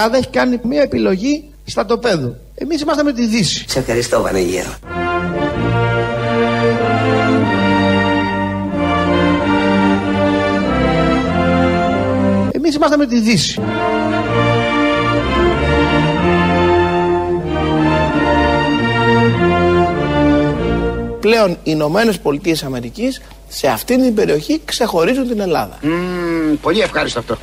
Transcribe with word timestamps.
Ελλάδα 0.00 0.16
έχει 0.16 0.28
κάνει 0.28 0.60
μια 0.62 0.82
επιλογή 0.82 1.44
στα 1.64 1.84
τοπέδου. 1.84 2.36
Εμείς 2.54 2.80
είμαστε 2.80 3.02
με 3.02 3.12
τη 3.12 3.26
Δύση. 3.26 3.64
Σε 3.68 3.78
ευχαριστώ, 3.78 4.22
Βανεγέρο. 4.22 4.74
Εμείς 12.52 12.74
είμαστε 12.74 12.96
με 12.96 13.06
τη 13.06 13.20
Δύση. 13.20 13.60
Πλέον 21.20 21.50
οι 21.50 21.56
Ηνωμένες 21.62 22.18
Πολιτείες 22.18 22.62
Αμερικής 22.62 23.20
σε 23.48 23.68
αυτήν 23.68 24.02
την 24.02 24.14
περιοχή 24.14 24.60
ξεχωρίζουν 24.64 25.28
την 25.28 25.40
Ελλάδα. 25.40 25.78
πολύ 26.62 26.80
ευχάριστο 26.80 27.18
αυτό. 27.18 27.38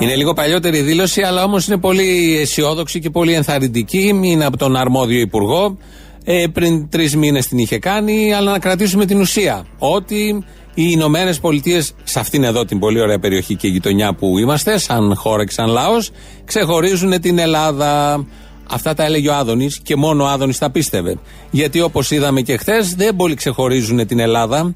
Είναι 0.00 0.16
λίγο 0.16 0.32
παλιότερη 0.32 0.80
δήλωση, 0.80 1.22
αλλά 1.22 1.44
όμως 1.44 1.66
είναι 1.66 1.78
πολύ 1.78 2.38
αισιόδοξη 2.40 3.00
και 3.00 3.10
πολύ 3.10 3.32
ενθαρρυντική. 3.32 4.20
Είναι 4.22 4.44
από 4.44 4.56
τον 4.56 4.76
αρμόδιο 4.76 5.20
υπουργό. 5.20 5.78
Ε, 6.24 6.44
πριν 6.52 6.88
τρεις 6.88 7.16
μήνες 7.16 7.46
την 7.46 7.58
είχε 7.58 7.78
κάνει, 7.78 8.34
αλλά 8.34 8.50
να 8.50 8.58
κρατήσουμε 8.58 9.06
την 9.06 9.20
ουσία. 9.20 9.66
Ότι 9.78 10.44
οι 10.74 10.88
Ηνωμένες 10.90 11.40
Πολιτείες, 11.40 11.94
σε 12.04 12.20
αυτήν 12.20 12.44
εδώ 12.44 12.64
την 12.64 12.78
πολύ 12.78 13.00
ωραία 13.00 13.18
περιοχή 13.18 13.56
και 13.56 13.68
γειτονιά 13.68 14.14
που 14.14 14.38
είμαστε, 14.38 14.78
σαν 14.78 15.14
χώρα 15.16 15.44
και 15.44 15.52
σαν 15.52 15.68
λαός, 15.68 16.10
ξεχωρίζουν 16.44 17.20
την 17.20 17.38
Ελλάδα. 17.38 18.24
Αυτά 18.70 18.94
τα 18.94 19.04
έλεγε 19.04 19.28
ο 19.28 19.34
Άδωνης 19.34 19.80
και 19.82 19.96
μόνο 19.96 20.24
ο 20.24 20.26
Άδωνης 20.26 20.58
τα 20.58 20.70
πίστευε. 20.70 21.18
Γιατί 21.50 21.80
όπως 21.80 22.10
είδαμε 22.10 22.40
και 22.40 22.56
χθες, 22.56 22.94
δεν 22.94 23.16
πολύ 23.16 23.34
ξεχωρίζουν 23.34 24.06
την 24.06 24.18
Ελλάδα 24.18 24.74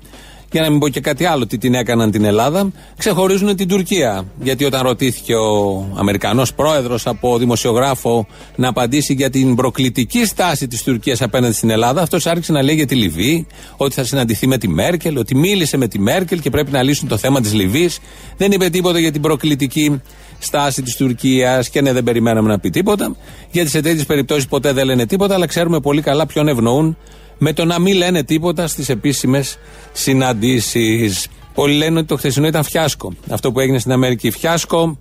για 0.54 0.62
να 0.62 0.70
μην 0.70 0.78
πω 0.78 0.88
και 0.88 1.00
κάτι 1.00 1.24
άλλο, 1.24 1.46
τι 1.46 1.58
την 1.58 1.74
έκαναν 1.74 2.10
την 2.10 2.24
Ελλάδα, 2.24 2.70
ξεχωρίζουν 2.96 3.56
την 3.56 3.68
Τουρκία. 3.68 4.24
Γιατί 4.42 4.64
όταν 4.64 4.82
ρωτήθηκε 4.82 5.34
ο 5.34 5.84
Αμερικανός 5.94 6.54
πρόεδρος 6.54 7.06
από 7.06 7.38
δημοσιογράφο 7.38 8.26
να 8.56 8.68
απαντήσει 8.68 9.14
για 9.14 9.30
την 9.30 9.54
προκλητική 9.54 10.26
στάση 10.26 10.68
της 10.68 10.82
Τουρκίας 10.82 11.22
απέναντι 11.22 11.54
στην 11.54 11.70
Ελλάδα, 11.70 12.02
αυτός 12.02 12.26
άρχισε 12.26 12.52
να 12.52 12.62
λέει 12.62 12.74
για 12.74 12.86
τη 12.86 12.94
Λιβύη, 12.94 13.46
ότι 13.76 13.94
θα 13.94 14.04
συναντηθεί 14.04 14.46
με 14.46 14.58
τη 14.58 14.68
Μέρκελ, 14.68 15.16
ότι 15.16 15.36
μίλησε 15.36 15.76
με 15.76 15.88
τη 15.88 15.98
Μέρκελ 15.98 16.40
και 16.40 16.50
πρέπει 16.50 16.70
να 16.70 16.82
λύσουν 16.82 17.08
το 17.08 17.16
θέμα 17.16 17.40
της 17.40 17.54
Λιβύης. 17.54 17.98
Δεν 18.36 18.52
είπε 18.52 18.68
τίποτα 18.68 18.98
για 18.98 19.12
την 19.12 19.20
προκλητική 19.20 20.00
στάση 20.38 20.82
της 20.82 20.96
Τουρκίας 20.96 21.68
και 21.68 21.80
ναι, 21.80 21.92
δεν 21.92 22.04
περιμέναμε 22.04 22.48
να 22.48 22.58
πει 22.58 22.70
τίποτα. 22.70 23.16
Γιατί 23.50 23.70
σε 23.70 23.80
τέτοιες 23.80 24.06
περιπτώσεις 24.06 24.46
ποτέ 24.46 24.72
δεν 24.72 24.84
λένε 24.86 25.06
τίποτα, 25.06 25.34
αλλά 25.34 25.46
ξέρουμε 25.46 25.80
πολύ 25.80 26.02
καλά 26.02 26.26
ποιον 26.26 26.48
ευνοούν 26.48 26.96
με 27.46 27.52
το 27.52 27.64
να 27.64 27.78
μην 27.78 27.96
λένε 27.96 28.22
τίποτα 28.22 28.66
στις 28.66 28.88
επίσημες 28.88 29.58
συναντήσεις. 29.92 31.28
Πολλοί 31.54 31.74
λένε 31.74 31.98
ότι 31.98 32.06
το 32.06 32.16
χθεσινό 32.16 32.46
ήταν 32.46 32.64
φιάσκο. 32.64 33.12
Αυτό 33.30 33.52
που 33.52 33.60
έγινε 33.60 33.78
στην 33.78 33.92
Αμερική. 33.92 34.30
Φιάσκο 34.30 34.98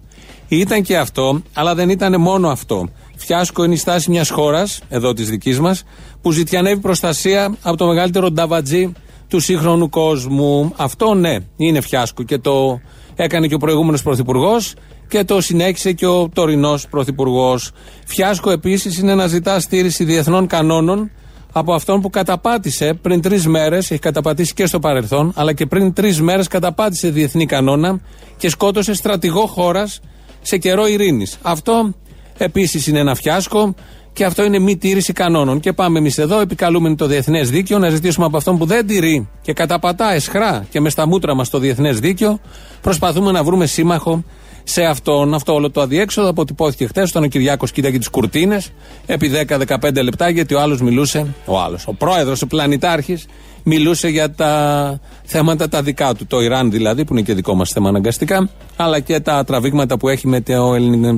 ήταν 0.47 0.81
και 0.81 0.97
αυτό, 0.97 1.41
αλλά 1.53 1.75
δεν 1.75 1.89
ήταν 1.89 2.21
μόνο 2.21 2.49
αυτό. 2.49 2.89
Φιάσκο 3.15 3.63
είναι 3.63 3.73
η 3.73 3.77
στάση 3.77 4.09
μιας 4.09 4.29
χώρας, 4.29 4.81
εδώ 4.89 5.13
της 5.13 5.29
δικής 5.29 5.59
μας, 5.59 5.83
που 6.21 6.31
ζητιανεύει 6.31 6.79
προστασία 6.79 7.55
από 7.61 7.77
το 7.77 7.85
μεγαλύτερο 7.85 8.31
νταβατζή 8.31 8.91
του 9.27 9.39
σύγχρονου 9.39 9.89
κόσμου. 9.89 10.73
Αυτό 10.75 11.13
ναι, 11.13 11.37
είναι 11.57 11.81
φιάσκο 11.81 12.23
και 12.23 12.37
το 12.37 12.79
έκανε 13.15 13.47
και 13.47 13.55
ο 13.55 13.57
προηγούμενος 13.57 14.03
πρωθυπουργός 14.03 14.73
και 15.07 15.23
το 15.23 15.41
συνέχισε 15.41 15.91
και 15.91 16.05
ο 16.05 16.29
τωρινός 16.33 16.87
πρωθυπουργός. 16.87 17.71
Φιάσκο 18.05 18.49
επίσης 18.51 18.97
είναι 18.97 19.15
να 19.15 19.27
ζητά 19.27 19.59
στήριξη 19.59 20.03
διεθνών 20.03 20.47
κανόνων 20.47 21.11
από 21.53 21.73
αυτόν 21.73 22.01
που 22.01 22.09
καταπάτησε 22.09 22.93
πριν 23.01 23.21
τρεις 23.21 23.47
μέρες, 23.47 23.91
έχει 23.91 23.99
καταπατήσει 23.99 24.53
και 24.53 24.65
στο 24.65 24.79
παρελθόν, 24.79 25.31
αλλά 25.35 25.53
και 25.53 25.65
πριν 25.65 25.93
τρεις 25.93 26.21
μέρες 26.21 26.47
καταπάτησε 26.47 27.09
διεθνή 27.09 27.45
κανόνα 27.45 27.99
και 28.37 28.49
σκότωσε 28.49 28.93
στρατηγό 28.93 29.45
χώρας 29.45 29.99
σε 30.41 30.57
καιρό 30.57 30.87
ειρήνης. 30.87 31.37
Αυτό 31.41 31.93
επίσης 32.37 32.87
είναι 32.87 32.99
ένα 32.99 33.15
φιάσκο 33.15 33.75
και 34.13 34.25
αυτό 34.25 34.43
είναι 34.43 34.59
μη 34.59 34.77
τήρηση 34.77 35.13
κανόνων. 35.13 35.59
Και 35.59 35.73
πάμε 35.73 35.99
εμείς 35.99 36.17
εδώ, 36.17 36.39
επικαλούμενοι 36.39 36.95
το 36.95 37.05
διεθνές 37.05 37.49
δίκαιο, 37.49 37.79
να 37.79 37.89
ζητήσουμε 37.89 38.25
από 38.25 38.37
αυτόν 38.37 38.57
που 38.57 38.65
δεν 38.65 38.87
τηρεί 38.87 39.29
και 39.41 39.53
καταπατά 39.53 40.13
εσχρά 40.13 40.65
και 40.69 40.81
με 40.81 40.89
στα 40.89 41.07
μούτρα 41.07 41.35
μας 41.35 41.49
το 41.49 41.59
διεθνές 41.59 41.99
δίκαιο, 41.99 42.39
προσπαθούμε 42.81 43.31
να 43.31 43.43
βρούμε 43.43 43.65
σύμμαχο 43.65 44.23
σε 44.63 44.83
αυτόν. 44.83 45.33
Αυτό 45.33 45.53
όλο 45.53 45.71
το 45.71 45.81
αδιέξοδο 45.81 46.29
αποτυπώθηκε 46.29 46.85
χθες 46.85 47.09
όταν 47.09 47.23
ο 47.23 47.27
Κυριάκο 47.27 47.65
κοίταγε 47.65 47.97
τις 47.97 48.09
κουρτίνες 48.09 48.71
επί 49.05 49.31
10-15 49.47 50.03
λεπτά 50.03 50.29
γιατί 50.29 50.53
ο 50.53 50.61
άλλος 50.61 50.81
μιλούσε, 50.81 51.35
ο 51.45 51.59
άλλος, 51.59 51.87
ο 51.87 51.93
πρόεδρος, 51.93 52.41
ο 52.41 52.47
πλανητάρχης, 52.47 53.25
μιλούσε 53.63 54.07
για 54.07 54.31
τα 54.31 54.99
θέματα 55.23 55.69
τα 55.69 55.81
δικά 55.81 56.13
του. 56.13 56.25
Το 56.27 56.41
Ιράν 56.41 56.71
δηλαδή, 56.71 57.05
που 57.05 57.13
είναι 57.13 57.21
και 57.21 57.33
δικό 57.33 57.55
μας 57.55 57.69
θέμα 57.69 57.89
αναγκαστικά, 57.89 58.49
αλλά 58.75 58.99
και 58.99 59.19
τα 59.19 59.43
τραβήγματα 59.43 59.97
που 59.97 60.09
έχει 60.09 60.27
με 60.27 60.41
το, 60.41 60.75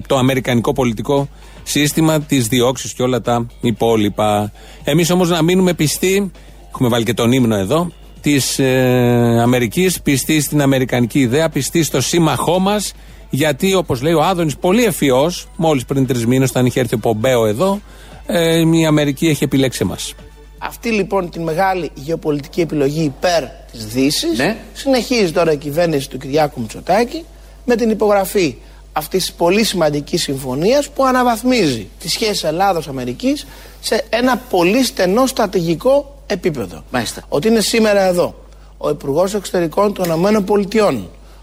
το 0.08 0.18
αμερικανικό 0.18 0.74
πολιτικό 0.74 1.30
σύστημα, 1.64 2.22
τις 2.22 2.48
διώξεις 2.48 2.94
και 2.94 3.04
όλα 3.04 3.22
τα 3.22 3.46
υπόλοιπα. 3.62 4.52
Εμείς 4.84 5.10
όμως 5.10 5.30
να 5.30 5.42
μείνουμε 5.42 5.74
πιστοί, 5.74 6.32
έχουμε 6.70 6.90
βάλει 6.90 7.04
και 7.04 7.14
τον 7.14 7.32
ύμνο 7.32 7.56
εδώ, 7.56 7.92
της 8.22 8.60
ε, 8.60 9.40
Αμερικής, 9.42 10.02
πιστοί 10.02 10.42
στην 10.42 10.62
αμερικανική 10.62 11.20
ιδέα, 11.20 11.50
πιστοί 11.50 11.84
στο 11.84 12.02
σύμμαχό 12.02 12.60
μας 12.60 12.94
γιατί 13.36 13.74
όπως 13.74 14.02
λέει 14.02 14.14
ο 14.14 14.24
Άδωνης, 14.24 14.58
πολύ 14.58 14.84
ευφυός, 14.84 15.48
μόλις 15.56 15.86
πριν 15.86 16.08
τρεις 16.08 16.26
μήνες, 16.26 16.50
όταν 16.50 16.66
είχε 16.66 16.80
έρθει 16.80 16.96
ο 16.96 16.98
Πομπέο 16.98 17.46
εδώ, 17.46 17.80
ε, 18.26 18.60
η 18.60 18.86
Αμερική 18.86 19.28
έχει 19.28 19.44
επιλέξει 19.44 19.80
εμάς. 19.82 20.14
Αυτή 20.58 20.90
λοιπόν 20.90 21.30
την 21.30 21.44
μεγάλη 21.44 21.92
γεωπολιτική 21.94 22.62
επιλογή 22.62 23.04
υπέρ 23.04 23.44
της 23.72 23.86
Δύσης 23.86 24.38
ναι. 24.38 24.58
συνεχίζει 24.74 25.32
τώρα 25.32 25.52
η 25.52 25.58
κυβέρνηση 25.58 26.10
του 26.10 26.18
Κυριάκου 26.18 26.60
Μητσοτάκη 26.62 27.26
με 27.66 27.76
την 27.76 27.90
υπογραφή 27.90 28.56
αυτής 28.92 29.26
της 29.26 29.34
πολύ 29.34 29.64
σημαντικής 29.64 30.22
συμφωνίας 30.22 30.90
που 30.90 31.06
αναβαθμίζει 31.06 31.90
τις 32.00 32.12
σχέσεις 32.12 32.44
Ελλάδο-Αμερική 32.44 33.36
σε 33.80 34.06
ένα 34.10 34.38
πολύ 34.50 34.84
στενό 34.84 35.26
στρατηγικό 35.26 36.16
επίπεδο. 36.28 36.84
Μάλιστα. 36.92 37.24
Ότι 37.30 37.48
είναι 37.48 37.62
σήμερα 37.62 38.02
εδώ 38.02 38.36
ο 38.78 38.90
Υπουργός 38.90 39.34
Εξωτερικών 39.34 39.94
των 39.94 40.06
ΗΠΑ 40.06 40.94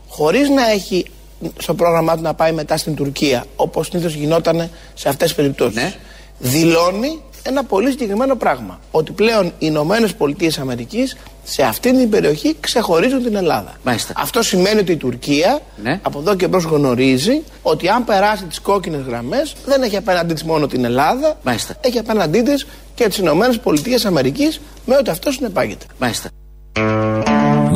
χωρίς 0.08 0.48
να 0.48 0.70
έχει 0.70 1.06
στο 1.58 1.74
πρόγραμμά 1.74 2.16
του 2.16 2.22
να 2.22 2.34
πάει 2.34 2.52
μετά 2.52 2.76
στην 2.76 2.94
Τουρκία, 2.94 3.44
όπως 3.56 3.86
συνήθως 3.86 4.14
γινόταν 4.14 4.70
σε 4.94 5.08
αυτές 5.08 5.26
τις 5.26 5.36
περιπτώσεις. 5.36 5.74
Ναι. 5.82 5.94
Δηλώνει 6.38 7.22
ένα 7.42 7.64
πολύ 7.64 7.90
συγκεκριμένο 7.90 8.36
πράγμα. 8.36 8.80
Ότι 8.90 9.12
πλέον 9.12 9.46
οι 9.46 9.52
Ηνωμένες 9.58 10.14
Πολιτείες 10.14 10.58
Αμερικής 10.58 11.16
σε 11.44 11.62
αυτή 11.62 11.96
την 11.96 12.10
περιοχή 12.10 12.56
ξεχωρίζουν 12.60 13.22
την 13.22 13.36
Ελλάδα. 13.36 13.72
Μάλιστα. 13.84 14.12
Αυτό 14.16 14.42
σημαίνει 14.42 14.80
ότι 14.80 14.92
η 14.92 14.96
Τουρκία 14.96 15.60
Ναι. 15.82 15.98
από 16.02 16.18
εδώ 16.18 16.34
και 16.34 16.48
μπρος 16.48 16.64
γνωρίζει 16.64 17.42
ότι 17.62 17.88
αν 17.88 18.04
περάσει 18.04 18.44
τις 18.44 18.60
κόκκινες 18.60 19.00
γραμμές 19.06 19.54
δεν 19.66 19.82
έχει 19.82 19.96
απέναντί 19.96 20.32
της 20.34 20.42
μόνο 20.44 20.66
την 20.66 20.84
Ελλάδα, 20.84 21.38
Μάλιστα. 21.42 21.74
έχει 21.80 21.98
απέναντί 21.98 22.42
της 22.42 22.66
και 22.94 23.08
τις 23.08 23.18
Ηνωμένες 23.18 23.58
Πολιτείες 23.58 24.04
Αμερικής 24.04 24.60
με 24.86 24.96
ό,τι 24.96 25.10
αυτό 25.10 25.30
συνεπάγεται. 25.30 25.84
Μάλιστα. 25.98 26.28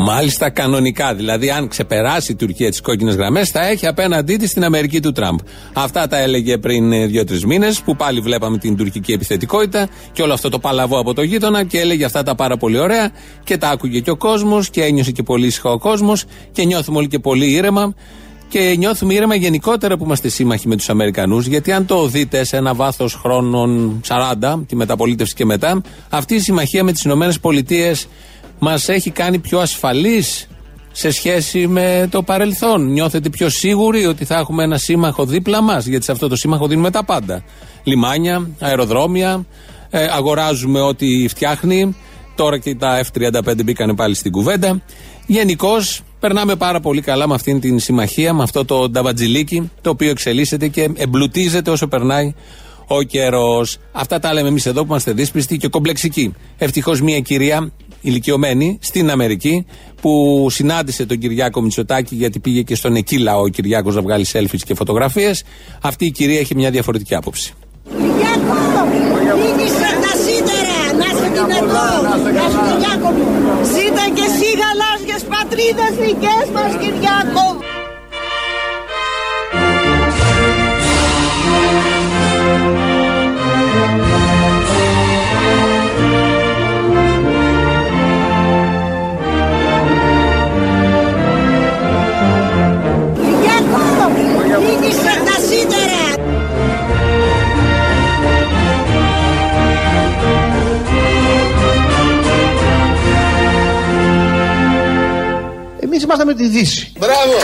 Μάλιστα 0.08 0.50
κανονικά. 0.50 1.14
Δηλαδή, 1.14 1.50
αν 1.50 1.68
ξεπεράσει 1.68 2.32
η 2.32 2.34
Τουρκία 2.34 2.70
τις 2.70 2.80
κόκκινες 2.80 3.14
γραμμές, 3.14 3.50
θα 3.50 3.66
έχει 3.66 3.86
απέναντί 3.86 4.36
της 4.36 4.52
την 4.52 4.64
Αμερική 4.64 5.00
του 5.00 5.12
Τραμπ. 5.12 5.38
Αυτά 5.72 6.06
τα 6.06 6.18
έλεγε 6.18 6.58
πριν 6.58 6.92
ε, 6.92 7.06
δύο-τρεις 7.06 7.44
μήνες, 7.44 7.80
που 7.80 7.96
πάλι 7.96 8.20
βλέπαμε 8.20 8.58
την 8.58 8.76
τουρκική 8.76 9.12
επιθετικότητα 9.12 9.88
και 10.12 10.22
όλο 10.22 10.32
αυτό 10.32 10.48
το 10.48 10.58
παλαβό 10.58 10.98
από 10.98 11.14
το 11.14 11.22
γείτονα 11.22 11.64
και 11.64 11.80
έλεγε 11.80 12.04
αυτά 12.04 12.22
τα 12.22 12.34
πάρα 12.34 12.56
πολύ 12.56 12.78
ωραία 12.78 13.10
και 13.44 13.56
τα 13.56 13.68
άκουγε 13.68 14.00
και 14.00 14.10
ο 14.10 14.16
κόσμος 14.16 14.70
και 14.70 14.82
ένιωσε 14.82 15.10
και 15.10 15.22
πολύ 15.22 15.46
ήσυχα 15.46 15.70
ο 15.70 15.78
κόσμος 15.78 16.24
και 16.52 16.64
νιώθουμε 16.64 16.98
όλοι 16.98 17.08
και 17.08 17.18
πολύ 17.18 17.52
ήρεμα. 17.52 17.94
Και 18.48 18.74
νιώθουμε 18.78 19.14
ήρεμα 19.14 19.34
γενικότερα 19.34 19.96
που 19.96 20.04
είμαστε 20.04 20.28
σύμμαχοι 20.28 20.68
με 20.68 20.76
τους 20.76 20.88
Αμερικανούς, 20.88 21.46
γιατί 21.46 21.72
αν 21.72 21.86
το 21.86 22.06
δείτε 22.06 22.44
σε 22.44 22.56
ένα 22.56 22.74
βάθος 22.74 23.14
χρόνων 23.14 24.00
40, 24.08 24.62
τη 24.66 24.76
μεταπολίτευση 24.76 25.34
και 25.34 25.44
μετά, 25.44 25.80
αυτή 26.10 26.34
η 26.34 26.40
συμμαχία 26.40 26.84
με 26.84 26.92
τις 26.92 27.04
ΗΠΑ 27.04 27.32
μας 28.58 28.88
έχει 28.88 29.10
κάνει 29.10 29.38
πιο 29.38 29.58
ασφαλείς 29.58 30.48
σε 30.92 31.10
σχέση 31.10 31.66
με 31.66 32.08
το 32.10 32.22
παρελθόν. 32.22 32.92
Νιώθετε 32.92 33.28
πιο 33.28 33.48
σίγουροι 33.48 34.06
ότι 34.06 34.24
θα 34.24 34.36
έχουμε 34.36 34.62
ένα 34.62 34.78
σύμμαχο 34.78 35.24
δίπλα 35.24 35.62
μας, 35.62 35.86
γιατί 35.86 36.04
σε 36.04 36.12
αυτό 36.12 36.28
το 36.28 36.36
σύμμαχο 36.36 36.66
δίνουμε 36.66 36.90
τα 36.90 37.04
πάντα. 37.04 37.42
Λιμάνια, 37.82 38.50
αεροδρόμια, 38.60 39.46
ε, 39.90 40.06
αγοράζουμε 40.12 40.80
ό,τι 40.80 41.28
φτιάχνει. 41.28 41.96
Τώρα 42.34 42.58
και 42.58 42.74
τα 42.74 43.00
F-35 43.04 43.64
μπήκανε 43.64 43.94
πάλι 43.94 44.14
στην 44.14 44.32
κουβέντα. 44.32 44.82
Γενικώ 45.26 45.74
περνάμε 46.20 46.56
πάρα 46.56 46.80
πολύ 46.80 47.00
καλά 47.00 47.28
με 47.28 47.34
αυτήν 47.34 47.60
την 47.60 47.78
συμμαχία, 47.78 48.34
με 48.34 48.42
αυτό 48.42 48.64
το 48.64 48.88
νταβατζιλίκι, 48.88 49.70
το 49.80 49.90
οποίο 49.90 50.10
εξελίσσεται 50.10 50.68
και 50.68 50.90
εμπλουτίζεται 50.94 51.70
όσο 51.70 51.86
περνάει 51.88 52.34
ο 52.86 53.02
καιρός. 53.02 53.78
Αυτά 53.92 54.18
τα 54.18 54.32
λέμε 54.32 54.48
εμείς 54.48 54.66
εδώ 54.66 54.80
που 54.80 54.86
είμαστε 54.88 55.12
δύσπιστοι 55.12 55.56
και 55.56 55.68
κομπλεξικοί. 55.68 56.34
Ευτυχώς 56.58 57.00
μια 57.00 57.20
κυρία 57.20 57.72
ηλικιωμένη 58.00 58.78
στην 58.82 59.10
Αμερική 59.10 59.66
που 60.00 60.46
συνάντησε 60.50 61.06
τον 61.06 61.18
Κυριάκο 61.18 61.60
Μητσοτάκη 61.60 62.14
γιατί 62.14 62.38
πήγε 62.38 62.62
και 62.62 62.74
στον 62.74 62.94
εκεί 62.94 63.18
λαό 63.18 63.40
ο 63.40 63.48
Κυριάκος 63.48 63.94
να 63.94 64.02
βγάλει 64.02 64.26
selfies 64.32 64.60
και 64.64 64.74
φωτογραφίες 64.74 65.44
αυτή 65.82 66.04
η 66.04 66.10
κυρία 66.10 66.38
έχει 66.38 66.54
μια 66.54 66.70
διαφορετική 66.70 67.14
άποψη. 67.14 67.54
Κυριάκο, 67.88 68.56
μίλησε 69.40 69.90
τα 70.04 70.12
σίδερα, 70.22 70.78
να 70.98 71.06
είσαι 71.12 71.28
δυνατός, 71.34 72.02
να 72.06 72.42
είσαι 72.46 72.60
Κυριάκο 72.68 73.08
μου. 73.16 73.26
Ζήτα 73.72 74.04
και 74.16 74.24
εσύ 74.30 74.48
γαλάζιες 74.60 75.22
πατρίδες 75.32 75.92
δικές 76.04 76.46
μας, 76.54 76.72
Κυριάκο. 76.80 77.65
Συνεργαζόμαστε 106.06 106.24
με 106.24 106.34
τη 106.34 106.48
Δύση. 106.48 106.92
Μπράβο! 106.98 107.34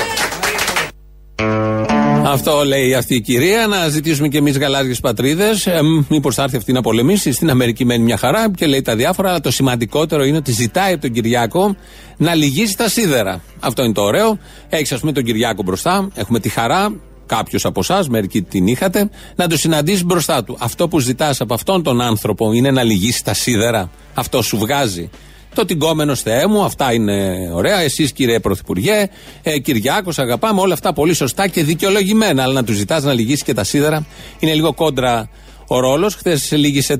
Αυτό 2.26 2.64
λέει 2.64 2.94
αυτή 2.94 3.14
η 3.14 3.20
κυρία. 3.20 3.66
Να 3.66 3.88
ζητήσουμε 3.88 4.28
και 4.28 4.38
εμείς 4.38 4.58
γαλάζιες 4.58 5.00
πατρίδες. 5.00 5.66
Ε, 5.66 5.80
Μήπως 6.08 6.34
θα 6.34 6.42
έρθει 6.42 6.56
αυτή 6.56 6.72
να 6.72 6.80
πολεμήσει. 6.80 7.32
Στην 7.32 7.50
Αμερική 7.50 7.84
μένει 7.84 8.04
μια 8.04 8.16
χαρά 8.16 8.50
και 8.50 8.66
λέει 8.66 8.82
τα 8.82 8.96
διάφορα. 8.96 9.28
Αλλά 9.28 9.40
το 9.40 9.50
σημαντικότερο 9.50 10.24
είναι 10.24 10.36
ότι 10.36 10.52
ζητάει 10.52 10.92
από 10.92 11.02
τον 11.02 11.12
Κυριάκο 11.12 11.76
να 12.16 12.34
λυγίσει 12.34 12.76
τα 12.76 12.88
σίδερα. 12.88 13.40
Αυτό 13.60 13.84
είναι 13.84 13.92
το 13.92 14.02
ωραίο. 14.02 14.38
Έχεις, 14.68 14.92
ας 14.92 15.00
πούμε, 15.00 15.12
τον 15.12 15.24
Κυριάκο 15.24 15.62
μπροστά. 15.62 16.08
Έχουμε 16.14 16.40
τη 16.40 16.48
χαρά. 16.48 16.94
Κάποιος 17.26 17.64
από 17.64 17.80
εσάς, 17.80 18.08
μερικοί 18.08 18.42
την 18.42 18.66
είχατε, 18.66 19.10
να 19.36 19.46
το 19.46 19.56
συναντήσεις 19.56 20.04
μπροστά 20.04 20.44
του. 20.44 20.56
Αυτό 20.60 20.88
που 20.88 20.98
ζητάς 20.98 21.40
από 21.40 21.54
αυτόν 21.54 21.82
τον 21.82 22.00
άνθρωπο 22.00 22.52
είναι 22.52 22.70
να 22.70 22.82
λυγίσει 22.82 23.24
τα 23.24 23.34
σίδερα. 23.34 23.90
Αυτό 24.14 24.42
σου 24.42 24.58
βγάζει. 24.58 25.10
Το 25.54 25.64
τυγκόμενος 25.64 26.20
Θεέ 26.22 26.46
μου, 26.46 26.64
αυτά 26.64 26.92
είναι 26.92 27.48
ωραία. 27.52 27.80
Εσείς 27.80 28.12
κύριε 28.12 28.40
Πρωθυπουργέ, 28.40 29.08
ε, 29.42 29.58
Κυριάκος, 29.58 30.18
αγαπάμε 30.18 30.60
όλα 30.60 30.74
αυτά 30.74 30.92
πολύ 30.92 31.14
σωστά 31.14 31.48
και 31.48 31.64
δικαιολογημένα. 31.64 32.42
Αλλά 32.42 32.52
να 32.52 32.64
τους 32.64 32.76
ζητάς 32.76 33.02
να 33.02 33.12
λυγίσει 33.12 33.44
και 33.44 33.54
τα 33.54 33.64
σίδερα 33.64 34.06
είναι 34.38 34.54
λίγο 34.54 34.72
κόντρα 34.72 35.28
ο 35.74 35.80
ρόλος. 35.80 36.14
Χθες 36.14 36.52
λύγησε 36.52 36.96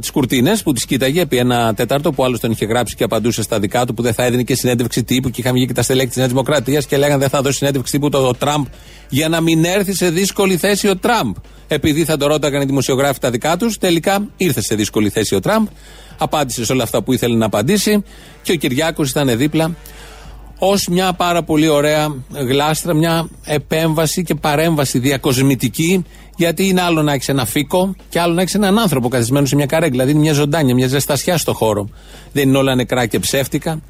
τις 0.00 0.10
κουρτίνες 0.10 0.62
που 0.62 0.72
τις 0.72 0.84
κοίταγε 0.84 1.20
επί 1.20 1.36
ένα 1.36 1.74
τέταρτο 1.74 2.12
που 2.12 2.24
άλλο 2.24 2.38
τον 2.38 2.50
είχε 2.50 2.64
γράψει 2.64 2.94
και 2.94 3.04
απαντούσε 3.04 3.42
στα 3.42 3.58
δικά 3.58 3.86
του 3.86 3.94
που 3.94 4.02
δεν 4.02 4.14
θα 4.14 4.24
έδινε 4.24 4.42
και 4.42 4.54
συνέντευξη 4.54 5.04
τύπου 5.04 5.30
και 5.30 5.40
είχαν 5.40 5.52
βγει 5.54 5.66
και 5.66 5.72
τα 5.72 5.82
στελέχη 5.82 6.06
της 6.06 6.16
Νέας 6.16 6.28
Δημοκρατίας 6.28 6.86
και 6.86 6.96
λέγανε 6.96 7.18
δεν 7.18 7.28
θα 7.28 7.42
δώσει 7.42 7.56
συνέντευξη 7.56 7.92
τύπου 7.92 8.08
το, 8.08 8.20
το 8.20 8.34
Τραμπ 8.38 8.64
για 9.08 9.28
να 9.28 9.40
μην 9.40 9.64
έρθει 9.64 9.94
σε 9.94 10.10
δύσκολη 10.10 10.56
θέση 10.56 10.88
ο 10.88 10.96
Τραμπ. 10.96 11.34
Επειδή 11.68 12.04
θα 12.04 12.16
το 12.16 12.26
ρώταγαν 12.26 12.62
οι 12.62 12.64
δημοσιογράφοι 12.64 13.18
τα 13.18 13.30
δικά 13.30 13.56
τους, 13.56 13.78
τελικά 13.78 14.28
ήρθε 14.36 14.60
σε 14.60 14.74
δύσκολη 14.74 15.08
θέση 15.08 15.34
ο 15.34 15.40
Τραμπ. 15.40 15.66
Απάντησε 16.18 16.64
σε 16.64 16.72
όλα 16.72 16.82
αυτά 16.82 17.02
που 17.02 17.12
ήθελε 17.12 17.36
να 17.36 17.46
απαντήσει 17.46 18.02
και 18.42 18.52
ο 18.52 18.54
Κυριάκος 18.54 19.10
ήταν 19.10 19.36
δίπλα 19.36 19.74
ως 20.58 20.86
μια 20.88 21.12
πάρα 21.12 21.42
πολύ 21.42 21.68
ωραία 21.68 22.14
γλάστρα, 22.30 22.94
μια 22.94 23.28
επέμβαση 23.44 24.22
και 24.22 24.34
παρέμβαση 24.34 24.98
διακοσμητική. 24.98 26.04
Γιατί 26.36 26.66
είναι 26.68 26.80
άλλο 26.80 27.02
να 27.02 27.12
έχεις 27.12 27.28
ένα 27.28 27.44
φίκο 27.44 27.94
και 28.08 28.20
άλλο 28.20 28.34
να 28.34 28.40
έχεις 28.40 28.54
έναν 28.54 28.78
άνθρωπο 28.78 29.08
καθισμένο 29.08 29.46
σε 29.46 29.56
μια 29.56 29.66
καρέκλα. 29.66 29.90
Δηλαδή 29.90 30.10
είναι 30.10 30.20
μια 30.20 30.32
ζωντάνια, 30.32 30.74
μια 30.74 30.88
ζεστασιά 30.88 31.38
στο 31.38 31.54
χώρο. 31.54 31.88
Δεν 32.32 32.48
είναι 32.48 32.58
όλα 32.58 32.74
νεκρά 32.74 33.06
και 33.06 33.18
ψεύτικα. 33.18 33.80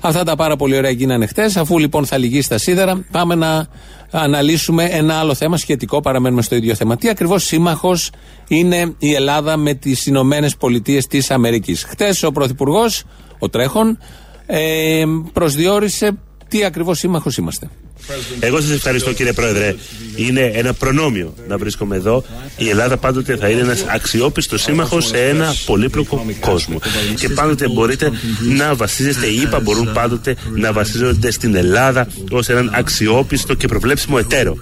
Αυτά 0.00 0.24
τα 0.24 0.36
πάρα 0.36 0.56
πολύ 0.56 0.76
ωραία 0.76 0.90
γίνανε 0.90 1.26
χτες. 1.26 1.56
Αφού 1.56 1.78
λοιπόν 1.78 2.06
θα 2.06 2.18
λυγίσει 2.18 2.48
τα 2.48 2.58
σίδερα, 2.58 3.04
πάμε 3.10 3.34
να 3.34 3.66
αναλύσουμε 4.10 4.84
ένα 4.84 5.14
άλλο 5.14 5.34
θέμα 5.34 5.56
σχετικό. 5.56 6.00
Παραμένουμε 6.00 6.42
στο 6.42 6.54
ίδιο 6.54 6.74
θέμα. 6.74 6.96
Τι 6.96 7.08
ακριβώς 7.08 7.44
σύμμαχος 7.44 8.10
είναι 8.48 8.94
η 8.98 9.14
Ελλάδα 9.14 9.56
με 9.56 9.74
τις 9.74 10.06
Ηνωμένες 10.06 10.56
Πολιτείες 10.56 11.06
της 11.06 11.30
Αμερικής; 11.30 11.84
Χτες 11.84 12.22
ο 12.22 12.32
Πρωθυπουργός, 12.32 13.04
ο 13.38 13.48
Τρέχον, 13.48 13.98
ε, 14.46 15.04
προσδιορίσε 15.32 16.18
τι 16.48 16.64
ακριβώς 16.64 16.98
σύμμαχος 16.98 17.36
είμαστε. 17.36 17.68
Εγώ 18.40 18.60
σας 18.60 18.70
ευχαριστώ 18.70 19.12
κύριε 19.12 19.32
Πρόεδρε. 19.32 19.74
Είναι 20.16 20.40
ένα 20.54 20.72
προνόμιο 20.72 21.34
να 21.48 21.58
βρίσκομαι 21.58 21.96
εδώ. 21.96 22.24
Η 22.56 22.68
Ελλάδα 22.68 22.96
πάντοτε 22.96 23.36
θα 23.36 23.48
είναι 23.48 23.60
ένας 23.60 23.84
αξιόπιστος 23.94 24.62
σύμμαχος 24.62 25.06
σε 25.06 25.28
ένα 25.28 25.54
πολύπλοκο 25.66 26.24
κόσμο. 26.40 26.78
Και 27.16 27.28
πάντοτε 27.28 27.68
μπορείτε 27.68 28.12
να 28.56 28.74
βασίζεστε, 28.74 29.26
οι 29.26 29.40
ΙΠΑ 29.40 29.60
μπορούν 29.60 29.92
πάντοτε 29.92 30.36
να 30.54 30.72
βασίζονται 30.72 31.30
στην 31.30 31.54
Ελλάδα 31.54 32.08
ως 32.30 32.48
έναν 32.48 32.70
αξιόπιστο 32.74 33.54
και 33.54 33.66
προβλέψιμο 33.66 34.16
εταίρο. 34.20 34.56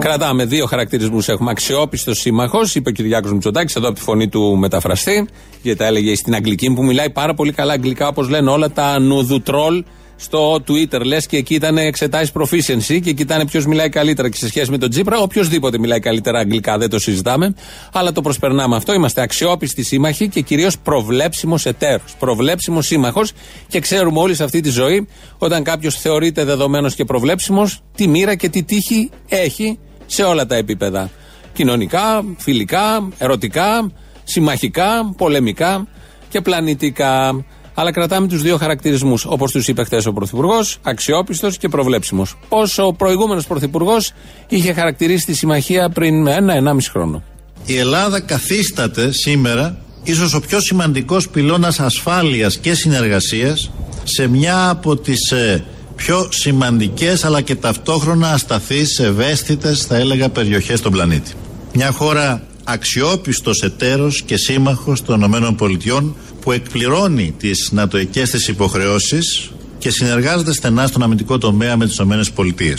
Κρατάμε 0.00 0.44
δύο 0.44 0.66
χαρακτηρισμούς. 0.66 1.28
Έχουμε 1.28 1.50
αξιόπιστο 1.50 2.14
σύμμαχος, 2.14 2.74
είπε 2.74 2.88
ο 2.88 2.92
Κυριάκος 2.92 3.32
Μητσοτάκης, 3.32 3.76
εδώ 3.76 3.88
από 3.88 3.96
τη 3.96 4.02
φωνή 4.02 4.28
του 4.28 4.56
μεταφραστή, 4.58 5.28
γιατί 5.62 5.78
τα 5.78 5.86
έλεγε 5.86 6.14
στην 6.14 6.34
Αγγλική, 6.34 6.72
που 6.74 6.84
μιλάει 6.84 7.10
πάρα 7.10 7.34
πολύ 7.34 7.52
καλά 7.52 7.72
αγγλικά, 7.72 8.08
όπως 8.08 8.28
λένε 8.28 8.50
όλα 8.50 8.70
τα 8.70 8.98
νουδουτρόλ 8.98 9.84
στο 10.20 10.62
Twitter. 10.68 11.00
Λες 11.04 11.26
και 11.26 11.36
εκεί 11.36 11.54
ήταν 11.54 11.78
εξετάσεις 11.78 12.32
proficiency 12.34 13.00
και 13.02 13.10
εκεί 13.10 13.22
ήταν 13.22 13.46
ποιος 13.46 13.66
μιλάει 13.66 13.88
καλύτερα. 13.88 14.28
Και 14.28 14.36
σε 14.36 14.48
σχέση 14.48 14.70
με 14.70 14.78
τον 14.78 14.90
Τζίπρα, 14.90 15.18
οποιοδήποτε 15.18 15.78
μιλάει 15.78 16.00
καλύτερα 16.00 16.38
αγγλικά, 16.38 16.78
δεν 16.78 16.90
το 16.90 16.98
συζητάμε. 16.98 17.54
Αλλά 17.92 18.12
το 18.12 18.20
προσπερνάμε 18.20 18.76
αυτό. 18.76 18.92
Είμαστε 18.92 19.20
αξιόπιστοι 19.20 19.82
σύμμαχοι 19.82 20.28
και 20.28 20.40
κυρίως 20.40 20.78
προβλέψιμος 20.78 21.66
εταίρος. 21.66 22.14
Προβλέψιμος 22.18 22.86
σύμμαχος 22.86 23.32
και 23.68 23.80
ξέρουμε 23.80 24.20
όλοι 24.20 24.34
σε 24.34 24.44
αυτή 24.44 24.60
τη 24.60 24.70
ζωή, 24.70 25.08
όταν 25.38 25.62
κάποιος 25.62 25.94
θεωρείται 25.96 26.44
δεδομένος 26.44 26.94
και 26.94 27.04
προβλέψιμος, 27.04 27.80
τι 27.94 28.08
μοίρα 28.08 28.34
και 28.34 28.48
τι 28.48 28.62
τύχη 28.62 29.10
έχει 29.28 29.78
σε 30.06 30.22
όλα 30.22 30.46
τα 30.46 30.56
επίπεδα. 30.56 31.10
Κοινωνικά, 31.52 32.24
φιλικά, 32.36 33.08
ερωτικά, 33.18 33.92
συμμαχικά, 34.24 35.14
πολεμικά 35.16 35.86
και 36.28 36.40
πλανητικά. 36.40 37.44
Αλλά 37.80 37.92
κρατάμε 37.92 38.26
τους 38.26 38.42
δύο 38.42 38.56
χαρακτηρισμούς. 38.56 39.24
Όπως 39.24 39.52
τους 39.52 39.68
είπε 39.68 39.84
χθες 39.84 40.06
ο 40.06 40.12
Πρωθυπουργός, 40.12 40.78
αξιόπιστος 40.82 41.56
και 41.56 41.68
προβλέψιμος. 41.68 42.38
Όσο 42.48 42.86
ο 42.86 42.92
προηγούμενος 42.92 43.46
Πρωθυπουργός 43.46 44.12
είχε 44.48 44.72
χαρακτηρίσει 44.72 45.26
τη 45.26 45.34
συμμαχία 45.34 45.90
πριν 45.90 46.26
ένα-ενάμιση 46.26 46.90
χρόνο. 46.90 47.22
Η 47.66 47.76
Ελλάδα 47.76 48.20
καθίσταται 48.20 49.12
σήμερα 49.12 49.76
ίσως 50.02 50.34
ο 50.34 50.40
πιο 50.40 50.60
σημαντικός 50.60 51.28
πυλώνας 51.28 51.80
ασφάλειας 51.80 52.58
και 52.58 52.74
συνεργασίας 52.74 53.70
σε 54.04 54.26
μια 54.26 54.68
από 54.68 54.96
τις 54.96 55.30
ε, 55.30 55.64
πιο 55.96 56.28
σημαντικές 56.30 57.24
αλλά 57.24 57.40
και 57.40 57.54
ταυτόχρονα 57.54 58.32
ασταθείς, 58.32 58.98
ευαίσθητες 58.98 59.84
θα 59.84 59.96
έλεγα 59.96 60.28
περιοχές 60.28 60.78
στον 60.78 60.92
πλανήτη. 60.92 61.32
Μια 61.72 61.90
χώρα 61.90 62.42
αξιόπιστος 62.64 63.62
εταίρος 63.62 64.22
και 64.22 64.36
σύμμαχος 64.36 65.02
των 65.02 65.22
ΗΠΑ 65.22 66.02
που 66.40 66.52
εκπληρώνει 66.52 67.34
τις 67.38 67.68
νατοικές 67.72 68.30
της 68.30 68.48
υποχρεώσεις 68.48 69.50
και 69.78 69.90
συνεργάζεται 69.90 70.52
στενά 70.52 70.86
στον 70.86 71.02
αμυντικό 71.02 71.38
τομέα 71.38 71.76
με 71.76 71.86
τις 71.86 71.98
ΗΠΑ. 71.98 72.74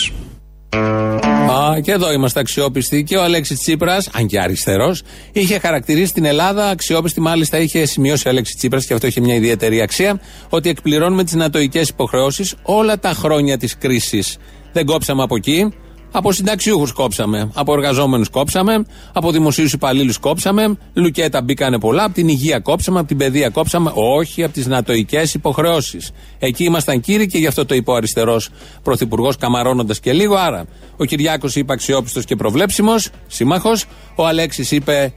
Α, 1.51 1.79
και 1.81 1.91
εδώ 1.91 2.11
είμαστε 2.11 2.39
αξιόπιστοι. 2.39 3.03
Και 3.03 3.17
ο 3.17 3.23
Αλέξης 3.23 3.59
Τσίπρας, 3.59 4.09
αν 4.13 4.27
και 4.27 4.39
αριστερός, 4.39 5.01
είχε 5.31 5.59
χαρακτηρίσει 5.59 6.13
την 6.13 6.25
Ελλάδα 6.25 6.69
αξιόπιστη. 6.69 7.21
Μάλιστα, 7.21 7.59
είχε 7.59 7.85
σημειώσει 7.85 8.27
ο 8.27 8.29
Αλέξη 8.31 8.55
Τσίπρας, 8.57 8.85
και 8.85 8.93
αυτό 8.93 9.07
είχε 9.07 9.21
μια 9.21 9.35
ιδιαίτερη 9.35 9.81
αξία, 9.81 10.21
ότι 10.49 10.69
εκπληρώνουμε 10.69 11.23
τις 11.23 11.33
νατοικέ 11.33 11.79
υποχρεώσεις 11.79 12.55
όλα 12.61 12.99
τα 12.99 13.13
χρόνια 13.13 13.57
της 13.57 13.77
κρίσης. 13.77 14.37
Δεν 14.73 14.85
κόψαμε 14.85 15.23
από 15.23 15.35
εκεί. 15.35 15.73
Από 16.13 16.31
συνταξιούχους 16.31 16.91
κόψαμε, 16.91 17.51
από 17.53 17.73
εργαζόμενους 17.73 18.29
κόψαμε, 18.29 18.85
από 19.13 19.31
δημοσίους 19.31 19.73
υπαλλήλους 19.73 20.17
κόψαμε, 20.17 20.77
λουκέτα 20.93 21.41
μπήκανε 21.41 21.79
πολλά, 21.79 22.03
από 22.03 22.13
την 22.13 22.27
υγεία 22.27 22.59
κόψαμε, 22.59 22.99
από 22.99 23.07
την 23.07 23.17
παιδεία 23.17 23.49
κόψαμε, 23.49 23.91
όχι 23.93 24.43
από 24.43 24.53
τις 24.53 24.67
νατοικέ 24.67 25.23
υποχρεώσεις. 25.33 26.11
Εκεί 26.39 26.63
ήμασταν 26.63 26.99
κύριοι 26.99 27.27
και 27.27 27.37
γι' 27.37 27.47
αυτό 27.47 27.65
το 27.65 27.75
είπε 27.75 27.91
ο 27.91 27.95
αριστερός 27.95 28.49
πρωθυπουργός, 28.83 29.37
καμαρώνοντας 29.37 29.99
και 29.99 30.13
λίγο. 30.13 30.35
Άρα, 30.35 30.65
ο 30.97 31.05
Κυριάκος 31.05 31.55
είπε 31.55 31.73
αξιόπιστος 31.73 32.25
και 32.25 32.35
προβλέψιμος, 32.35 33.09
σύμμαχος. 33.27 33.85
Ο 34.15 34.27
Αλέξης 34.27 34.71
είπε 34.71 35.13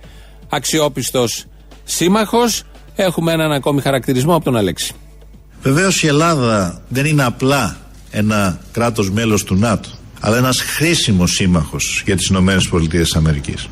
αξιόπιστος 0.48 1.44
σύμμαχος. 1.84 2.62
Έχουμε 2.94 3.32
έναν 3.32 3.52
ακόμη 3.52 3.80
χαρακτηρισμό 3.80 4.34
από 4.34 4.44
τον 4.44 4.56
Αλέξη. 4.56 4.92
Βεβαίως 5.62 6.02
η 6.02 6.06
Ελλάδα 6.06 6.82
δεν 6.88 7.04
είναι 7.04 7.24
απλά 7.24 7.76
ένα 8.10 8.60
κράτος 8.72 9.10
μέλος 9.10 9.44
του 9.44 9.54
ΝΑΤΟ 9.54 9.88
αλλά 10.26 10.36
ένας 10.36 10.60
χρήσιμος 10.60 11.30
σύμμαχος 11.30 12.02
για 12.04 12.16
τις 12.16 12.26
Ηνωμένες 12.26 12.68
Πολιτείες 12.68 13.14
Αμερικής. 13.14 13.68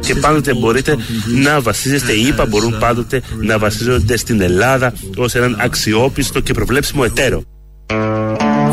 Και 0.00 0.14
πάντοτε 0.14 0.54
μπορείτε 0.54 0.96
να 1.42 1.60
βασίζεστε, 1.60 2.12
οι 2.12 2.26
ΙΠΑ 2.26 2.46
μπορούν 2.46 2.78
πάντοτε 2.78 3.22
να 3.40 3.58
βασίζονται 3.58 4.16
στην 4.16 4.40
Ελλάδα 4.40 4.92
ως 5.16 5.34
έναν 5.34 5.56
αξιόπιστο 5.60 6.40
και 6.40 6.52
προβλέψιμο 6.52 7.02
εταίρο. 7.06 7.42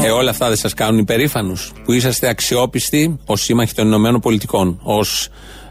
Ε, 0.03 0.09
όλα 0.09 0.29
αυτά 0.29 0.47
δεν 0.47 0.57
σας 0.57 0.73
κάνουν 0.73 0.99
υπερήφανους 0.99 1.71
που 1.83 1.91
είσαστε 1.91 2.27
αξιόπιστοι 2.27 3.19
ως 3.25 3.41
σύμμαχοι 3.41 3.73
των 3.73 3.85
Ηνωμένων 3.87 4.19
Πολιτικών, 4.19 4.79
ως 4.83 5.29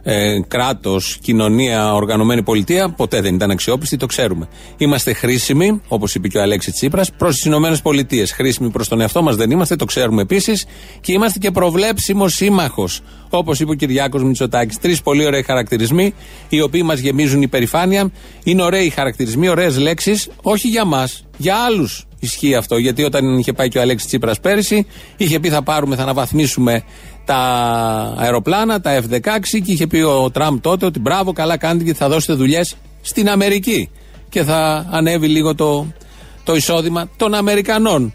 ε, 0.09 0.41
κράτος, 0.49 1.19
κοινωνία, 1.21 1.95
οργανωμένη 1.95 2.43
πολιτεία. 2.43 2.91
Ποτέ 2.91 3.21
δεν 3.21 3.35
ήταν 3.35 3.51
αξιόπιστοι, 3.51 3.97
το 3.97 4.07
ξέρουμε. 4.07 4.49
Είμαστε 4.77 5.13
χρήσιμοι, 5.13 5.81
όπως 5.89 6.15
είπε 6.15 6.29
και 6.29 6.39
ο 6.39 6.43
Αλέξης 6.43 6.73
Τσίπρας, 6.73 7.13
προς 7.13 7.35
τις 7.35 7.45
Ηνωμένες 7.45 7.83
Πολιτείες. 7.83 8.33
Χρήσιμοι 8.33 8.71
προς 8.71 8.89
τον 8.89 9.01
εαυτό 9.01 9.23
μας 9.23 9.37
δεν 9.37 9.51
είμαστε, 9.51 9.77
το 9.77 9.85
ξέρουμε 9.85 10.23
επίσης. 10.23 10.67
Και 11.01 11.13
είμαστε 11.13 11.39
και 11.39 11.51
προβλέψιμος 11.51 12.33
σύμμαχος, 12.33 13.01
όπως 13.31 13.61
είπε 13.61 13.71
ο 13.71 13.75
Κυριάκος 13.75 14.23
Μητσοτάκης. 14.23 14.79
Τρεις 14.79 15.03
πολύ 15.03 15.25
ωραίοι 15.25 15.43
χαρακτηρισμοί, 15.43 16.15
οι 16.49 16.61
οποίοι 16.61 16.83
μας 16.85 16.99
γεμίζουν 16.99 17.43
υπερηφάνεια. 17.43 18.11
Είναι 18.45 18.63
ωραίοι 18.63 18.91
χαρακτηρισμοί, 18.91 19.49
ωραίες 19.49 19.79
λέξεις, 19.79 20.29
όχι 20.43 20.69
για 20.69 20.85
μας, 20.85 21.25
για 21.37 21.57
άλλους 21.57 22.07
Ισχύει 22.21 22.55
αυτό. 22.55 22.77
Γιατί 22.77 23.05
όταν 23.05 23.39
είχε 23.39 23.53
πάει 23.53 23.69
και 23.69 23.79
ο 23.79 23.81
Αλέξης 23.81 24.09
Τσίπρας 24.09 24.41
πέρυσι, 24.41 24.87
είχε 25.17 25.41
πει 25.41 25.49
θα 25.49 25.63
πάρουμε, 25.63 25.97
θα 25.97 26.03
αναβαθμίσουμε 26.03 26.83
τα 27.27 27.37
αεροπλάνα, 28.17 28.81
τα 28.81 29.03
F-16 29.03 29.61
και 29.65 29.73
είχε 29.73 29.87
πει 29.87 30.01
ο 30.01 30.31
Τραμπ 30.31 30.59
τότε 30.61 30.87
ότι 30.87 30.99
μπράβο, 30.99 31.33
καλά 31.33 31.57
κάνετε 31.57 31.85
και 31.85 31.95
θα 31.95 32.09
δώσετε 32.09 32.33
δουλειές 32.33 32.77
στην 33.03 33.29
Αμερική. 33.29 33.91
Και 34.29 34.43
θα 34.43 34.87
ανέβει 34.91 35.29
λίγο 35.29 35.55
το, 35.55 35.87
το 36.45 36.55
εισόδημα 36.55 37.09
των 37.17 37.35
Αμερικανών. 37.35 38.15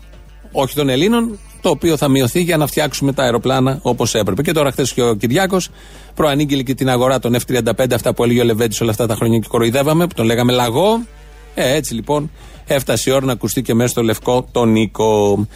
Όχι 0.52 0.76
των 0.76 0.90
Ελλήνων, 0.90 1.40
το 1.62 1.70
οποίο 1.70 1.98
θα 1.98 2.08
μειωθεί 2.08 2.42
για 2.42 2.58
να 2.58 2.68
φτιάξουμε 2.68 3.14
τα 3.14 3.24
αεροπλάνα 3.24 3.80
όπως 3.82 4.16
έπρεπε. 4.16 4.42
Και 4.42 4.52
τώρα, 4.52 4.72
χθες 4.72 4.94
και 4.94 5.02
ο 5.02 5.16
Κυριάκος 5.16 5.70
προανήγγειλε 6.16 6.62
και 6.62 6.74
την 6.74 6.90
αγορά 6.90 7.20
των 7.20 7.36
F-35, 7.36 7.94
αυτά 7.94 8.14
που 8.14 8.24
έλεγε 8.24 8.42
ο 8.42 8.44
Λεβέντης 8.44 8.82
όλα 8.82 8.92
αυτά 8.92 9.08
τα 9.08 9.16
χρόνια 9.16 9.40
και 9.40 9.48
κοροϊδεύαμε, 9.48 10.08
που 10.08 10.14
τον 10.14 10.26
λέγαμε 10.26 10.52
λαγό. 10.52 11.06
Ε, 11.56 11.76
έτσι 11.76 11.94
λοιπόν 11.94 12.32
έφτασε 12.66 13.10
η 13.10 13.14
ώρα 13.14 13.26
να 13.26 13.32
ακουστεί 13.32 13.62
και 13.62 13.74
μέσα 13.74 13.90
στο 13.90 14.04
λευκό 14.04 14.48
τον 14.52 14.72
Νίκο. 14.72 15.48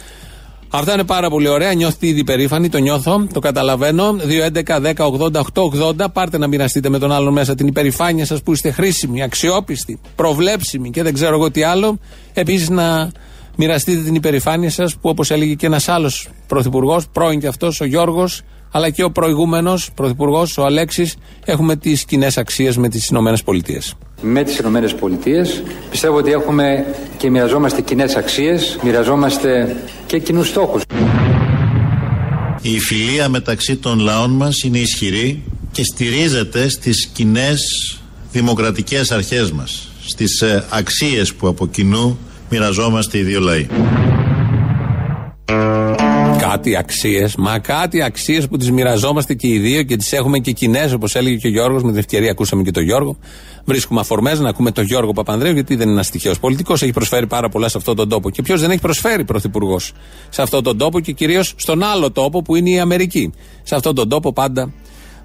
Αυτά 0.78 0.92
είναι 0.92 1.04
πάρα 1.04 1.28
πολύ 1.30 1.48
ωραία. 1.48 1.74
Νιώθετε 1.74 2.06
ήδη 2.06 2.24
περήφανοι, 2.24 2.68
το 2.68 2.78
νιώθω, 2.78 3.26
το 3.32 3.40
καταλαβαίνω. 3.40 4.16
2.11.10.80.880. 4.64 6.06
Πάρτε 6.12 6.38
να 6.38 6.46
μοιραστείτε 6.46 6.88
με 6.88 6.98
τον 6.98 7.12
άλλον 7.12 7.32
μέσα 7.32 7.54
την 7.54 7.66
υπερηφάνεια 7.66 8.26
σας 8.26 8.42
που 8.42 8.52
είστε 8.52 8.70
χρήσιμοι, 8.70 9.22
αξιόπιστοι, 9.22 10.00
προβλέψιμοι 10.16 10.90
και 10.90 11.02
δεν 11.02 11.14
ξέρω 11.14 11.34
εγώ 11.34 11.50
τι 11.50 11.62
άλλο. 11.62 11.98
Επίσης 12.32 12.68
να 12.68 13.10
μοιραστείτε 13.56 14.02
την 14.02 14.14
υπερηφάνεια 14.14 14.70
σας 14.70 14.94
που 14.94 15.08
όπως 15.08 15.30
έλεγε 15.30 15.54
και 15.54 15.66
ένας 15.66 15.88
άλλος 15.88 16.28
πρωθυπουργός, 16.46 17.08
πρώην 17.08 17.40
και 17.40 17.46
αυτός, 17.46 17.80
ο 17.80 17.84
Γιώργος, 17.84 18.42
αλλά 18.70 18.90
και 18.90 19.02
ο 19.02 19.10
προηγούμενος 19.10 19.90
πρωθυπουργός, 19.94 20.58
ο 20.58 20.64
Αλέξης, 20.64 21.16
έχουμε 21.44 21.76
τις 21.76 22.04
κοινές 22.04 22.38
αξίες 22.38 22.76
με 22.76 22.88
τις 22.88 23.08
Ηνωμένες 23.08 23.42
Πολιτείες. 23.42 23.94
Με 24.22 24.42
τις 24.42 24.58
Ηνωμένες 24.58 24.94
Πολιτείες 24.94 25.62
πιστεύω 25.90 26.16
ότι 26.16 26.30
έχουμε 26.30 26.86
και 27.16 27.30
μοιραζόμαστε 27.30 27.80
κοινές 27.80 28.16
αξίες, 28.16 28.78
μοιραζόμαστε 28.82 29.76
και 30.06 30.18
κοινούς 30.18 30.48
στόχους. 30.48 30.82
Η 32.62 32.80
φιλία 32.80 33.28
μεταξύ 33.28 33.76
των 33.76 33.98
λαών 33.98 34.30
μας 34.30 34.62
είναι 34.62 34.78
ισχυρή 34.78 35.42
και 35.72 35.82
στηρίζεται 35.84 36.68
στις 36.68 37.06
κοινές 37.06 37.60
δημοκρατικές 38.32 39.10
αρχές 39.10 39.50
μας, 39.50 39.88
στις 40.06 40.40
ε, 40.40 40.64
αξίες 40.70 41.34
που 41.34 41.48
από 41.48 41.66
κοινού 41.66 42.18
μοιραζόμαστε 42.50 43.18
οι 43.18 43.22
δύο 43.22 43.40
λαοί. 43.40 43.66
Κάτι 46.56 46.76
αξίες, 46.76 47.36
μα 47.36 47.58
κάτι 47.58 48.02
αξίες 48.02 48.48
που 48.48 48.56
τις 48.56 48.70
μοιραζόμαστε 48.70 49.34
και 49.34 49.48
οι 49.48 49.58
δύο 49.58 49.82
και 49.82 49.96
τις 49.96 50.12
έχουμε 50.12 50.38
και 50.38 50.52
κοινέ, 50.52 50.90
όπως 50.94 51.14
έλεγε 51.14 51.36
και 51.36 51.46
ο 51.46 51.50
Γιώργος. 51.50 51.82
Με 51.82 51.88
την 51.88 51.98
ευκαιρία 51.98 52.30
ακούσαμε 52.30 52.62
και 52.62 52.70
τον 52.70 52.82
Γιώργο. 52.82 53.16
Βρίσκουμε 53.64 54.00
αφορμές 54.00 54.40
να 54.40 54.48
ακούμε 54.48 54.70
τον 54.70 54.84
Γιώργο 54.84 55.12
Παπανδρέου, 55.12 55.52
γιατί 55.52 55.74
δεν 55.74 55.84
είναι 55.84 55.94
ένας 55.94 56.10
τυχαίο 56.10 56.34
πολιτικός. 56.40 56.82
Έχει 56.82 56.92
προσφέρει 56.92 57.26
πάρα 57.26 57.48
πολλά 57.48 57.68
σε 57.68 57.78
αυτόν 57.78 57.96
τον 57.96 58.08
τόπο. 58.08 58.30
Και 58.30 58.42
ποιος 58.42 58.60
δεν 58.60 58.70
έχει 58.70 58.80
προσφέρει 58.80 59.24
πρωθυπουργός 59.24 59.92
σε 60.28 60.42
αυτόν 60.42 60.62
τον 60.62 60.78
τόπο 60.78 61.00
και 61.00 61.12
κυρίως 61.12 61.54
στον 61.56 61.82
άλλο 61.82 62.10
τόπο 62.10 62.42
που 62.42 62.56
είναι 62.56 62.70
η 62.70 62.78
Αμερική. 62.78 63.32
Σε 63.62 63.74
αυτόν 63.74 63.94
τον 63.94 64.08
τόπο 64.08 64.32
πάντα 64.32 64.72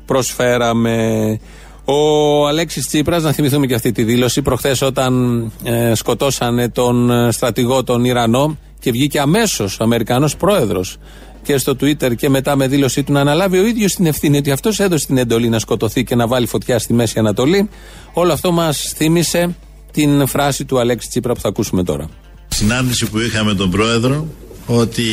προσφέραμε. 0.05 1.39
Ο 1.85 2.47
Αλέξης 2.47 2.87
Τσίπρας, 2.87 3.23
να 3.23 3.31
θυμηθούμε 3.31 3.65
και 3.65 3.73
αυτή 3.73 3.91
τη 3.91 4.03
δήλωση, 4.03 4.41
προχθές 4.41 4.81
όταν 4.81 5.41
ε, 5.63 5.95
σκοτώσανε 5.95 6.69
τον 6.69 7.11
ε, 7.11 7.31
στρατηγό 7.31 7.83
τον 7.83 8.05
Ιρανό 8.05 8.57
και 8.81 8.91
βγήκε 8.91 9.19
αμέσως 9.19 9.79
ο 9.79 9.83
Αμερικανός 9.83 10.35
πρόεδρος 10.35 10.97
και 11.43 11.57
στο 11.57 11.71
Twitter 11.71 12.15
και 12.15 12.29
μετά 12.29 12.55
με 12.55 12.67
δήλωσή 12.67 13.03
του 13.03 13.11
να 13.11 13.19
αναλάβει 13.19 13.57
ο 13.57 13.65
ίδιος 13.65 13.93
την 13.93 14.05
ευθύνη 14.05 14.37
ότι 14.37 14.51
αυτός 14.51 14.79
έδωσε 14.79 15.05
την 15.05 15.17
εντολή 15.17 15.49
να 15.49 15.59
σκοτωθεί 15.59 16.03
και 16.03 16.15
να 16.15 16.27
βάλει 16.27 16.45
φωτιά 16.47 16.79
στη 16.79 16.93
Μέση 16.93 17.19
Ανατολή. 17.19 17.69
Όλο 18.13 18.33
αυτό 18.33 18.51
μας 18.51 18.93
θύμισε 18.95 19.55
την 19.91 20.27
φράση 20.27 20.65
του 20.65 20.79
Αλέξη 20.79 21.07
Τσίπρα 21.09 21.33
που 21.33 21.39
θα 21.39 21.47
ακούσουμε 21.47 21.83
τώρα. 21.83 22.09
Συνάντηση 22.47 23.09
που 23.09 23.19
είχαμε 23.19 23.53
τον 23.53 23.69
πρόεδρο 23.71 24.27
ότι 24.65 25.03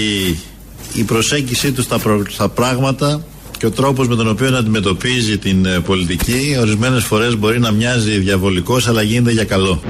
η 0.95 1.03
προσέγγιση 1.03 1.73
του 1.73 1.83
στα, 1.83 1.99
προ- 1.99 2.31
στα 2.31 2.49
πράγματα 2.49 3.25
και 3.59 3.67
ο 3.67 3.71
τρόπος 3.71 4.09
με 4.09 4.17
τον 4.17 4.29
οποίο 4.29 4.57
αντιμετωπίζει 4.57 5.39
την 5.39 5.67
ε, 5.67 5.81
πολιτική 5.81 6.57
ορισμένες 6.61 7.05
φορές 7.05 7.37
μπορεί 7.39 7.61
να 7.61 7.71
μοιάζει 7.71 8.19
διαβολικός 8.19 8.89
αλλά 8.89 9.03
γίνεται 9.03 9.31
για 9.31 9.45
καλό. 9.45 9.83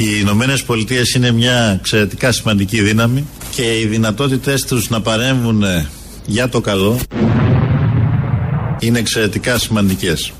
Οι 0.00 0.18
Ηνωμένε 0.20 0.56
Πολιτείε 0.66 1.02
είναι 1.16 1.32
μια 1.32 1.76
εξαιρετικά 1.80 2.32
σημαντική 2.32 2.82
δύναμη 2.82 3.26
και 3.54 3.78
οι 3.78 3.86
δυνατότητες 3.86 4.64
τους 4.64 4.90
να 4.90 5.00
παρέμβουν 5.00 5.62
ε, 5.62 5.88
για 6.26 6.48
το 6.48 6.60
καλό 6.60 6.98
είναι 8.78 8.98
εξαιρετικά 8.98 9.58
σημαντικές. 9.58 10.32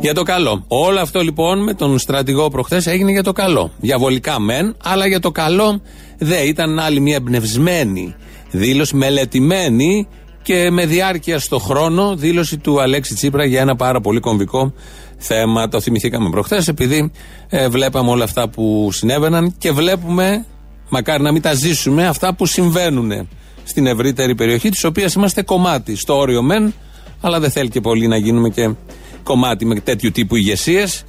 Για 0.00 0.14
το 0.14 0.22
καλό. 0.22 0.64
Όλο 0.68 1.00
αυτό 1.00 1.20
λοιπόν 1.20 1.62
με 1.62 1.74
τον 1.74 1.98
στρατηγό 1.98 2.48
προχθές 2.48 2.86
έγινε 2.86 3.10
για 3.10 3.22
το 3.22 3.32
καλό. 3.32 3.70
Διαβολικά 3.80 4.40
μεν, 4.40 4.76
αλλά 4.82 5.06
για 5.06 5.20
το 5.20 5.30
καλό 5.30 5.80
δεν. 6.18 6.46
Ήταν 6.46 6.78
άλλη 6.78 7.00
μια 7.00 7.16
εμπνευσμένη 7.16 8.14
δήλωση, 8.50 8.96
μελετημένη 8.96 10.08
και 10.46 10.70
με 10.70 10.86
διάρκεια 10.86 11.38
στο 11.38 11.58
χρόνο 11.58 12.16
δήλωση 12.16 12.58
του 12.58 12.80
Αλέξη 12.80 13.14
Τσίπρα 13.14 13.44
για 13.44 13.60
ένα 13.60 13.76
πάρα 13.76 14.00
πολύ 14.00 14.20
κομβικό 14.20 14.72
θέμα. 15.16 15.68
Το 15.68 15.80
θυμηθήκαμε 15.80 16.30
προχθές 16.30 16.68
επειδή 16.68 17.10
ε, 17.48 17.68
βλέπαμε 17.68 18.10
όλα 18.10 18.24
αυτά 18.24 18.48
που 18.48 18.88
συνέβαιναν 18.92 19.54
και 19.58 19.72
βλέπουμε, 19.72 20.46
μακάρι 20.88 21.22
να 21.22 21.32
μην 21.32 21.42
τα 21.42 21.54
ζήσουμε, 21.54 22.06
αυτά 22.06 22.34
που 22.34 22.46
συμβαίνουν 22.46 23.28
στην 23.64 23.86
ευρύτερη 23.86 24.34
περιοχή 24.34 24.68
της 24.68 24.84
οποίας 24.84 25.14
είμαστε 25.14 25.42
κομμάτι. 25.42 25.96
Στο 25.96 26.16
όριο 26.16 26.42
μεν, 26.42 26.74
αλλά 27.20 27.40
δεν 27.40 27.50
θέλει 27.50 27.68
και 27.68 27.80
πολύ 27.80 28.06
να 28.06 28.16
γίνουμε 28.16 28.48
και 28.48 28.74
κομμάτι 29.22 29.64
με 29.64 29.80
τέτοιου 29.80 30.10
τύπου 30.10 30.36
ηγεσίες. 30.36 31.04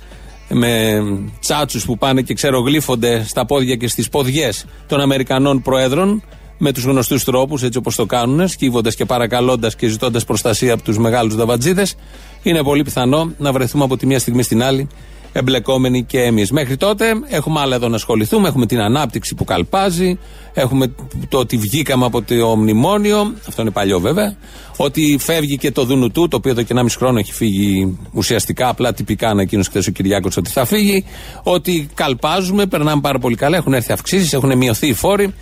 Με 0.50 1.02
τσάτσους 1.40 1.86
που 1.86 1.98
πάνε 1.98 2.22
και 2.22 2.34
ξερογλύφονται 2.34 3.24
στα 3.28 3.46
πόδια 3.46 3.76
και 3.76 3.88
στις 3.88 4.10
ποδιές 4.10 4.66
των 4.88 5.02
Αμερικανών 5.02 5.62
Προέδρων 5.62 6.24
με 6.58 6.72
τους 6.72 6.84
γνωστούς 6.84 7.24
τρόπους, 7.24 7.64
έτσι 7.64 7.78
όπως 7.78 7.96
το 7.96 8.06
κάνουν, 8.06 8.48
σκύβοντας 8.48 8.96
και 8.96 9.06
παρακαλώντας 9.06 9.76
και 9.76 9.88
ζητώντας 9.88 10.24
προστασία 10.26 10.74
από 10.74 10.84
τους 10.84 10.98
μεγάλους 10.98 11.36
δαβατζίδε, 11.36 11.86
είναι 12.44 12.64
πολύ 12.64 12.84
πιθανό 12.84 13.32
να 13.38 13.52
βρεθούμε 13.52 13.84
από 13.84 13.98
τη 13.98 14.06
μία 14.06 14.20
στιγμή 14.20 14.44
στην 14.44 14.64
άλλη 14.64 14.88
εμπλεκόμενοι 15.38 16.04
και 16.04 16.22
εμείς. 16.22 16.52
Μέχρι 16.52 16.78
τότε 16.78 17.06
έχουμε 17.28 17.60
άλλα 17.60 17.76
εδώ 17.76 17.88
να 17.88 17.96
ασχοληθούμε. 17.96 18.48
Έχουμε 18.48 18.66
την 18.66 18.80
ανάπτυξη 18.80 19.36
που 19.36 19.44
καλπάζει. 19.44 20.20
Έχουμε 20.54 20.94
το 21.30 21.38
ότι 21.38 21.58
βγήκαμε 21.58 22.06
από 22.06 22.22
το 22.22 22.56
μνημόνιο. 22.56 23.34
Αυτό 23.48 23.62
είναι 23.62 23.72
παλιό 23.72 24.00
βέβαια. 24.00 24.36
Ότι 24.78 25.18
φεύγει 25.20 25.58
και 25.58 25.72
το 25.72 25.84
Δουνουτού, 25.84 26.28
το 26.28 26.38
οποίο 26.38 26.52
εδώ 26.52 26.62
και 26.62 26.74
1,5 26.76 26.86
χρόνο 26.98 27.20
έχει 27.20 27.34
φύγει 27.34 27.98
ουσιαστικά. 28.14 28.70
Απλά 28.70 28.94
τυπικά 28.94 29.30
ανακοίνωσε 29.30 29.70
χθες 29.70 29.88
ο 29.88 29.92
Κυριάκος 29.92 30.38
ότι 30.38 30.50
θα 30.50 30.66
φύγει. 30.66 31.06
Ότι 31.44 31.90
καλπάζουμε, 31.94 32.66
περνάμε 32.66 33.02
πάρα 33.02 33.20
πολύ 33.20 33.36
καλά. 33.36 33.58
Έχουν 33.58 33.74
έρθει 33.74 33.92
αυξήσεις, 33.92 34.34
έχουν 34.34 34.58
μειωθεί 34.58 34.88
οι 34.88 34.94
φόροι. 34.94 35.34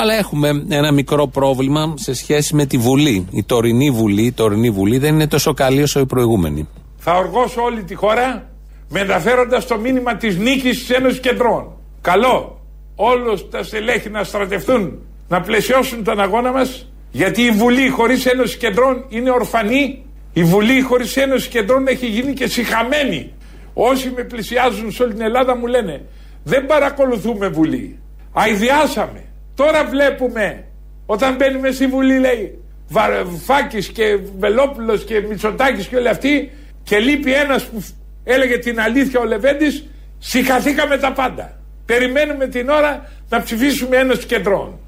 Αλλά 0.00 0.14
έχουμε 0.14 0.64
ένα 0.68 0.92
μικρό 0.92 1.26
πρόβλημα 1.26 1.94
σε 1.96 2.14
σχέση 2.14 2.54
με 2.54 2.66
τη 2.66 2.76
Βουλή. 2.76 3.26
Η 3.30 3.42
τωρινή 3.42 3.90
Βουλή, 3.90 4.22
η 4.22 4.32
τωρινή 4.32 4.70
Βουλή 4.70 4.98
δεν 4.98 5.14
είναι 5.14 5.26
τόσο 5.26 5.54
καλή 5.54 5.82
όσο 5.82 6.00
η 6.00 6.06
προηγούμενη. 6.06 6.68
Θα 6.96 7.14
οργώσω 7.14 7.62
όλη 7.62 7.82
τη 7.82 7.94
χώρα 7.94 8.50
μεταφέροντας 8.88 9.66
το 9.66 9.78
μήνυμα 9.78 10.16
της 10.16 10.36
νίκης 10.36 10.78
της 10.78 10.90
Ένωσης 10.90 11.20
Κεντρών. 11.20 11.72
Καλό 12.00 12.60
όλους 12.94 13.48
τα 13.50 13.62
στελέχη 13.62 14.10
να 14.10 14.24
στρατευτούν, 14.24 14.98
να 15.28 15.40
πλαισιώσουν 15.40 16.04
τον 16.04 16.20
αγώνα 16.20 16.52
μας, 16.52 16.88
γιατί 17.10 17.42
η 17.42 17.50
Βουλή 17.50 17.88
χωρίς 17.88 18.26
Ένωση 18.26 18.56
Κεντρών 18.56 19.04
είναι 19.08 19.30
ορφανή. 19.30 20.04
Η 20.32 20.42
Βουλή 20.44 20.80
χωρίς 20.80 21.16
Ένωση 21.16 21.48
Κεντρών 21.48 21.86
έχει 21.86 22.06
γίνει 22.06 22.32
και 22.32 22.46
συχαμένη. 22.46 23.32
Όσοι 23.74 24.12
με 24.16 24.22
πλησιάζουν 24.22 24.92
σε 24.92 25.02
όλη 25.02 25.12
την 25.12 25.22
Ελλάδα 25.22 25.56
μου 25.56 25.66
λένε 25.66 26.04
δεν 26.42 26.66
παρακολουθούμε 26.66 27.48
Βουλή. 27.48 27.98
Αηδιάσαμε. 28.32 29.27
Τώρα 29.60 29.84
βλέπουμε 29.84 30.64
όταν 31.06 31.36
μπαίνουμε 31.36 31.70
στη 31.70 31.86
Βουλή 31.86 32.18
λέει 32.18 32.58
Βαρφάκης 32.88 33.88
και 33.88 34.18
Βελόπουλος 34.38 35.04
και 35.04 35.24
Μητσοτάκης 35.28 35.86
και 35.86 35.96
όλοι 35.96 36.08
αυτοί 36.08 36.50
και 36.82 36.98
λείπει 36.98 37.32
ένας 37.32 37.64
που 37.64 37.84
έλεγε 38.24 38.58
την 38.58 38.80
αλήθεια 38.80 39.20
ο 39.20 39.24
Λεβέντης 39.24 39.84
συγχαθήκαμε 40.18 40.96
τα 40.96 41.12
πάντα. 41.12 41.60
Περιμένουμε 41.86 42.46
την 42.46 42.68
ώρα 42.68 43.08
να 43.28 43.42
ψηφίσουμε 43.42 43.96
Ένωση 43.96 44.26
Κεντρών. 44.26 44.78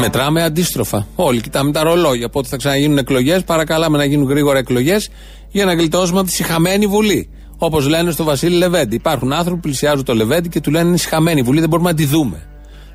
Μετράμε 0.00 0.42
αντίστροφα. 0.42 1.06
Όλοι 1.14 1.40
κοιτάμε 1.40 1.72
τα 1.72 1.82
ρολόγια. 1.82 2.28
Πότε 2.28 2.48
θα 2.48 2.56
ξαναγίνουν 2.56 2.98
εκλογές. 2.98 3.44
Παρακαλάμε 3.44 3.96
να 3.96 4.04
γίνουν 4.04 4.28
γρήγορα 4.28 4.58
εκλογές 4.58 5.10
για 5.50 5.64
να 5.64 5.74
γλιτώσουμε 5.74 6.18
από 6.18 6.28
τη 6.28 6.34
συχαμένη 6.34 6.86
Βουλή. 6.86 7.28
Όπως 7.58 7.88
λένε 7.88 8.10
στο 8.10 8.24
Βασίλη 8.24 8.56
Λεβέντη. 8.56 8.94
Υπάρχουν 8.94 9.32
άνθρωποι 9.32 9.60
που 9.60 9.62
πλησιάζουν 9.68 10.04
το 10.04 10.14
Λεβέντη 10.14 10.48
και 10.48 10.60
του 10.60 10.70
λένε 10.70 10.88
είναι 10.88 10.96
συχαμένη 10.96 11.40
η 11.40 11.42
Βουλή, 11.42 11.60
δεν 11.60 11.68
μπορούμε 11.68 11.90
να 11.90 11.96
τη 11.96 12.04
δούμε. 12.04 12.48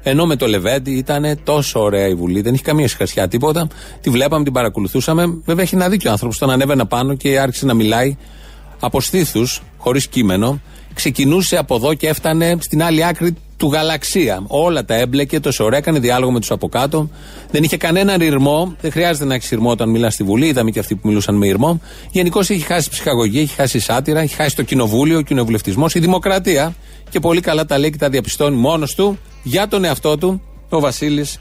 Ενώ 0.04 0.26
με 0.26 0.36
το 0.36 0.48
Λεβέντη 0.48 0.92
ήταν 0.92 1.40
τόσο 1.44 1.80
ωραία 1.80 2.08
η 2.08 2.16
Βουλή, 2.16 2.42
δεν 2.42 2.54
είχε 2.54 2.64
καμία 2.64 2.88
σχασιά 2.88 3.28
τίποτα. 3.28 3.68
Τη 4.02 4.10
βλέπαμε, 4.10 4.44
την 4.44 4.54
παρακολουθούσαμε. 4.54 5.42
Βέβαια 5.46 5.64
έχει 5.64 5.76
ένα 5.76 5.90
δίκιο 5.90 6.12
άνθρωπος. 6.12 6.38
Τον 6.38 6.50
ανέβαινε 6.50 6.86
πάνω 6.86 7.16
και 7.16 7.40
άρχισε 7.40 7.66
να 7.66 7.74
μιλάει 7.74 8.18
από 8.80 9.02
στήθους, 9.02 9.62
χωρίς 9.78 10.08
κείμενο. 10.08 10.62
Ξεκινούσε 10.94 11.58
από 11.58 11.76
εδώ 11.76 11.94
και 11.94 12.08
έφτανε 12.08 12.58
στην 12.60 12.84
άλλη 12.84 13.06
άκρη 13.06 13.36
του 13.58 13.72
γαλαξία. 13.72 14.44
Όλα 14.48 14.86
τα 14.86 14.96
έμπλεκε, 14.96 15.40
τόσο 15.40 15.64
ωραία, 15.64 15.80
έκανε 15.80 16.00
διάλογο 16.00 16.32
με 16.32 16.40
τους 16.40 16.52
από 16.52 16.70
κάτω. 16.70 17.10
Δεν 17.52 17.64
είχε 17.64 17.78
κανέναν 17.78 18.22
ηρμό. 18.22 18.76
Δεν 18.82 18.92
χρειάζεται 18.92 19.26
να 19.26 19.34
έχεις 19.34 19.52
ηρμό 19.52 19.70
όταν 19.70 19.90
μιλάς 19.90 20.14
στη 20.14 20.24
Βουλή. 20.24 20.48
Είδαμε 20.48 20.72
και 20.72 20.80
αυτοί 20.80 20.96
που 20.96 21.08
μιλούσαν 21.08 21.36
με 21.36 21.48
ηρμό. 21.48 21.82
Γενικώς 22.12 22.50
έχει 22.50 22.62
χάσει 22.62 22.90
ψυχαγωγία, 22.90 23.42
έχει 23.42 23.54
χάσει 23.56 23.80
σάτυρα, 23.80 24.20
έχει 24.20 24.36
χάσει 24.36 24.56
το 24.56 24.64
κοινοβούλιο, 24.64 25.18
ο 25.18 25.22
κοινοβουλευτισμός, 25.22 25.96
η 25.96 26.00
δημοκρατία. 26.00 26.76
Και 27.10 27.20
πολύ 27.20 27.42
καλά 27.42 27.66
τα 27.66 27.78
λέει 27.78 27.90
και 27.90 27.98
τα 27.98 28.10
διαπιστώνει 28.10 28.56
μόνος 28.56 28.96
του 28.96 29.18
για 29.44 29.68
τον 29.68 29.84
εαυτό 29.84 30.18
του 30.18 30.42
ο 30.70 30.80
Βασίλης 30.80 31.40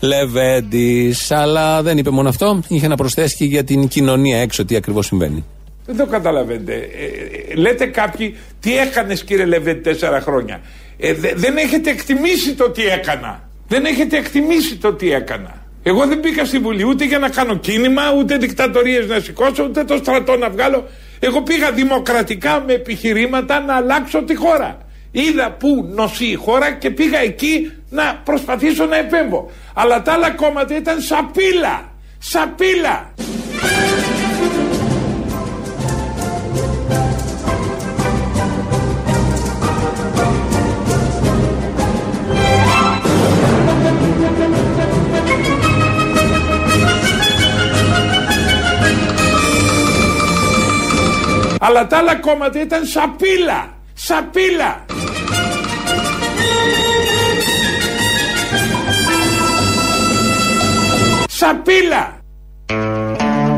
Λεβέντης. 0.00 1.30
Αλλά 1.30 1.82
δεν 1.82 1.98
είπε 1.98 2.10
μόνο 2.10 2.28
αυτό. 2.28 2.60
Είχε 2.68 2.88
να 2.88 2.96
προσθέσει 2.96 3.36
και 3.36 3.44
για 3.44 3.64
την 3.64 3.88
κοινωνία 3.88 4.38
έξω 4.40 4.64
τι 4.64 4.76
ακριβώς 4.76 5.06
συμβαίνει. 5.06 5.44
Δεν 5.86 5.96
το 5.96 6.06
καταλαβαίνετε. 6.06 6.72
Ε, 6.74 7.52
ε, 7.52 7.54
λέτε 7.54 7.86
κάποιοι 7.86 8.36
τι 8.60 8.78
έκανες 8.78 9.24
κύριε 9.24 9.44
Λεβέντη 9.44 9.80
τέσσερα 9.80 10.20
χρόνια. 10.20 10.60
Ε, 10.98 11.12
δε- 11.14 11.32
δεν 11.34 11.56
έχετε 11.56 11.90
εκτιμήσει 11.90 12.54
το 12.54 12.70
τι 12.70 12.86
έκανα. 12.86 13.48
Δεν 13.68 13.84
έχετε 13.84 14.16
εκτιμήσει 14.16 14.76
το 14.76 14.92
τι 14.92 15.12
έκανα. 15.12 15.64
Εγώ 15.82 16.06
δεν 16.06 16.18
μπήκα 16.18 16.44
στη 16.44 16.58
Βουλή 16.58 16.84
ούτε 16.84 17.04
για 17.04 17.18
να 17.18 17.28
κάνω 17.28 17.56
κίνημα, 17.56 18.02
ούτε 18.18 18.36
δικτατορίες 18.36 19.06
να 19.06 19.20
σηκώσω, 19.20 19.64
ούτε 19.64 19.84
το 19.84 19.96
στρατό 19.96 20.36
να 20.36 20.50
βγάλω. 20.50 20.88
Εγώ 21.20 21.42
πήγα 21.42 21.72
δημοκρατικά 21.72 22.62
με 22.66 22.72
επιχειρήματα 22.72 23.60
να 23.60 23.74
αλλάξω 23.74 24.22
τη 24.22 24.34
χώρα. 24.34 24.78
Είδα 25.10 25.50
που 25.50 25.88
νοσεί 25.94 26.26
η 26.26 26.34
χώρα 26.34 26.72
και 26.72 26.90
πήγα 26.90 27.18
εκεί 27.18 27.72
να 27.88 28.20
προσπαθήσω 28.24 28.86
να 28.86 28.96
επέμβω. 28.96 29.50
Αλλά 29.74 30.02
τα 30.02 30.12
άλλα 30.12 30.30
κόμματα 30.30 30.76
ήταν 30.76 31.00
σαπίλα. 31.00 31.92
Σαπίλα. 32.18 33.14
Αλλά 51.60 51.86
τα 51.86 51.96
άλλα 51.96 52.16
κόμματα 52.16 52.60
ήταν 52.60 52.84
σαπίλα. 52.84 53.74
Σαπίλα. 53.94 54.85
Σαπίλα. 61.28 62.20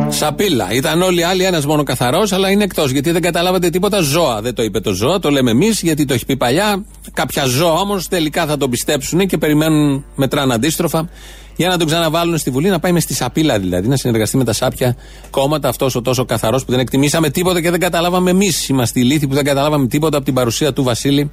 Σαπίλα. 0.09 0.73
Ήταν 0.73 1.03
όλοι 1.03 1.21
οι 1.21 1.23
άλλοι 1.23 1.45
ένας 1.45 1.67
μόνο 1.67 1.83
καθαρός, 1.83 2.33
αλλά 2.33 2.51
είναι 2.51 2.65
εκτός 2.65 2.91
γιατί 2.91 3.11
δεν 3.11 3.23
καταλάβατε 3.23 3.71
τίποτα 3.71 4.01
ζώα. 4.01 4.41
Δεν 4.41 4.55
το 4.55 4.63
είπε 4.63 4.81
το 4.81 4.93
ζώα, 4.93 5.19
το 5.19 5.31
λέμε 5.31 5.51
εμείς 5.51 5.81
γιατί 5.83 6.05
το 6.05 6.15
έχει 6.15 6.27
πει 6.27 6.37
παλιά. 6.37 6.85
Κάποια 7.13 7.45
ζώα 7.45 7.73
όμως 7.73 8.09
τελικά 8.09 8.47
θα 8.47 8.57
τον 8.57 8.71
πιστέψουν 8.71 9.27
και 9.27 9.39
περιμένουν, 9.39 10.05
μετράνε 10.15 10.55
αντίστροφα 10.55 11.09
για 11.57 11.69
να 11.69 11.79
τον 11.79 11.87
ξαναβάλουν 11.87 12.39
στη 12.39 12.51
Βουλή, 12.51 12.69
να 12.69 12.79
πάει 12.79 12.93
με 12.93 13.01
στη 13.01 13.15
σαπίλα 13.15 13.59
δηλαδή, 13.59 13.89
να 13.89 13.97
συνεργαστεί 13.97 14.37
με 14.37 14.45
τα 14.45 14.53
σάπια 14.53 14.97
κόμματα. 15.31 15.69
Αυτός 15.69 15.95
ο 15.95 16.03
τόσο 16.03 16.25
καθαρός 16.25 16.65
που 16.65 16.71
δεν 16.71 16.81
εκτιμήσαμε 16.81 17.31
τίποτα 17.31 17.61
και 17.61 17.71
δεν 17.71 17.81
καταλάβαμε 17.81 18.31
εμείς. 18.31 18.69
Είμαστε 18.69 19.01
οι 19.01 19.03
λύθοι 19.03 19.27
που 19.27 19.35
δεν 19.35 19.45
καταλάβαμε 19.45 19.87
τίποτα 19.87 20.17
από 20.17 20.25
την 20.25 20.35
παρουσία 20.35 20.73
του 20.73 20.83
Βασίλη 20.83 21.31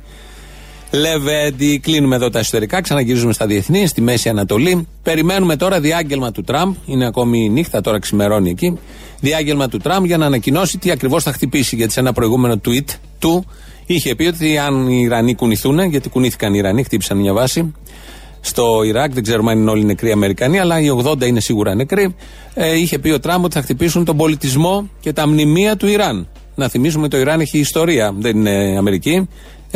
Λεβέντη. 0.92 1.80
Κλείνουμε 1.80 2.16
εδώ 2.16 2.30
τα 2.30 2.40
ιστορικά, 2.40 2.82
ξαναγυρίζουμε 2.82 3.34
στα 3.34 3.46
διεθνή, 3.46 3.88
στη 3.88 4.02
Μέση 4.02 4.30
Ανατολή. 4.30 4.88
Περιμένουμε 5.04 5.56
τώρα 5.56 5.80
διάγγελμα 5.80 6.32
του 6.32 6.42
Τραμπ. 6.42 6.74
Είναι 6.86 7.06
ακόμη 7.06 7.50
νύχτα, 7.50 7.82
τώρα 7.82 8.00
ξημερώνει 8.00 8.50
εκεί. 8.50 8.80
Διάγγελμα 9.20 9.68
του 9.68 9.78
Τραμπ 9.78 10.06
για 10.06 10.18
να 10.18 10.26
ανακοινώσει 10.26 10.78
τι 10.78 10.92
ακριβώς 10.92 11.24
θα 11.24 11.32
χτυπήσει. 11.32 11.76
Γιατί 11.76 11.94
σε 11.94 12.00
ένα 12.00 12.14
προηγούμενο 12.14 12.62
tweet 12.66 12.96
του 13.20 13.46
είχε 13.86 14.16
πει 14.16 14.26
ότι 14.26 14.58
αν 14.58 14.88
οι 14.88 15.02
Ιρανοί 15.04 15.36
κουνηθούν, 15.36 15.80
γιατί 15.80 16.10
κουνήθηκαν 16.10 16.54
οι 16.54 16.58
Ιρανοί, 16.58 16.84
χτύπησαν 16.84 17.18
μια 17.18 17.34
βάση, 17.34 17.74
στο 18.42 18.84
Ιράκ. 18.84 19.14
Δεν 19.14 19.24
ξέρουμε 19.24 19.52
αν 19.52 19.60
είναι 19.60 19.70
όλοι 19.70 19.86
νεκροί 19.86 20.12
Αμερικανοί, 20.12 20.60
αλλά 20.60 20.80
οι 20.80 20.88
80 21.04 21.28
είναι 21.28 21.40
σίγουρα 21.40 21.76
νεκροί. 21.76 22.16
Ε, 22.54 22.80
είχε 22.80 23.00
πει 23.00 23.10
ο 23.10 23.20
Τραμπ 23.20 23.44
ότι 23.44 23.54
θα 23.54 23.62
χτυπήσουν 23.62 24.06
τον 24.06 24.18
πολιτισμό 24.18 24.90
και 25.00 25.14
τα 25.14 25.28
μνημεία 25.28 25.76
του 25.76 25.88
Ιράν. 25.88 26.28
Να 26.56 26.68
θυμίσουμε 26.68 27.04
ότι 27.04 27.16
το 27.16 27.22
Ιράν 27.22 27.40
έχει 27.40 27.60
ιστορία, 27.60 28.14
δεν 28.18 28.38
είναι 28.38 28.76
Αμερική. 28.78 29.28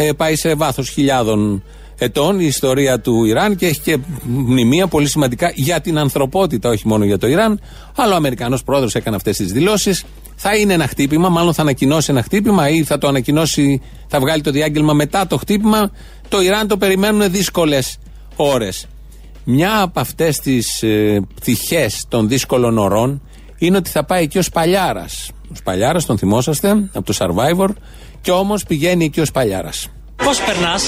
Ε, 0.02 0.12
πάει 0.14 0.36
σε 0.36 0.56
βάθος 0.56 0.90
χιλιάδων 0.90 1.64
ετών 1.98 2.40
η 2.40 2.46
ιστορία 2.46 3.00
του 3.00 3.26
Ιράν 3.26 3.56
και 3.56 3.66
έχει 3.66 3.80
και 3.80 3.98
μνημεία 4.24 4.88
πολύ 4.88 5.08
σημαντικά 5.08 5.52
για 5.56 5.82
την 5.82 5.98
ανθρωπότητα, 5.98 6.70
όχι 6.70 6.88
μόνο 6.88 7.06
για 7.06 7.18
το 7.18 7.28
Ιράν. 7.28 7.60
Αλλά 7.96 8.14
ο 8.14 8.16
Αμερικανός 8.16 8.64
πρόεδρος 8.64 8.96
έκανε 8.96 9.16
αυτές 9.16 9.38
τις 9.38 9.52
δηλώσεις. 9.52 10.06
Θα 10.36 10.56
είναι 10.56 10.74
ένα 10.74 10.88
χτύπημα, 10.88 11.30
μάλλον 11.30 11.54
θα 11.54 11.62
ανακοινώσει 11.62 12.12
ένα 12.12 12.24
χτύπημα 12.24 12.70
ή 12.70 12.84
θα 12.84 12.98
το 12.98 13.08
ανακοινώσει, 13.08 13.82
θα 14.08 14.20
βγάλει 14.20 14.42
το 14.42 14.52
διάγγελμα 14.52 14.94
μετά 14.94 15.28
το 15.28 15.38
χτύπημα. 15.38 15.92
Το 16.28 16.42
Ιράν 16.42 16.68
το 16.68 16.78
περιμένουν 16.78 17.32
δύσκολες 17.32 17.98
ώρες. 18.36 18.88
Μια 19.44 19.82
από 19.82 20.00
αυτές 20.00 20.40
τις 20.40 20.84
ε, 20.84 21.22
πτυχές 21.36 22.06
των 22.10 22.28
δύσκολων 22.28 22.78
ωρών 22.78 23.22
είναι 23.60 23.78
ότι 23.78 23.90
θα 23.90 24.04
πάει 24.04 24.24
εκεί 24.24 24.38
ο 24.38 24.42
Σπαλιάρας. 24.42 25.32
Ο 25.52 25.56
Σπαλιάρας, 25.56 26.06
τον 26.06 26.18
θυμόσαστε, 26.18 26.70
από 26.94 27.14
το 27.14 27.14
Survivor, 27.20 27.70
και 28.22 28.32
όμως 28.32 28.64
πηγαίνει 28.64 29.06
εκεί 29.06 29.20
ο 29.20 29.26
Σπαλιάρας. 29.26 29.90
Πώς 30.24 30.42
περνάς, 30.42 30.84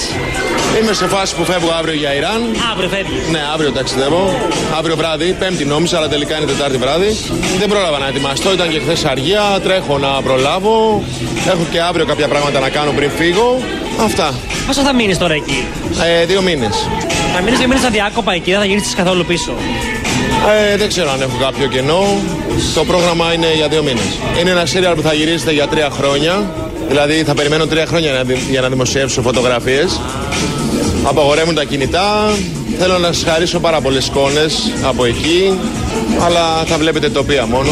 Είμαι 0.82 0.94
σε 0.94 1.08
φάση 1.08 1.36
που 1.36 1.44
φεύγω 1.44 1.70
αύριο 1.80 1.94
για 1.94 2.14
Ιράν. 2.16 2.42
Αύριο 2.72 2.90
φεύγεις. 2.90 3.28
Ναι, 3.32 3.40
αύριο 3.54 3.72
ταξιδεύω. 3.72 4.34
Αύριο 4.78 4.96
βράδυ, 4.96 5.36
Πέμπτη 5.40 5.66
νόμιζα, 5.66 5.98
αλλά 5.98 6.08
τελικά 6.08 6.38
είναι 6.38 6.46
Τετάρτη 6.46 6.78
βράδυ. 6.78 7.10
Δεν 7.60 7.70
πρόλαβα 7.70 7.98
να 8.00 8.08
ετοιμαστώ, 8.08 8.54
ήταν 8.54 8.70
και 8.70 8.80
χθες 8.80 9.06
αργία. 9.06 9.42
Τρέχω 9.64 9.98
να 9.98 10.22
προλάβω. 10.22 11.04
Έχω 11.48 11.66
και 11.72 11.82
αύριο 11.82 12.06
κάποια 12.06 12.28
πράγματα 12.28 12.60
να 12.60 12.70
κάνω 12.70 12.92
πριν 12.92 13.10
φύγω. 13.10 13.60
Αυτά. 14.04 14.34
Πόσο 14.68 14.82
θα 14.82 14.94
μείνεις 14.94 15.18
τώρα 15.18 15.34
εκεί, 15.34 15.66
Ε, 16.22 16.26
δύο 16.26 16.42
μήνες. 16.42 16.88
Θα 17.36 17.42
μείνεις 17.42 17.60
δύο 17.60 17.68
μήνες 17.68 17.84
αδιάκοπα 17.84 18.34
εκεί, 18.34 18.52
δεν 18.52 18.60
θα 18.60 18.66
γυρίσεις 18.66 18.96
καθόλου 18.96 19.26
πίσω. 19.26 19.52
Ε, 20.50 20.78
δεν 20.78 20.88
ξέρω 20.88 21.12
αν 21.12 21.22
έχω 21.22 21.38
κάποιο 21.40 21.68
κενό. 21.68 22.04
Το 22.76 22.86
πρόγραμμα 22.86 23.34
είναι 23.34 23.54
για 23.56 23.68
δύο 23.68 23.84
μήνες. 23.84 24.04
Είναι 24.40 24.50
ένα 24.50 24.66
σύριαλ 24.66 24.96
που 24.96 25.02
θα 25.02 25.14
γυρίζεται 25.14 25.52
για 25.52 25.68
τρία 25.68 25.90
χρόνια. 25.90 26.52
Δηλαδή 26.88 27.14
θα 27.24 27.34
περιμένω 27.34 27.66
τρία 27.66 27.86
χρόνια 27.86 28.12
να 28.12 28.24
δι- 28.24 28.50
για 28.50 28.62
να 28.62 28.70
δημοσιεύσω 28.70 29.22
φωτογραφίες. 29.22 30.00
Απαγορεύουν 31.04 31.56
τα 31.56 31.64
κινητά. 31.64 32.30
Θέλω 32.78 32.98
να 32.98 33.08
σας 33.12 33.24
χαρίσω 33.24 33.60
πάρα 33.60 33.82
πολλές 33.82 34.08
εικόνες 34.08 34.72
από 34.84 35.06
εκεί. 35.06 35.58
Αλλά 36.22 36.64
θα 36.66 36.78
βλέπετε 36.78 37.10
τοπία 37.10 37.46
μόνο. 37.46 37.70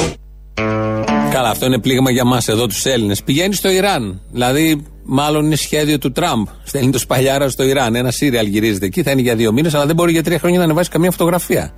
Καλά, 1.32 1.50
αυτό 1.50 1.66
είναι 1.66 1.80
πλήγμα 1.80 2.12
για 2.12 2.26
μας 2.26 2.48
εδώ 2.48 2.68
τους 2.68 2.86
Έλληνες. 2.86 3.24
Πηγαίνει 3.24 3.54
στο 3.54 3.70
Ιράν. 3.70 4.22
Δηλαδή, 4.32 4.84
μάλλον 5.04 5.46
είναι 5.46 5.56
σχέδιο 5.56 5.98
του 5.98 6.12
Τραμπ. 6.12 6.46
Στέλνει 6.64 6.92
το 6.92 7.00
Σπαλιάρα 7.00 7.50
στο 7.50 7.64
Ιράν. 7.64 7.96
Ένα 7.96 8.12
σύριαλ 8.12 8.46
γυρίζεται 8.46 8.86
εκεί, 8.86 9.04
θα 9.04 9.12
είναι 9.12 9.22
για 9.22 9.36
δύο 9.36 9.52
μήνες, 9.52 9.74
αλλά 9.74 9.86
δεν 9.86 9.96
μπορεί 9.96 10.12
για 10.12 10.24
τρία 10.24 10.40
χρόνια 10.40 10.58
να 10.58 10.64
ανεβάσει 10.64 10.90
καμία 10.90 11.12
φωτογραφία. 11.12 11.74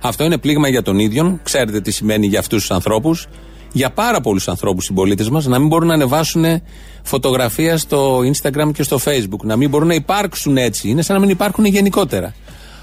Αυτό 0.00 0.24
είναι 0.24 0.38
πλήγμα 0.38 0.68
για 0.68 0.82
τον 0.82 0.98
ίδιο. 0.98 1.38
Ξέρετε 1.42 1.80
τι 1.80 1.90
σημαίνει 1.90 2.26
για 2.26 2.38
αυτούς 2.38 2.60
τους 2.60 2.70
ανθρώπους. 2.70 3.26
Για 3.72 3.90
πάρα 3.90 4.20
πολλούς 4.20 4.48
ανθρώπους 4.48 4.84
συμπολίτες 4.84 5.28
μας 5.28 5.46
να 5.46 5.58
μην 5.58 5.68
μπορούν 5.68 5.88
να 5.88 5.94
ανεβάσουν 5.94 6.44
φωτογραφία 7.02 7.76
στο 7.76 8.18
Instagram 8.18 8.70
και 8.74 8.82
στο 8.82 8.98
Facebook. 9.04 9.40
Να 9.42 9.56
μην 9.56 9.68
μπορούν 9.68 9.88
να 9.88 9.94
υπάρξουν 9.94 10.56
έτσι. 10.56 10.88
Είναι 10.88 11.02
σαν 11.02 11.14
να 11.14 11.20
μην 11.20 11.30
υπάρχουν 11.30 11.64
γενικότερα. 11.64 12.34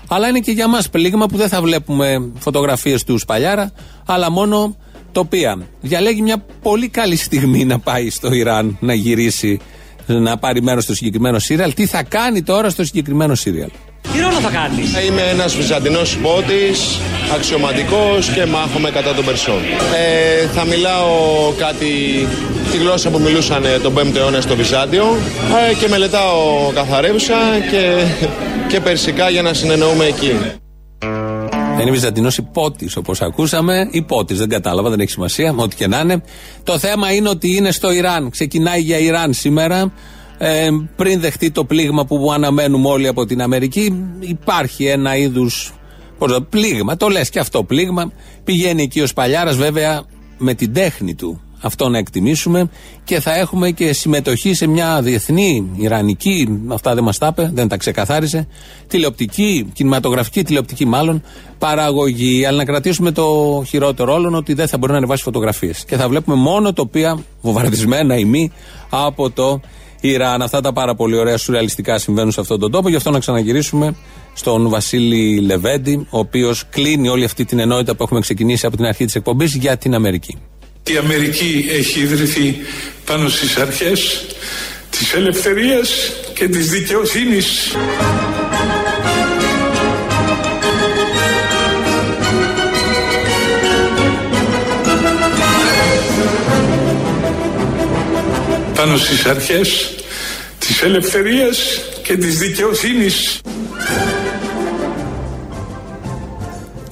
Αλλά 0.08 0.28
είναι 0.28 0.40
και 0.40 0.52
για 0.52 0.68
μας 0.68 0.90
πλήγμα 0.90 1.26
που 1.26 1.38
δεν 1.38 1.48
θα 1.48 1.62
βλέπουμε 1.62 2.32
φωτογραφίες 2.40 3.04
του 3.04 3.18
Σπαλιάρα, 3.18 3.72
αλλά 4.06 4.32
μόνο 4.32 4.76
τοπία. 5.12 5.68
Διαλέγει 5.82 6.22
μια 6.22 6.46
πολύ 6.62 6.88
καλή 6.88 7.16
στιγμή 7.16 7.66
να 7.66 7.80
πάει 7.80 8.10
στο 8.10 8.34
Ιράν 8.34 8.78
να 8.80 8.94
γυρίσει, 8.94 9.60
να 10.06 10.38
πάρει 10.38 10.62
μέρος 10.62 10.84
στο 10.84 10.94
συγκεκριμένο 10.96 11.40
σύριαλ. 11.40 11.74
Τι 11.74 11.86
θα 11.86 12.04
κάνει 12.04 12.44
τώρα 12.44 12.70
στο 12.70 12.86
συγκεκριμένο 12.86 13.36
σύριαλ; 13.36 13.70
Τι 14.12 14.20
ρόλο 14.20 14.40
θα 14.40 14.50
κάνεις; 14.50 15.06
Είμαι 15.08 15.22
ένας 15.22 15.56
βυζαντινός 15.56 16.14
υπότη, 16.14 16.72
αξιωματικός 17.36 18.30
και 18.30 18.46
μάχομαι 18.46 18.90
κατά 18.90 19.14
των 19.14 19.26
Περσών. 19.26 19.62
Ε, 19.96 20.48
θα 20.48 20.66
μιλάω 20.66 21.12
κάτι, 21.58 21.88
τη 22.72 22.78
γλώσσα 22.78 23.10
που 23.10 23.20
μιλούσαν 23.20 23.66
ε, 23.66 23.80
τον 23.80 23.94
5ο 23.98 24.16
αιώνα 24.16 24.42
στο 24.42 24.56
Βυζάντιο 24.56 25.18
ε, 25.70 25.74
και 25.74 25.88
μελετάω 25.88 26.72
καθαρεύουσα 26.74 27.36
και, 27.72 28.06
και 28.68 28.80
περσικά 28.80 29.30
για 29.30 29.42
να 29.42 29.54
συνεννοούμε 29.54 30.06
εκεί. 30.06 30.36
Είναι 31.82 31.92
Βυζαντινός 31.92 32.38
υπότης, 32.38 32.96
όπως 32.96 33.22
ακούσαμε. 33.22 33.88
Υπότης, 33.92 34.38
δεν 34.38 34.50
κατάλαβα, 34.50 34.90
δεν 34.90 35.00
έχει 35.00 35.12
σημασία, 35.12 35.54
ό,τι 35.58 35.76
και 35.76 35.88
να 35.88 36.00
είναι. 36.00 36.22
Το 36.64 36.78
θέμα 36.78 37.14
είναι 37.14 37.30
ότι 37.30 37.56
είναι 37.56 37.72
στο 37.72 37.92
Ιράν. 37.92 38.30
Ξεκινάει 38.30 38.80
για 38.80 38.98
Ιράν 38.98 39.34
σήμερα. 39.34 39.92
Ε, 40.46 40.70
πριν 40.96 41.20
δεχτεί 41.20 41.52
το 41.52 41.66
πλήγμα 41.66 42.06
που 42.06 42.32
αναμένουμε 42.34 42.88
όλοι 42.90 43.08
από 43.08 43.26
την 43.26 43.42
Αμερική, 43.42 44.04
υπάρχει 44.20 44.86
ένα 44.86 45.16
είδους 45.16 45.74
πλήγμα. 46.50 46.98
Το 46.98 47.08
λες 47.08 47.30
και 47.30 47.40
αυτό 47.40 47.64
πλήγμα. 47.64 48.12
Πηγαίνει 48.44 48.82
εκεί 48.82 49.02
ο 49.02 49.08
Σπαλιάρας, 49.08 49.56
βέβαια, 49.56 50.04
με 50.38 50.54
την 50.54 50.74
τέχνη 50.74 51.16
του. 51.16 51.42
Αυτό 51.62 51.90
να 51.90 51.98
εκτιμήσουμε 51.98 52.70
και 53.04 53.20
θα 53.20 53.36
έχουμε 53.36 53.72
και 53.72 53.94
συμμετοχή 53.94 54.54
σε 54.54 54.68
μια 54.68 55.02
διεθνή, 55.02 55.72
ιρανική, 55.78 56.62
αυτά 56.68 56.94
δεν 56.94 57.04
μας 57.04 57.18
τα 57.18 57.28
είπε, 57.28 57.52
δεν 57.54 57.68
τα 57.68 57.78
ξεκαθάρισε, 57.78 58.48
τηλεοπτική, 58.88 59.70
κινηματογραφική, 59.74 60.44
τηλεοπτική 60.44 60.86
μάλλον, 60.86 61.24
παραγωγή. 61.58 62.46
Αλλά 62.46 62.58
να 62.58 62.66
κρατήσουμε 62.66 63.12
το 63.12 63.64
χειρότερο 63.68 64.14
όλων 64.14 64.36
ότι 64.36 64.54
δεν 64.54 64.68
θα 64.68 64.78
μπορεί 64.78 64.92
να 64.92 64.98
ανεβάσει 64.98 65.24
φωτογραφίες. 65.24 65.86
Και 65.86 65.96
θα 65.96 66.08
βλέπουμε 66.08 66.36
μόνο 66.36 66.74
τοπία 66.74 67.24
βομβαρδισμένα 67.42 68.18
ή 68.18 68.26
μη 68.26 68.52
από 68.90 69.30
το 69.30 69.62
Ιράν. 70.08 70.42
Αυτά 70.42 70.62
τα 70.62 70.74
πάρα 70.74 70.96
πολύ 70.96 71.18
ωραία 71.18 71.38
σουρεαλιστικά 71.38 71.98
συμβαίνουν 71.98 72.32
σε 72.32 72.42
αυτόν 72.42 72.60
τον 72.60 72.72
τόπο. 72.72 72.90
Γι' 72.90 72.96
αυτό 72.96 73.10
να 73.10 73.20
ξαναγυρίσουμε 73.20 73.96
στον 74.34 74.70
Βασίλη 74.70 75.40
Λεβέντη, 75.40 76.08
ο 76.10 76.20
οποίος 76.20 76.64
κλείνει 76.70 77.08
όλη 77.10 77.24
αυτή 77.24 77.46
την 77.46 77.60
ενότητα 77.60 77.96
που 77.96 78.04
έχουμε 78.04 78.20
ξεκινήσει 78.20 78.66
από 78.66 78.76
την 78.76 78.86
αρχή 78.86 79.06
της 79.06 79.16
εκπομπής 79.16 79.56
για 79.56 79.78
την 79.78 79.96
Αμερική. 79.96 80.38
Η 80.92 80.98
Αμερική 80.98 81.66
έχει 81.70 82.00
ιδρυθεί 82.00 82.56
πάνω 83.06 83.30
στις 83.30 83.58
αρχές 83.58 84.26
της 84.90 85.14
ελευθερίας 85.14 85.90
και 86.34 86.48
της 86.48 86.70
δικαιοσύνης. 86.70 87.76
Πάνω 98.84 98.98
στις 98.98 99.26
αρχές 99.26 99.94
της 100.60 100.82
ελευθερίας 100.82 101.58
και 102.04 102.18
της 102.18 102.38
δικαιοσύνης. 102.38 103.42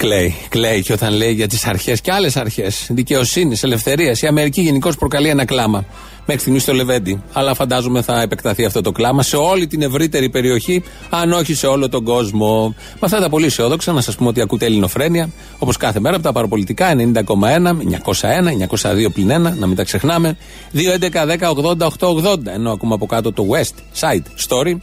Κλαίει, 0.01 0.35
κλαίει 0.49 0.81
και 0.81 0.93
όταν 0.93 1.13
λέει 1.13 1.31
για 1.31 1.47
τις 1.47 1.65
αρχές 1.65 2.01
και 2.01 2.11
άλλες 2.11 2.37
αρχές 2.37 2.87
δικαιοσύνης, 2.89 3.63
ελευθερίας, 3.63 4.21
η 4.21 4.27
Αμερική 4.27 4.61
γενικώς 4.61 4.95
προκαλεί 4.95 5.29
ένα 5.29 5.45
κλάμα. 5.45 5.85
Μέχρι 6.25 6.41
στιγμής 6.41 6.61
στο 6.61 6.73
Λεβέντι. 6.73 7.21
Αλλά 7.33 7.53
φαντάζομαι 7.53 8.01
θα 8.01 8.21
επεκταθεί 8.21 8.65
αυτό 8.65 8.81
το 8.81 8.91
κλάμα 8.91 9.23
σε 9.23 9.35
όλη 9.35 9.67
την 9.67 9.81
ευρύτερη 9.81 10.29
περιοχή, 10.29 10.83
αν 11.09 11.31
όχι 11.31 11.53
σε 11.53 11.67
όλο 11.67 11.89
τον 11.89 12.03
κόσμο. 12.03 12.75
Με 12.77 12.99
αυτά 12.99 13.19
τα 13.19 13.29
πολύ 13.29 13.45
αισιόδοξα, 13.45 13.91
να 13.91 14.01
σας 14.01 14.15
πούμε 14.15 14.29
ότι 14.29 14.41
ακούτε 14.41 14.65
Ελληνοφρένια, 14.65 15.29
όπως 15.59 15.77
κάθε 15.77 15.99
μέρα 15.99 16.15
από 16.15 16.23
τα 16.23 16.31
παραπολιτικά 16.31 16.95
90,1, 16.95 17.77
901, 17.81 18.55
902 18.55 19.09
πλην 19.13 19.31
1, 19.31 19.53
να 19.57 19.67
μην 19.67 19.75
τα 19.75 19.83
ξεχνάμε. 19.83 20.37
2.11.10.80.880, 20.73 22.45
ενώ 22.53 22.71
ακούμε 22.71 22.93
από 22.93 23.05
κάτω 23.05 23.33
το 23.33 23.45
West 23.49 23.99
Side 23.99 24.47
Story, 24.47 24.75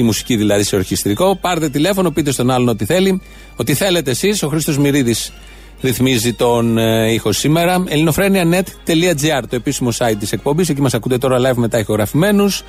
τη 0.00 0.06
μουσική 0.06 0.36
δηλαδή 0.36 0.62
σε 0.62 0.76
ορχιστρικό. 0.76 1.36
Πάρτε 1.36 1.68
τηλέφωνο, 1.68 2.10
πείτε 2.10 2.30
στον 2.30 2.50
άλλον 2.50 2.68
ό,τι 2.68 2.84
θέλει. 2.84 3.20
Ό,τι 3.56 3.74
θέλετε 3.74 4.10
εσείς. 4.10 4.42
Ο 4.42 4.48
Χρήστος 4.48 4.78
Μυρίδης 4.78 5.32
ρυθμίζει 5.80 6.32
τον 6.32 6.78
ε, 6.78 7.12
ήχο 7.12 7.32
σήμερα. 7.32 7.84
ελληνοφρένια.net.gr, 7.88 9.42
το 9.48 9.56
επίσημο 9.56 9.90
site 9.98 10.16
της 10.18 10.32
εκπομπής. 10.32 10.68
Εκεί 10.68 10.80
μας 10.80 10.94
ακούτε 10.94 11.18
τώρα 11.18 11.38
live 11.38 11.56
μετά 11.56 11.78
ηχογραφημένους. 11.78 12.62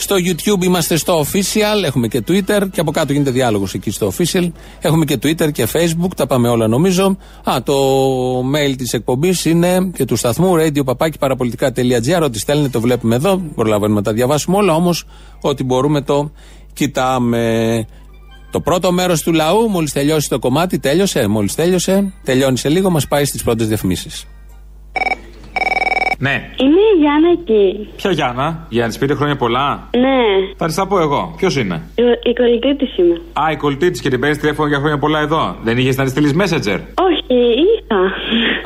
Στο 0.00 0.16
YouTube 0.16 0.62
είμαστε 0.62 0.96
στο 0.96 1.20
official, 1.20 1.84
έχουμε 1.84 2.08
και 2.08 2.22
Twitter 2.28 2.62
και 2.72 2.80
από 2.80 2.90
κάτω 2.90 3.12
γίνεται 3.12 3.30
διάλογος 3.30 3.74
εκεί 3.74 3.90
στο 3.90 4.12
official. 4.16 4.50
Έχουμε 4.80 5.04
και 5.04 5.18
Twitter 5.22 5.52
και 5.52 5.68
Facebook, 5.72 6.14
τα 6.16 6.26
πάμε 6.26 6.48
όλα 6.48 6.66
νομίζω. 6.66 7.16
Α, 7.44 7.62
το 7.62 7.74
mail 8.40 8.74
της 8.76 8.92
εκπομπής 8.92 9.44
είναι 9.44 9.90
και 9.94 10.04
του 10.04 10.16
σταθμού 10.16 10.54
radio 10.56 10.84
Ό,τι 12.22 12.38
στέλνετε 12.38 12.68
το 12.68 12.80
βλέπουμε 12.80 13.14
εδώ. 13.14 13.42
Προλαβαίνουμε 13.54 13.98
να 13.98 14.04
τα 14.04 14.12
διαβάσουμε 14.12 14.56
όλα, 14.56 14.74
όμως 14.74 15.04
ό,τι 15.40 15.64
μπορούμε 15.64 16.00
το 16.00 16.32
κοιτάμε. 16.72 17.86
Το 18.50 18.60
πρώτο 18.60 18.92
μέρος 18.92 19.22
του 19.22 19.32
λαού, 19.32 19.68
μόλις 19.68 19.92
τελειώσει 19.92 20.28
το 20.28 20.38
κομμάτι, 20.38 20.78
τέλειωσε. 20.78 21.26
Μόλις 21.26 21.54
τέλειωσε, 21.54 22.12
τελειώνει 22.24 22.58
σε 22.58 22.68
λίγο, 22.68 22.90
μας 22.90 23.08
πάει 23.08 23.24
στις 23.24 23.42
πρώτες 23.42 23.68
διαφημίσεις. 23.68 24.26
Ναι. 26.18 26.50
Είναι 26.64 26.80
η 26.94 26.98
Γιάννα 27.00 27.30
εκεί. 27.38 27.88
Ποια 27.96 28.10
Γιάννα, 28.10 28.66
για 28.68 28.86
να 28.86 28.92
τη 28.92 28.98
πείτε 28.98 29.14
χρόνια 29.14 29.36
πολλά. 29.36 29.88
Ναι. 29.96 30.20
Θα 30.56 30.66
της 30.66 30.74
τα 30.74 30.86
πω 30.86 30.98
εγώ. 30.98 31.34
Ποιος 31.36 31.56
είναι; 31.56 31.82
Η, 31.94 32.02
η 32.30 32.32
κολλητή 32.32 32.76
τη 32.76 33.02
είμαι. 33.02 33.14
Α, 33.32 33.50
η 33.52 33.56
κολλητή 33.56 33.90
τη 33.90 34.00
και 34.00 34.08
την 34.08 34.20
παίρνει 34.20 34.36
τηλέφωνο 34.36 34.68
για 34.68 34.78
χρόνια 34.78 34.98
πολλά 34.98 35.20
εδώ. 35.20 35.56
Δεν 35.62 35.78
είχες 35.78 35.96
να 35.96 36.02
της 36.04 36.12
στείλεις 36.12 36.34
messenger; 36.40 36.78
Όχι, 37.06 37.34
είχα. 37.64 38.00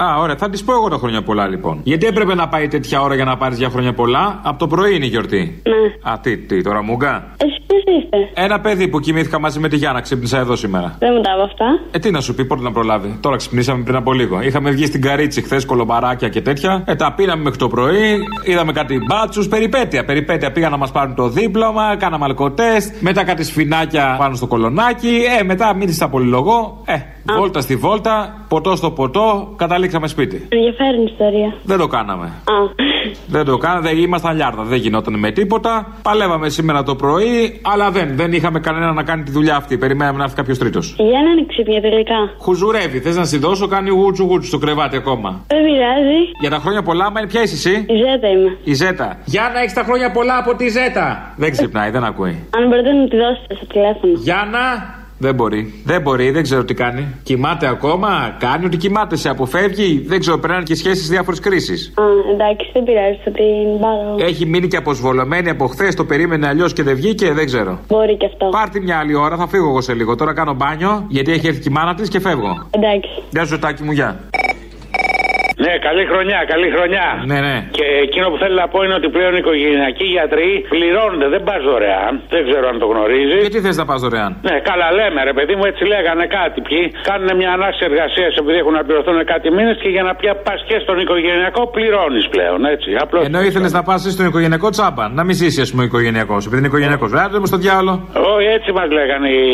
Α, 0.04 0.18
ωραία, 0.20 0.36
θα 0.36 0.48
της 0.50 0.64
πω 0.64 0.72
εγώ 0.72 0.88
τα 0.88 0.96
χρόνια 0.96 1.22
πολλά 1.22 1.48
λοιπόν. 1.48 1.80
Γιατί 1.82 2.06
έπρεπε 2.06 2.34
να 2.34 2.48
πάει 2.48 2.68
τέτοια 2.68 3.00
ώρα 3.00 3.14
για 3.14 3.24
να 3.24 3.36
πάρεις 3.36 3.58
για 3.58 3.68
χρόνια 3.68 3.92
πολλά; 3.92 4.40
Από 4.42 4.58
το 4.58 4.66
πρωί 4.66 4.94
είναι 4.94 5.04
η 5.04 5.08
γιορτή. 5.08 5.62
Ναι. 5.68 6.10
Α, 6.12 6.18
τι, 6.22 6.38
τι, 6.38 6.62
τώρα 6.62 6.82
μούγκα; 6.82 7.34
Εσύ 7.36 7.62
ποιο 7.66 7.76
είστε. 7.96 8.16
Ένα 8.34 8.60
παιδί 8.60 8.88
που 8.88 9.00
κοιμήθηκα 9.00 9.40
μαζί 9.40 9.60
με 9.60 9.68
τη 9.68 9.76
Γιάννα, 9.76 10.00
ξύπνησα 10.00 10.38
εδώ 10.38 10.56
σήμερα. 10.56 10.96
Δεν 10.98 11.10
μου 11.16 11.20
τα 11.20 11.32
από 11.32 11.42
αυτά. 11.42 11.66
Ε, 11.90 11.98
τι 11.98 12.10
να 12.10 12.20
σου 12.20 12.34
πει, 12.34 12.44
πότε 12.44 12.62
να 12.62 12.72
προλάβει. 12.72 13.18
Τώρα 13.20 13.36
ξυπνήσαμε 13.36 13.82
πριν 13.84 13.96
από 13.96 14.12
λίγο. 14.12 14.40
Είχαμε 14.42 14.70
βγει 14.70 14.86
στην 14.86 15.00
Καρίτσι 15.00 15.42
χθες 15.42 15.64
κολομπαράκια 15.64 16.28
και 16.28 16.40
τέτοια. 16.40 16.84
Ε, 16.86 16.94
τα 16.94 17.12
πίναμε 17.42 17.50
μέχρι 17.50 17.58
το 17.58 17.68
πρωί. 17.68 18.28
Είδαμε 18.44 18.72
κάτι 18.72 18.98
μπάτσους. 19.06 19.48
Περιπέτεια. 19.48 20.04
Περιπέτεια 20.04 20.52
πήγαν 20.52 20.70
να 20.70 20.76
μας 20.76 20.92
πάρουν 20.92 21.14
το 21.14 21.28
δίπλωμα. 21.28 21.96
Κάναμε 21.96 22.24
αλκοτέστ. 22.24 22.94
Μετά 23.00 23.24
κάτι 23.24 23.44
σφινάκια 23.44 24.14
πάνω 24.18 24.34
στο 24.34 24.46
κολονάκι. 24.46 25.22
Ε, 25.38 25.42
μετά 25.42 25.74
μίλησα 25.74 26.08
πολυλογό. 26.08 26.82
Ε, 26.84 26.94
βόλτα 27.38 27.60
στη 27.60 27.76
βόλτα. 27.76 28.44
Ποτό 28.48 28.76
στο 28.76 28.90
ποτό. 28.90 29.54
Καταλήξαμε 29.56 30.06
σπίτι. 30.06 30.46
Ενδιαφέρον 30.48 31.06
ιστορία. 31.06 31.54
Δεν 31.64 31.78
το 31.78 31.86
κάναμε. 31.86 32.26
Α. 32.26 32.90
Δεν 33.26 33.44
το 33.44 33.56
κάναμε, 33.56 33.88
δεν 33.88 33.98
ήμασταν 33.98 34.36
λιάρτα, 34.36 34.62
δεν 34.62 34.78
γινόταν 34.78 35.18
με 35.18 35.30
τίποτα. 35.30 35.86
Παλεύαμε 36.02 36.48
σήμερα 36.48 36.82
το 36.82 36.94
πρωί, 36.94 37.60
αλλά 37.62 37.90
δεν, 37.90 38.16
δεν 38.16 38.32
είχαμε 38.32 38.60
κανένα 38.60 38.92
να 38.92 39.02
κάνει 39.02 39.22
τη 39.22 39.30
δουλειά 39.30 39.56
αυτή. 39.56 39.78
Περιμέναμε 39.78 40.18
να 40.18 40.24
έρθει 40.24 40.36
κάποιος 40.36 40.58
τρίτος. 40.58 40.96
Η 40.98 41.02
Γιάννα 41.02 41.30
είναι 41.30 41.44
ξύπνια 41.46 41.80
τελικά. 41.80 42.14
Χουζουρεύει, 42.38 43.00
θες 43.00 43.16
να 43.16 43.24
στη 43.24 43.38
δώσω, 43.38 43.66
κάνει 43.66 43.90
γούτσου 43.90 44.24
γούτσου 44.24 44.48
στο 44.48 44.58
κρεβάτι 44.58 44.96
ακόμα. 44.96 45.44
Δεν 45.46 45.62
πειράζει. 45.64 46.20
Για 46.40 46.50
τα 46.50 46.56
χρόνια 46.58 46.82
πολλά, 46.82 47.10
μα 47.10 47.20
είναι 47.20 47.28
ποια 47.28 47.42
είσαι 47.42 47.54
εσύ; 47.54 47.84
Η 47.88 47.96
Ζέτα 47.96 48.28
είμαι. 48.28 48.56
Η 48.64 48.74
Ζέτα. 48.74 49.18
Γιάννα, 49.24 49.58
έχεις 49.58 49.72
τα 49.72 49.82
χρόνια 49.82 50.10
πολλά 50.10 50.36
από 50.38 50.54
τη 50.56 50.68
Ζέτα. 50.68 51.34
Δεν 51.36 51.50
ξυπνάει, 51.50 51.90
δεν 51.90 52.04
ακούει. 52.04 52.48
Αν 52.56 52.68
μπορείτε 52.68 52.92
να 52.92 53.08
τη 53.08 53.16
δώσετε 53.16 53.54
στο 53.54 53.66
τηλέφωνο. 53.66 54.12
Γιάννα, 54.16 54.60
δεν 55.22 55.34
μπορεί. 55.34 55.82
Δεν 55.84 56.00
μπορεί, 56.00 56.30
δεν 56.30 56.42
ξέρω 56.42 56.64
τι 56.64 56.74
κάνει. 56.74 57.06
Κοιμάται 57.22 57.66
ακόμα, 57.68 58.36
κάνει 58.38 58.64
ότι 58.64 58.76
κοιμάται, 58.76 59.16
σε 59.16 59.28
αποφεύγει. 59.28 60.04
Δεν 60.06 60.20
ξέρω, 60.20 60.38
περνάνε 60.38 60.62
και 60.62 60.74
σχέσεις 60.74 61.08
διάφορες 61.08 61.40
κρίσεις. 61.40 61.92
Α, 61.94 62.02
εντάξει, 62.32 62.70
δεν 62.72 62.82
πειράζει, 62.84 63.18
θα 63.24 63.30
την 63.30 63.80
πάρω. 63.80 64.28
Έχει 64.28 64.46
μείνει 64.46 64.68
και 64.68 64.76
αποσβολωμένη 64.76 65.50
από 65.50 65.66
χθες, 65.66 65.94
το 65.94 66.04
περίμενε 66.04 66.46
αλλιώς 66.46 66.72
και 66.72 66.82
δεν 66.82 66.94
βγήκε, 66.94 67.32
δεν 67.32 67.46
ξέρω. 67.46 67.78
Μπορεί 67.88 68.16
και 68.16 68.26
αυτό. 68.26 68.48
Πάρτε 68.48 68.80
μια 68.80 68.98
άλλη 68.98 69.14
ώρα, 69.14 69.36
θα 69.36 69.48
φύγω 69.48 69.68
εγώ 69.68 69.80
σε 69.80 69.94
λίγο. 69.94 70.14
Τώρα 70.16 70.32
κάνω 70.34 70.54
μπάνιο, 70.54 71.04
γιατί 71.08 71.32
έχει 71.32 71.46
έρθει 71.46 71.60
και 71.60 71.68
η 71.68 71.72
μάνα 71.72 71.94
της 71.94 72.08
και 72.08 72.20
φεύγω. 72.20 72.66
Εντάξει. 72.70 73.22
Γεια 73.30 73.44
σου, 73.44 73.58
τάκι 73.58 73.82
μου, 73.82 73.92
γεια. 73.92 74.20
Ναι, 75.72 75.78
καλή 75.88 76.04
χρονιά, 76.12 76.40
καλή 76.52 76.68
χρονιά. 76.76 77.06
Ναι, 77.30 77.38
ναι. 77.46 77.56
Και 77.78 77.86
εκείνο 78.06 78.26
που 78.32 78.38
θέλω 78.42 78.56
να 78.64 78.68
πω 78.72 78.78
είναι 78.84 78.96
ότι 79.00 79.08
πλέον 79.16 79.32
οι 79.36 79.40
οικογενειακοί 79.44 80.06
γιατροί 80.16 80.50
πληρώνονται, 80.74 81.28
δεν 81.34 81.42
πας 81.48 81.60
δωρεάν. 81.68 82.12
Δεν 82.34 82.42
ξέρω 82.48 82.64
αν 82.72 82.76
το 82.82 82.86
γνωρίζεις. 82.92 83.40
Γιατί 83.44 83.58
θες 83.64 83.76
να 83.82 83.84
πας 83.90 83.98
δωρεάν; 84.04 84.30
Ναι, 84.48 84.56
καλά 84.70 84.88
λέμε, 84.98 85.20
ρε 85.30 85.34
παιδί 85.36 85.54
μου, 85.58 85.64
έτσι 85.70 85.82
λέγανε 85.92 86.24
κάτι. 86.38 86.58
Ποιοι 86.68 86.82
κάνουν 87.08 87.28
μια 87.40 87.50
ανάγκη 87.56 87.80
εργασίας 87.90 88.32
επειδή 88.40 88.58
έχουν 88.62 88.74
να 88.78 88.82
πληρωθούν 88.86 89.16
κάτι 89.32 89.48
μήνες 89.56 89.76
και 89.82 89.90
για 89.96 90.04
να 90.08 90.12
πια 90.20 90.32
πας 90.46 90.60
και 90.68 90.76
στον 90.84 90.96
οικογενειακό 91.02 91.62
πληρώνεις 91.74 92.24
πλέον, 92.34 92.58
έτσι. 92.74 92.90
Απλώς... 93.04 93.22
Ενώ 93.30 93.40
ήθελες 93.48 93.72
να 93.78 93.82
πας 93.88 94.00
στον 94.16 94.26
οικογενειακό 94.30 94.68
τσάμπα. 94.74 95.04
Να 95.18 95.22
μην 95.26 95.34
ζήσεις, 95.40 95.62
ας 95.66 95.70
πούμε, 95.70 95.82
ο 95.84 95.88
οικογενειακός. 95.90 96.40
Επειδή 96.46 96.58
είναι 96.60 96.70
οικογενειακός. 96.72 97.08
Άντε 97.24 97.38
μου 97.40 97.48
στο 97.52 97.58
διάλογο. 97.64 97.96
Όχι, 98.34 98.48
έτσι 98.56 98.68
μας 98.78 98.88
λέγανε 98.98 99.28
οι 99.38 99.46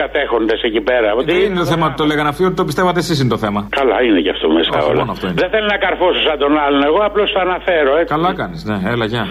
κατέχοντες 0.00 0.60
εκεί 0.68 0.80
πέρα. 0.88 1.08
Δεν 1.30 1.38
είναι 1.46 1.58
το 1.64 1.68
θέμα 1.72 1.84
ότι 1.90 1.96
το 2.02 2.06
λέγανε 2.10 2.28
αυτοί, 2.32 2.42
ότι 2.50 2.56
το 2.60 2.64
πιστεύατε 2.68 2.98
εσείς 3.04 3.16
είναι 3.20 3.32
το 3.36 3.40
θέμα. 3.44 3.60
Καλά 3.80 3.96
είναι 4.06 4.20
γι' 4.26 4.32
αυτό 4.36 4.46
μέσα 4.56 4.70
Όχι, 4.78 4.90
όλα. 4.90 4.98
μόνο 5.00 5.10
αυτό 5.16 5.26
είναι. 5.28 5.36
Δεν 5.50 5.58
θέλω 5.60 5.70
να 5.76 5.78
καρφώσω 5.86 6.20
σαν 6.20 6.38
τον 6.38 6.58
άλλον, 6.58 6.82
εγώ 6.82 7.00
απλώς 7.08 7.32
το 7.32 7.40
αναφέρω, 7.40 7.96
έτσι. 7.96 8.14
Καλά 8.14 8.34
κάνεις, 8.34 8.64
ναι, 8.64 8.78
έλα, 8.92 9.04
γεια. 9.04 9.26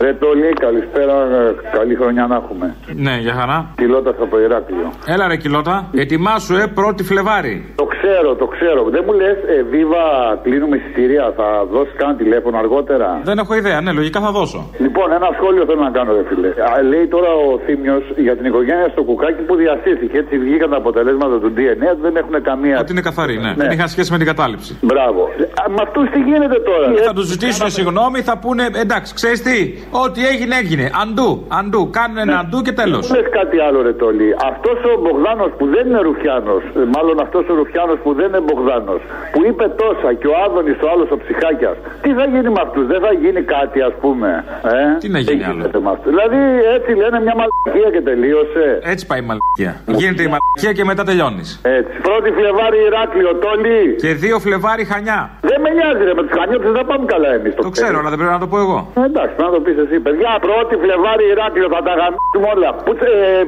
Ρε 0.00 0.12
Τόλι, 0.14 0.52
καλησπέρα, 0.66 1.16
ε, 1.40 1.54
καλή 1.78 1.94
χρονιά 1.94 2.26
να 2.26 2.36
έχουμε. 2.36 2.66
Ναι, 3.06 3.14
για 3.26 3.34
χαρά. 3.38 3.58
Κιλότα 3.76 4.10
από 4.10 4.38
Ηράκλειο. 4.46 4.88
Έλα, 5.06 5.24
ρε 5.28 5.36
κιλότα. 5.36 5.74
Ετοιμάσου, 6.04 6.54
ε, 6.54 6.66
πρώτη 6.78 7.02
Φλεβάρι. 7.04 7.54
Το 7.82 7.86
ξέρω, 7.94 8.30
το 8.42 8.46
ξέρω. 8.54 8.80
Δεν 8.94 9.02
μου 9.06 9.12
λε, 9.20 9.28
ε, 9.54 9.62
Βίβα, 9.72 10.04
κλείνουμε 10.44 10.76
εισιτήρια, 10.76 11.24
θα 11.38 11.46
δώσει 11.74 11.92
καν 12.00 12.16
τηλέφωνο 12.16 12.56
αργότερα. 12.58 13.08
Δεν 13.30 13.38
έχω 13.38 13.54
ιδέα, 13.54 13.80
ναι, 13.80 13.92
λογικά 13.92 14.20
θα 14.20 14.30
δώσω. 14.30 14.60
Λοιπόν, 14.78 15.12
ένα 15.18 15.28
σχόλιο 15.38 15.64
θέλω 15.68 15.82
να 15.88 15.92
κάνω, 15.98 16.10
ρε 16.18 16.24
φίλε. 16.28 16.48
Α, 16.48 16.82
λέει 16.92 17.06
τώρα 17.14 17.30
ο 17.46 17.48
Θήμιο 17.66 17.96
για 18.26 18.34
την 18.36 18.44
οικογένεια 18.50 18.88
στο 18.94 19.02
κουκάκι 19.08 19.42
που 19.48 19.54
διασύθηκε. 19.62 20.16
Έτσι 20.18 20.34
βγήκαν 20.38 20.70
τα 20.70 20.76
αποτελέσματα 20.76 21.36
του 21.42 21.50
DNA, 21.56 21.88
δεν 22.04 22.16
έχουν 22.16 22.42
καμία. 22.42 22.76
Ότι 22.82 22.92
είναι 22.92 23.04
καθαρή, 23.10 23.36
ναι. 23.44 23.52
Δεν 23.56 23.70
είχαν 23.70 23.88
σχέση 23.88 24.10
με 24.12 24.18
την 24.20 24.26
κατάληψη. 24.26 24.78
Μπράβο. 24.80 25.20
Α, 25.62 25.64
με 25.74 25.80
αυτού 25.86 26.00
τι 26.12 26.18
γίνεται 26.28 26.58
τώρα. 26.70 26.86
Θα 27.08 27.12
του 27.12 27.24
ζητήσουν 27.32 27.70
συγγνώμη, 27.70 28.18
θα 28.20 28.38
πούνε 28.38 28.64
εντάξει, 28.84 29.14
ξέρει 29.14 29.38
τι, 29.38 29.56
ό,τι 29.90 30.20
έγινε 30.32 30.54
έγινε. 30.62 30.86
Αντού, 31.02 31.28
αντού, 31.60 31.80
κάνουν 31.98 32.16
ένα 32.24 32.36
αντού 32.44 32.58
και 32.66 32.72
τέλος. 32.80 33.02
Λε 33.16 33.22
κάτι 33.38 33.56
άλλο, 33.66 33.78
ρε 33.86 33.92
Τόλι. 34.02 34.28
Αυτός 34.50 34.78
ο 34.90 34.92
Μπογδάνος 35.02 35.50
που 35.58 35.64
δεν 35.74 35.82
είναι 35.88 36.00
Ρουφιάνος, 36.08 36.62
μάλλον 36.94 37.16
αυτός 37.26 37.44
ο 37.50 37.54
Ρουφιάνος 37.60 37.98
που 38.04 38.10
δεν 38.18 38.26
είναι 38.30 38.40
Μπογδάνος, 38.46 39.00
που 39.32 39.40
είπε 39.48 39.64
τόσα 39.82 40.10
και 40.20 40.26
ο 40.32 40.34
Άδωνης 40.44 40.78
ο 40.84 40.88
άλλος 40.92 41.08
ο 41.14 41.16
ψυχάκιας, 41.22 41.76
τι 42.02 42.10
θα 42.18 42.24
γίνει 42.32 42.48
με 42.56 42.60
αυτούς, 42.66 42.84
δεν 42.92 43.00
θα 43.06 43.12
γίνει 43.22 43.40
κάτι, 43.56 43.78
ας 43.88 43.94
πούμε. 44.02 44.28
Ε; 44.76 44.98
Τι 45.02 45.08
να 45.16 45.18
γίνει 45.18 45.40
Δεν 45.40 45.48
άλλο; 45.48 45.54
γίνεται 45.54 45.78
με 45.86 45.90
αυτούς. 45.94 46.10
Δηλαδή 46.14 46.40
έτσι 46.76 46.90
λένε 47.02 47.18
μια 47.26 47.34
μαλακία 47.40 47.88
και 47.94 48.02
τελείωσε. 48.10 48.64
Έτσι 48.92 49.04
πάει 49.10 49.20
η 49.24 49.26
μαλακία. 49.30 49.72
Γίνεται 50.00 50.22
η 50.28 50.30
μαλακία 50.34 50.72
και 50.78 50.84
μετά 50.90 51.02
τελειώνεις. 51.10 51.48
Έτσι. 51.78 51.94
Πρώτη 52.08 52.28
Φλεβάρι 52.38 52.78
Ηράκλειο, 52.88 53.32
Τόλι. 53.44 53.80
Και 54.02 54.10
δύο 54.24 54.36
Φλεβάρι 54.44 54.84
Χανιά. 54.90 55.20
Δεν 55.50 55.58
με 55.64 55.70
νοιάζει, 55.76 56.02
ρε, 56.08 56.14
με 56.18 56.22
τους 56.26 56.34
χανιώτες 56.38 56.66
δεν 56.70 56.78
θα 56.80 56.86
πάμε 56.90 57.04
καλά 57.14 57.28
εμείς. 57.38 57.52
Το 57.68 57.70
ξέρω, 57.76 57.96
αλλά 58.00 58.10
δεν 58.12 58.18
πρέπει 58.20 58.34
να 58.38 58.42
το 58.44 58.48
πω 58.52 58.58
εγώ. 58.66 58.78
Ε, 59.00 59.04
Εντάξει, 59.10 59.34
να 59.44 59.48
το 59.54 59.58
πεις 59.64 59.75
εσύ. 59.84 59.96
Παιδιά, 60.06 60.30
πρώτη 60.46 60.74
Φλεβάρι 60.82 61.24
Ηράκλειο 61.32 61.68
θα 61.74 61.80
τα 61.86 61.92
γαμίσουμε 62.00 62.46
όλα. 62.54 62.70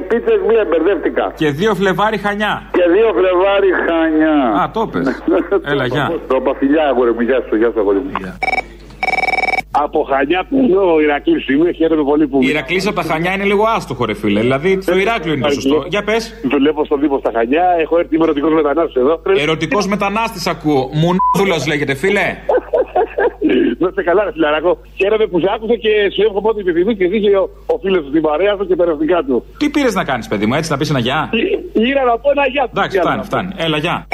Πίτσες 0.09 0.39
μία 0.49 0.63
μπερδεύτηκα. 0.69 1.25
Και 1.41 1.49
δύο 1.59 1.71
Φλεβάρι 1.79 2.17
Χανιά. 2.25 2.53
Και 2.77 2.85
δύο 2.95 3.09
Φλεβάρι 3.17 3.71
Χανιά. 3.85 4.37
Α, 4.61 4.63
το 4.75 4.81
πες. 4.91 5.07
Έλα, 5.71 5.85
γεια. 5.93 6.05
Το 6.31 6.35
είπα 6.39 6.51
φιλιά, 6.59 6.83
αγόρι 6.91 7.11
μου. 7.15 7.21
Γεια 7.29 7.39
σου, 7.47 7.55
γεια 7.61 7.69
σου, 7.73 7.79
αγόρι 7.83 7.99
μου. 8.05 8.11
Από 9.71 10.03
Χανιά 10.03 10.45
πηγαίνω 10.49 10.93
ο 10.93 11.01
Ηρακλής 11.01 11.47
είμαι, 11.47 11.71
χαίρομαι 11.71 12.03
πολύ 12.03 12.27
που. 12.27 12.37
Η 12.41 12.47
Ηρακλής 12.49 12.87
από 12.87 12.95
τα 12.95 13.01
Χανιά 13.03 13.33
είναι 13.33 13.43
λίγο 13.43 13.63
άστοχο, 13.75 14.05
ρε 14.05 14.13
φίλε. 14.13 14.39
Δηλαδή 14.39 14.77
το 14.85 14.97
Ηράκλειο 14.97 15.33
είναι 15.33 15.45
το 15.47 15.53
σωστό. 15.53 15.85
Για 15.87 16.03
πες. 16.03 16.33
Δουλεύω 16.43 16.85
στον 16.85 16.99
Δήμο 16.99 17.17
στα 17.19 17.31
Χανιά, 17.35 17.65
έχω 17.79 17.99
έρθει 17.99 18.15
είμαι 18.15 18.23
ερωτικός 18.23 18.53
μετανάστης 18.53 18.95
εδώ. 18.95 19.21
Ερωτικός 19.37 19.87
μετανάστης 19.87 20.47
ακούω. 20.47 20.89
Μουνάδουλο 20.93 21.65
λέγεται, 21.67 21.95
φίλε. 21.95 22.27
Να 23.77 23.87
είστε 23.87 24.03
καλά, 24.03 24.23
ρε 24.23 24.31
φιλαράκο. 24.31 24.77
Χαίρομαι 24.95 25.27
που 25.27 25.39
σε 25.39 25.47
άκουσα 25.55 25.75
και 25.75 25.89
σου 26.13 26.21
εύχομαι 26.21 26.47
ό,τι 26.49 26.59
επιθυμείς 26.59 26.97
και 26.97 27.07
δίκαιο 27.07 27.41
ο, 27.41 27.73
ο 27.73 27.77
φίλος 27.83 28.03
του 28.05 28.11
την 28.11 28.21
παρέα 28.21 28.57
του 28.57 28.67
και 28.67 28.75
τα 28.75 28.83
ερωτικά 28.83 29.23
του. 29.27 29.45
Τι 29.57 29.69
πήρες 29.69 29.93
να 29.93 30.03
κάνεις, 30.03 30.27
παιδί 30.27 30.45
μου, 30.45 30.53
έτσι 30.53 30.71
να 30.71 30.77
πεις 30.77 30.89
ένα 30.89 30.99
γεια; 30.99 31.29
Ήρα 31.73 32.03
να 32.03 32.17
πω 32.17 32.29
ένα 32.35 32.47
γεια. 32.47 32.67
Εντάξει, 32.73 32.99
φτάνει, 32.99 33.23
φτάνει. 33.23 33.51
Έλα, 33.57 33.77
γεια. 33.77 34.07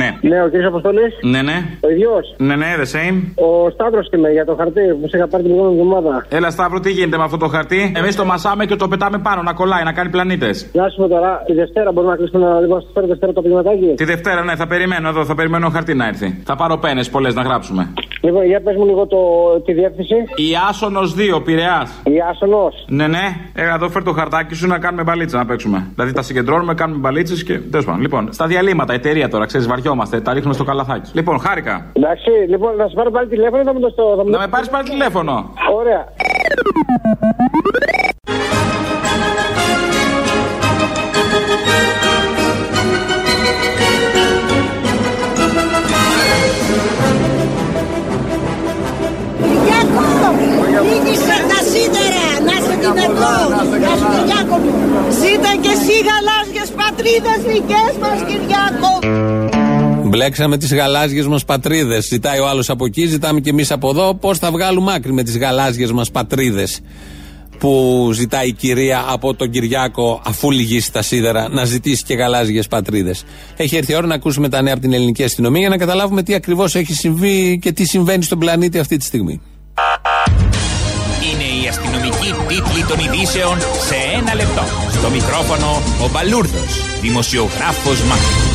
Ναι. 0.00 0.08
Ναι, 0.30 0.42
ο 0.42 0.48
κύριος 0.48 0.68
Αποστολή. 0.72 1.06
Ναι, 1.32 1.42
ναι. 1.42 1.56
Ο 1.86 1.88
ίδιο. 1.94 2.10
Ναι, 2.36 2.56
ναι, 2.56 2.66
the 2.82 2.88
same. 2.94 3.16
Ο 3.46 3.70
Σταύρος 3.70 4.06
είμαι 4.14 4.30
για 4.30 4.44
το 4.44 4.54
χαρτί 4.58 4.84
που 5.00 5.08
σε 5.08 5.16
είχα 5.16 5.26
πάρει 5.28 5.42
την 5.42 5.52
προηγούμενη 5.52 5.80
εβδομάδα. 5.80 6.26
Έλα, 6.28 6.50
Σταύρο, 6.50 6.80
τι 6.80 6.90
γίνεται 6.90 7.16
με 7.16 7.24
αυτό 7.28 7.36
το 7.36 7.48
χαρτί; 7.48 7.92
Εμείς 7.96 8.16
το 8.16 8.24
μασάμε 8.24 8.64
και 8.66 8.76
το 8.76 8.88
πετάμε 8.88 9.18
πάνω 9.18 9.42
να 9.42 9.52
κολλάει, 9.52 9.84
να 9.84 9.92
κάνει 9.92 10.10
πλανήτες. 10.10 10.70
Να 10.72 10.88
σου 10.88 10.96
πω 10.96 11.08
τώρα, 11.08 11.42
τη 11.46 11.52
Δευτέρα 11.52 11.92
μπορούμε 11.92 12.12
να 12.12 12.18
κλείσουμε 12.18 12.46
να 12.46 12.60
δούμε 12.60 12.82
στο 12.90 13.06
Δευτέρα 13.06 13.32
το 13.32 13.42
πηματάκι. 13.42 13.94
Τη 13.96 14.04
Δευτέρα, 14.04 14.44
ναι, 14.44 14.54
θα 14.56 14.66
περιμένω 14.66 15.08
εδώ, 15.08 15.24
θα 15.24 15.34
περιμένω 15.34 15.68
χαρτί 15.68 15.94
να 15.94 16.06
έρθει. 16.06 16.42
Θα 16.44 16.56
πάρω 16.56 16.76
πένες 16.78 17.10
πολλές 17.10 17.34
να 17.34 17.42
γράψουμε. 17.42 17.92
Λοιπόν, 18.20 18.44
για 18.46 18.60
πες 18.60 18.76
μου 18.76 18.86
λίγο 18.86 19.06
το, 19.06 19.18
τη 19.64 19.72
διεύθυνση. 19.72 20.14
Η 20.36 20.50
Άσονος 20.68 21.14
2, 21.14 21.42
Πειραιάς. 21.44 21.90
Η 22.04 22.20
Άσονος. 22.30 22.84
Ναι, 22.88 23.06
ναι. 23.06 23.24
Έλα 23.54 23.74
εδώ 23.74 23.88
φέρ 23.88 24.02
το 24.02 24.12
χαρτάκι 24.12 24.54
σου 24.54 24.66
να 24.66 24.78
κάνουμε 24.78 25.02
μπαλίτσα 25.02 25.36
να 25.38 25.46
παίξουμε. 25.46 25.86
Δηλαδή 25.94 26.12
τα 26.12 26.22
συγκεντρώνουμε, 26.22 26.74
κάνουμε 26.74 26.98
μπαλίτσες 26.98 27.44
και. 27.44 27.58
Τέλος 27.58 27.84
πάντων. 27.84 28.00
Λοιπόν, 28.00 28.28
στα 28.32 28.46
διαλύματα, 28.46 28.92
εταιρεία 28.92 29.28
τώρα, 29.28 29.46
ξέρεις, 29.46 29.66
βαριόμαστε, 29.82 30.20
τα 30.20 30.32
ρίχνουμε 30.32 30.54
στο 30.54 30.64
καλαθάκι. 30.64 31.10
Λοιπόν, 31.14 31.38
χάρηκα. 31.40 31.86
Εντάξει, 31.92 32.30
λοιπόν, 32.48 32.76
να 32.76 32.88
σε 32.88 32.94
πάρω 32.94 33.10
πάλι 33.10 33.28
τηλέφωνο, 33.28 33.62
θα 33.62 33.72
μου 33.74 33.80
το 33.80 33.88
στο. 33.88 34.14
Θα 34.16 34.24
μου 34.24 34.30
Να 34.30 34.38
με 34.38 34.48
πάρεις 34.48 34.68
πάλι 34.68 34.88
τηλέφωνο. 34.88 35.52
Ωραία. 35.74 36.04
Κυριάκο, 49.42 50.06
νίκησε 50.88 51.36
τα 51.50 51.58
σίδερα, 51.70 52.26
να 52.46 52.56
σε 52.66 52.74
δυνατό, 52.80 53.34
να 53.54 53.92
σου 53.98 54.06
Κυριάκο 54.14 54.56
μου. 54.62 54.72
Ζήτα 55.18 55.52
και 55.62 55.72
εσύ 55.76 55.96
γαλάζιες 56.08 56.70
πατρίδες 56.80 57.40
δικές 57.52 57.92
μας 58.02 58.18
Κυριάκο. 58.28 59.31
Μπλέξαμε 60.12 60.56
τις 60.56 60.74
γαλάζιες 60.74 61.26
μας 61.26 61.44
πατρίδες. 61.44 62.04
Ζητάει 62.04 62.38
ο 62.38 62.48
άλλος 62.48 62.70
από 62.70 62.84
εκεί, 62.84 63.06
ζητάμε 63.06 63.40
και 63.40 63.50
εμείς 63.50 63.70
από 63.70 63.90
εδώ. 63.90 64.14
Πώς 64.14 64.38
θα 64.38 64.50
βγάλουμε 64.50 64.92
άκρη 64.94 65.12
με 65.12 65.22
τις 65.22 65.38
γαλάζιες 65.38 65.92
μας 65.92 66.10
πατρίδες 66.10 66.80
που 67.58 68.10
ζητάει 68.12 68.48
η 68.48 68.52
κυρία 68.52 69.04
από 69.08 69.34
τον 69.34 69.50
Κυριάκο, 69.50 70.22
αφού 70.24 70.50
λυγίσει 70.50 70.92
τα 70.92 71.02
σίδερα, 71.02 71.48
να 71.48 71.64
ζητήσει 71.64 72.04
και 72.04 72.14
γαλάζιες 72.14 72.66
πατρίδες. 72.68 73.24
Έχει 73.56 73.76
έρθει 73.76 73.92
η 73.92 73.94
ώρα 73.94 74.06
να 74.06 74.14
ακούσουμε 74.14 74.48
τα 74.48 74.62
νέα 74.62 74.72
από 74.72 74.82
την 74.82 74.92
ελληνική 74.92 75.24
αστυνομία 75.24 75.60
για 75.60 75.68
να 75.68 75.76
καταλάβουμε 75.76 76.22
τι 76.22 76.34
ακριβώς 76.34 76.74
έχει 76.74 76.94
συμβεί 76.94 77.58
και 77.62 77.72
τι 77.72 77.84
συμβαίνει 77.84 78.22
στον 78.22 78.38
πλανήτη 78.38 78.78
αυτή 78.78 78.96
τη 78.96 79.04
στιγμή. 79.04 79.40
Είναι 81.32 81.64
η 81.64 81.68
αστυνομική 81.68 82.34
τίτλη 82.48 82.84
των 82.88 82.98
ειδήσεων 82.98 83.58
σε 83.60 84.18
ένα 84.18 84.34
λεπτό. 84.34 84.62
Στο 84.98 85.10
μικρόφωνο 85.10 85.82
ο 86.04 86.08
Μπαλούρδος, 86.12 87.00
δημοσιογράφος 87.00 88.02
Μάρκος. 88.02 88.51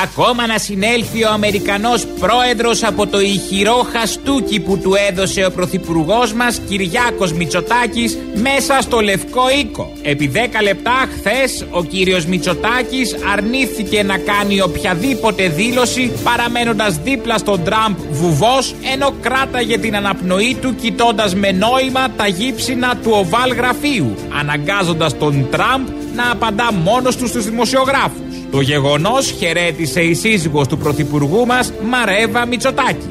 Ακόμα 0.00 0.46
να 0.46 0.58
συνέλθει 0.58 1.24
ο 1.24 1.28
Αμερικανός 1.32 2.06
πρόεδρος 2.06 2.82
από 2.82 3.06
το 3.06 3.20
ηχηρό 3.20 3.86
χαστούκι 3.92 4.60
που 4.60 4.78
του 4.78 4.92
έδωσε 5.10 5.44
ο 5.44 5.50
πρωθυπουργός 5.50 6.32
μας 6.32 6.60
Κυριάκος 6.68 7.32
Μητσοτάκης 7.32 8.18
μέσα 8.34 8.80
στο 8.80 9.00
Λευκό 9.00 9.42
Οίκο. 9.60 9.92
Επί 10.02 10.30
10 10.34 10.38
λεπτά 10.62 11.08
χθες 11.16 11.66
ο 11.70 11.84
κύριος 11.84 12.26
Μητσοτάκης 12.26 13.16
αρνήθηκε 13.32 14.02
να 14.02 14.18
κάνει 14.18 14.60
οποιαδήποτε 14.60 15.48
δήλωση 15.48 16.12
παραμένοντας 16.24 16.98
δίπλα 16.98 17.38
στον 17.38 17.64
Τραμπ 17.64 17.96
βουβός 18.10 18.74
ενώ 18.92 19.14
κράταγε 19.20 19.78
την 19.78 19.96
αναπνοή 19.96 20.56
του 20.60 20.74
κοιτώντας 20.74 21.34
με 21.34 21.52
νόημα 21.52 22.10
τα 22.16 22.26
γύψινα 22.26 22.96
του 22.96 23.10
οβάλ 23.14 23.52
γραφείου 23.52 24.14
αναγκάζοντας 24.38 25.18
τον 25.18 25.46
Τραμπ 25.50 25.86
να 26.14 26.30
απαντά 26.30 26.72
μόνος 26.72 27.16
του 27.16 27.26
στους 27.26 27.44
δημοσιογράφους. 27.44 28.21
Το 28.52 28.60
γεγονός 28.60 29.30
χαιρέτησε 29.30 30.00
η 30.00 30.14
σύζυγος 30.14 30.66
του 30.68 30.78
Πρωθυπουργού 30.78 31.46
μας 31.46 31.72
Μαρέβα 31.82 32.46
Μητσοτάκη. 32.46 33.10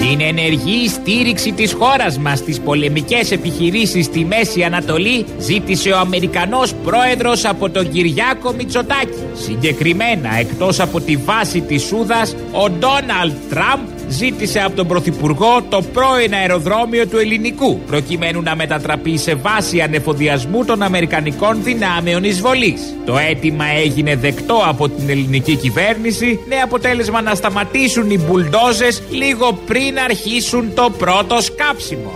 Την 0.00 0.20
ενεργή 0.20 0.88
στήριξη 0.88 1.52
της 1.52 1.72
χώρας 1.72 2.18
μας 2.18 2.38
στις 2.38 2.60
πολεμικές 2.60 3.30
επιχειρήσεις 3.30 4.04
στη 4.04 4.24
Μέση 4.24 4.62
Ανατολή 4.62 5.24
ζήτησε 5.38 5.90
ο 5.90 5.98
Αμερικανός 5.98 6.74
πρόεδρος 6.84 7.44
από 7.44 7.70
τον 7.70 7.90
Κυριάκο 7.90 8.52
Μητσοτάκη. 8.52 9.18
Συγκεκριμένα 9.34 10.38
εκτός 10.38 10.80
από 10.80 11.00
τη 11.00 11.16
βάση 11.16 11.60
της 11.60 11.82
Σούδας, 11.82 12.36
ο 12.52 12.70
Ντόναλτ 12.70 13.34
Τραμπ 13.48 13.80
ζήτησε 14.10 14.60
από 14.60 14.76
τον 14.76 14.86
Πρωθυπουργό 14.86 15.62
το 15.68 15.82
πρώην 15.92 16.34
αεροδρόμιο 16.34 17.06
του 17.06 17.18
Ελληνικού 17.18 17.78
προκειμένου 17.78 18.42
να 18.42 18.56
μετατραπεί 18.56 19.16
σε 19.16 19.34
βάση 19.34 19.80
ανεφοδιασμού 19.80 20.64
των 20.64 20.82
Αμερικανικών 20.82 21.62
δυνάμεων 21.62 22.24
εισβολής. 22.24 22.96
Το 23.04 23.18
αίτημα 23.18 23.64
έγινε 23.64 24.16
δεκτό 24.16 24.62
από 24.66 24.88
την 24.88 25.08
ελληνική 25.08 25.56
κυβέρνηση 25.56 26.40
με 26.48 26.56
αποτέλεσμα 26.56 27.22
να 27.22 27.34
σταματήσουν 27.34 28.10
οι 28.10 28.18
μπουλντόζες 28.18 29.02
λίγο 29.10 29.52
πριν 29.66 29.98
αρχίσουν 29.98 30.74
το 30.74 30.90
πρώτο 30.98 31.40
σκάψιμο. 31.40 32.10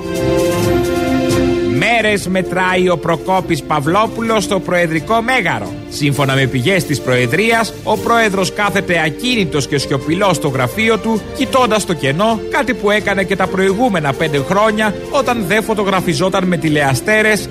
Μέρες 1.84 2.26
μετράει 2.28 2.88
ο 2.88 2.98
Προκόπης 2.98 3.62
Παυλόπουλος 3.62 4.44
στο 4.44 4.60
Προεδρικό 4.60 5.22
Μέγαρο. 5.22 5.72
Σύμφωνα 5.88 6.34
με 6.34 6.46
πηγές 6.46 6.84
της 6.84 7.00
Προεδρίας, 7.00 7.72
ο 7.82 7.98
Πρόεδρος 7.98 8.52
κάθεται 8.52 9.02
ακίνητος 9.06 9.66
και 9.66 9.78
σιωπηλός 9.78 10.36
στο 10.36 10.48
γραφείο 10.48 10.98
του, 10.98 11.20
κοιτώντας 11.36 11.86
το 11.86 11.94
κενό, 11.94 12.40
κάτι 12.50 12.74
που 12.74 12.90
έκανε 12.90 13.24
και 13.24 13.36
τα 13.36 13.46
προηγούμενα 13.46 14.12
πέντε 14.12 14.38
χρόνια 14.38 14.94
όταν 15.10 15.44
δεν 15.46 15.62
φωτογραφιζόταν 15.62 16.44
με 16.44 16.56
τηλεαστέρες 16.56 17.48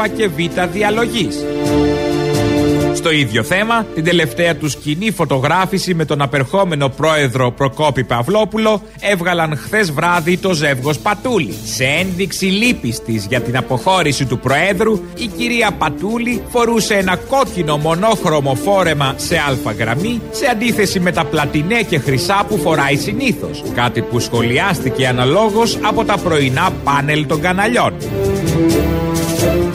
Α 0.00 0.08
και 0.16 0.28
Β 0.28 0.36
διαλογής. 0.72 1.44
Στο 2.96 3.10
ίδιο 3.10 3.42
θέμα, 3.42 3.86
την 3.94 4.04
τελευταία 4.04 4.56
του 4.56 4.68
σκηνή 4.68 5.10
φωτογράφηση 5.10 5.94
με 5.94 6.04
τον 6.04 6.22
απερχόμενο 6.22 6.88
πρόεδρο 6.88 7.52
Προκόπη 7.52 8.04
Παυλόπουλο 8.04 8.82
έβγαλαν 9.00 9.56
χθες 9.56 9.92
βράδυ 9.92 10.36
το 10.38 10.52
ζεύγος 10.52 10.98
Πατούλη. 10.98 11.54
Σε 11.64 11.84
ένδειξη 11.84 12.44
λύπης 12.44 13.02
της 13.02 13.26
για 13.26 13.40
την 13.40 13.56
αποχώρηση 13.56 14.26
του 14.26 14.38
Προέδρου, 14.38 15.00
η 15.16 15.26
κυρία 15.26 15.70
Πατούλη 15.78 16.42
φορούσε 16.48 16.94
ένα 16.94 17.16
κόκκινο 17.16 17.76
μονόχρωμο 17.76 18.54
φόρεμα 18.54 19.14
σε 19.16 19.38
αλφα 19.48 19.72
γραμμή, 19.72 20.20
σε 20.30 20.46
αντίθεση 20.46 21.00
με 21.00 21.12
τα 21.12 21.24
πλατινέ 21.24 21.82
και 21.82 21.98
χρυσά 21.98 22.44
που 22.48 22.58
φοράει 22.58 22.96
συνήθως. 22.96 23.62
Κάτι 23.74 24.02
που 24.02 24.18
σχολιάστηκε 24.18 25.06
αναλόγως 25.06 25.78
από 25.82 26.04
τα 26.04 26.18
πρωινά 26.18 26.72
πάνελ 26.84 27.26
των 27.26 27.40
καναλιών. 27.40 27.94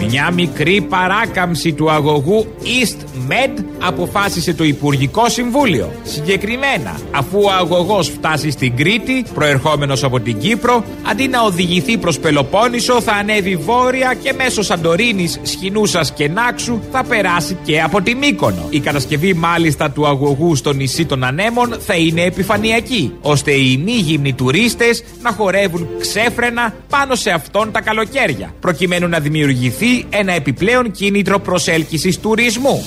Μια 0.07 0.31
μικρή 0.31 0.81
παράκαμψη 0.81 1.73
του 1.73 1.91
αγωγού 1.91 2.45
East 2.61 3.29
Med 3.31 3.63
αποφάσισε 3.81 4.53
το 4.53 4.63
Υπουργικό 4.63 5.29
Συμβούλιο. 5.29 5.91
Συγκεκριμένα, 6.03 6.99
αφού 7.11 7.39
ο 7.41 7.51
αγωγός 7.51 8.09
φτάσει 8.09 8.51
στην 8.51 8.75
Κρήτη, 8.75 9.25
προερχόμενος 9.33 10.03
από 10.03 10.19
την 10.19 10.39
Κύπρο, 10.39 10.83
αντί 11.09 11.27
να 11.27 11.41
οδηγηθεί 11.41 11.97
προς 11.97 12.19
Πελοπόννησο 12.19 13.01
θα 13.01 13.11
ανέβει 13.11 13.55
βόρεια 13.55 14.13
και 14.23 14.33
μέσω 14.33 14.61
Σαντορίνης, 14.61 15.39
Σχοινούσας 15.43 16.11
και 16.11 16.27
Νάξου 16.27 16.79
θα 16.91 17.03
περάσει 17.03 17.57
και 17.63 17.81
από 17.81 18.01
τη 18.01 18.15
Μύκονο. 18.15 18.67
Η 18.69 18.79
κατασκευή 18.79 19.33
μάλιστα 19.33 19.91
του 19.91 20.07
αγωγού 20.07 20.55
στο 20.55 20.73
νησί 20.73 21.05
των 21.05 21.23
Ανέμων 21.23 21.75
θα 21.79 21.95
είναι 21.95 22.21
επιφανειακή, 22.21 23.13
ώστε 23.21 23.51
οι 23.51 23.81
μη 23.85 23.91
γυμνοι 23.91 24.33
τουρίστες 24.33 25.03
να 25.21 25.31
χορεύουν 25.31 25.87
ξέφρενα 25.99 26.73
πάνω 26.89 27.15
σε 27.15 27.29
αυτόν 27.29 27.71
τα 27.71 27.81
καλοκαίρια, 27.81 28.53
προκειμένου 28.59 29.07
να 29.07 29.19
δημιουργηθεί 29.19 30.00
ένα 30.09 30.33
επιπλέον 30.33 30.91
κίνητρο 30.91 31.39
προσέλκυσης 31.39 32.19
τουρισμού. 32.19 32.83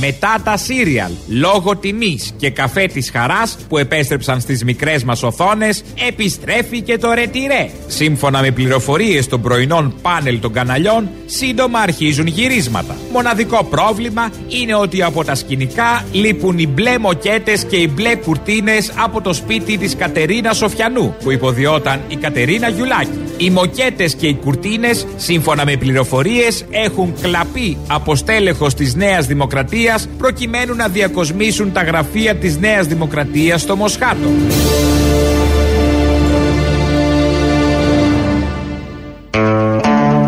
Μετά 0.00 0.40
τα 0.44 0.56
σύριαλ, 0.56 1.12
λόγω 1.28 1.76
τιμής 1.76 2.32
και 2.36 2.50
καφέ 2.50 2.86
της 2.86 3.10
χαράς 3.10 3.56
που 3.68 3.78
επέστρεψαν 3.78 4.40
στις 4.40 4.64
μικρές 4.64 5.04
μας 5.04 5.22
οθόνες, 5.22 5.82
επιστρέφει 6.08 6.80
και 6.80 6.98
το 6.98 7.12
ρετυρέ. 7.12 7.68
Σύμφωνα 7.86 8.40
με 8.40 8.50
πληροφορίες 8.50 9.28
των 9.28 9.40
πρωινών 9.40 9.94
πάνελ 10.02 10.40
των 10.40 10.52
καναλιών, 10.52 11.08
σύντομα 11.26 11.78
αρχίζουν 11.78 12.26
γυρίσματα. 12.26 12.96
Μοναδικό 13.12 13.64
πρόβλημα 13.64 14.30
είναι 14.48 14.74
ότι 14.74 15.02
από 15.02 15.24
τα 15.24 15.34
σκηνικά 15.34 16.04
λείπουν 16.12 16.58
οι 16.58 16.66
μπλε 16.66 16.98
μοκέτες 16.98 17.64
και 17.64 17.76
οι 17.76 17.90
μπλε 17.94 18.16
κουρτίνες 18.16 18.92
από 18.96 19.20
το 19.20 19.32
σπίτι 19.32 19.78
της 19.78 19.96
Κατερίνα 19.96 20.52
Σοφιανού, 20.52 21.14
που 21.22 21.30
υποδιόταν 21.30 22.00
η 22.08 22.16
Κατερίνα 22.16 22.68
Γιουλάκη. 22.68 23.25
Οι 23.38 23.50
μοκέτες 23.50 24.14
και 24.14 24.26
οι 24.26 24.34
κουρτίνες, 24.34 25.06
σύμφωνα 25.16 25.64
με 25.64 25.76
πληροφορίες, 25.76 26.64
έχουν 26.70 27.14
κλαπεί 27.20 27.76
από 27.88 28.14
στέλεχος 28.14 28.74
της 28.74 28.94
Νέας 28.94 29.26
Δημοκρατίας 29.26 30.08
προκειμένου 30.18 30.74
να 30.74 30.88
διακοσμήσουν 30.88 31.72
τα 31.72 31.82
γραφεία 31.82 32.36
της 32.36 32.58
Νέας 32.58 32.86
Δημοκρατίας 32.86 33.60
στο 33.60 33.76
Μοσχάτο. 33.76 34.28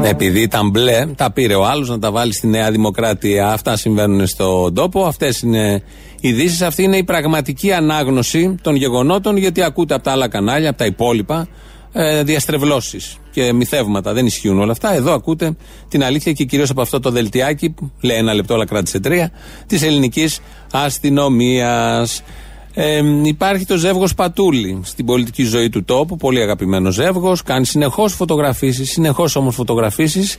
Επειδή 0.02 0.40
ήταν 0.40 0.70
μπλε, 0.70 1.06
τα 1.16 1.32
πήρε 1.32 1.54
ο 1.54 1.66
άλλος 1.66 1.88
να 1.88 1.98
τα 1.98 2.10
βάλει 2.10 2.34
στη 2.34 2.46
Νέα 2.46 2.70
Δημοκρατία. 2.70 3.48
Αυτά 3.48 3.76
συμβαίνουν 3.76 4.26
στον 4.26 4.74
τόπο. 4.74 5.04
Αυτές 5.04 5.40
είναι 5.40 5.82
οι 6.20 6.28
ειδήσεις. 6.28 6.62
Αυτή 6.62 6.82
είναι 6.82 6.96
η 6.96 7.04
πραγματική 7.04 7.72
ανάγνωση 7.72 8.54
των 8.62 8.74
γεγονότων, 8.74 9.36
γιατί 9.36 9.62
ακούτε 9.62 9.94
από 9.94 10.04
τα 10.04 10.10
άλλα 10.10 10.28
κανάλια, 10.28 10.68
από 10.68 10.78
τα 10.78 10.84
υπόλοιπα, 10.84 11.48
ε, 11.92 12.22
διαστρεβλώσεις 12.22 13.16
και 13.30 13.52
μυθεύματα. 13.52 14.12
Δεν 14.12 14.26
ισχύουν 14.26 14.58
όλα 14.58 14.72
αυτά. 14.72 14.94
Εδώ 14.94 15.12
ακούτε 15.12 15.56
την 15.88 16.04
αλήθεια 16.04 16.32
και 16.32 16.44
κυρίως 16.44 16.70
από 16.70 16.80
αυτό 16.80 17.00
το 17.00 17.10
δελτιάκι, 17.10 17.74
λέει 18.00 18.16
ένα 18.16 18.34
λεπτό, 18.34 18.54
αλλά 18.54 18.66
κράτησε 18.66 19.00
τρία, 19.00 19.30
της 19.66 19.82
ελληνικής 19.82 20.40
αστυνομίας. 20.72 22.22
Ε, 22.74 23.02
υπάρχει 23.24 23.64
το 23.64 23.76
ζεύγος 23.76 24.14
Πατούλη 24.14 24.80
στην 24.82 25.06
πολιτική 25.06 25.42
ζωή 25.42 25.68
του 25.68 25.84
τόπου, 25.84 26.16
πολύ 26.16 26.42
αγαπημένος 26.42 26.94
ζεύγος. 26.94 27.42
Κάνει 27.42 27.66
συνεχώς 27.66 28.14
φωτογραφίσεις, 28.14 28.90
συνεχώς 28.90 29.36
όμως 29.36 29.54
φωτογραφίσεις 29.54 30.38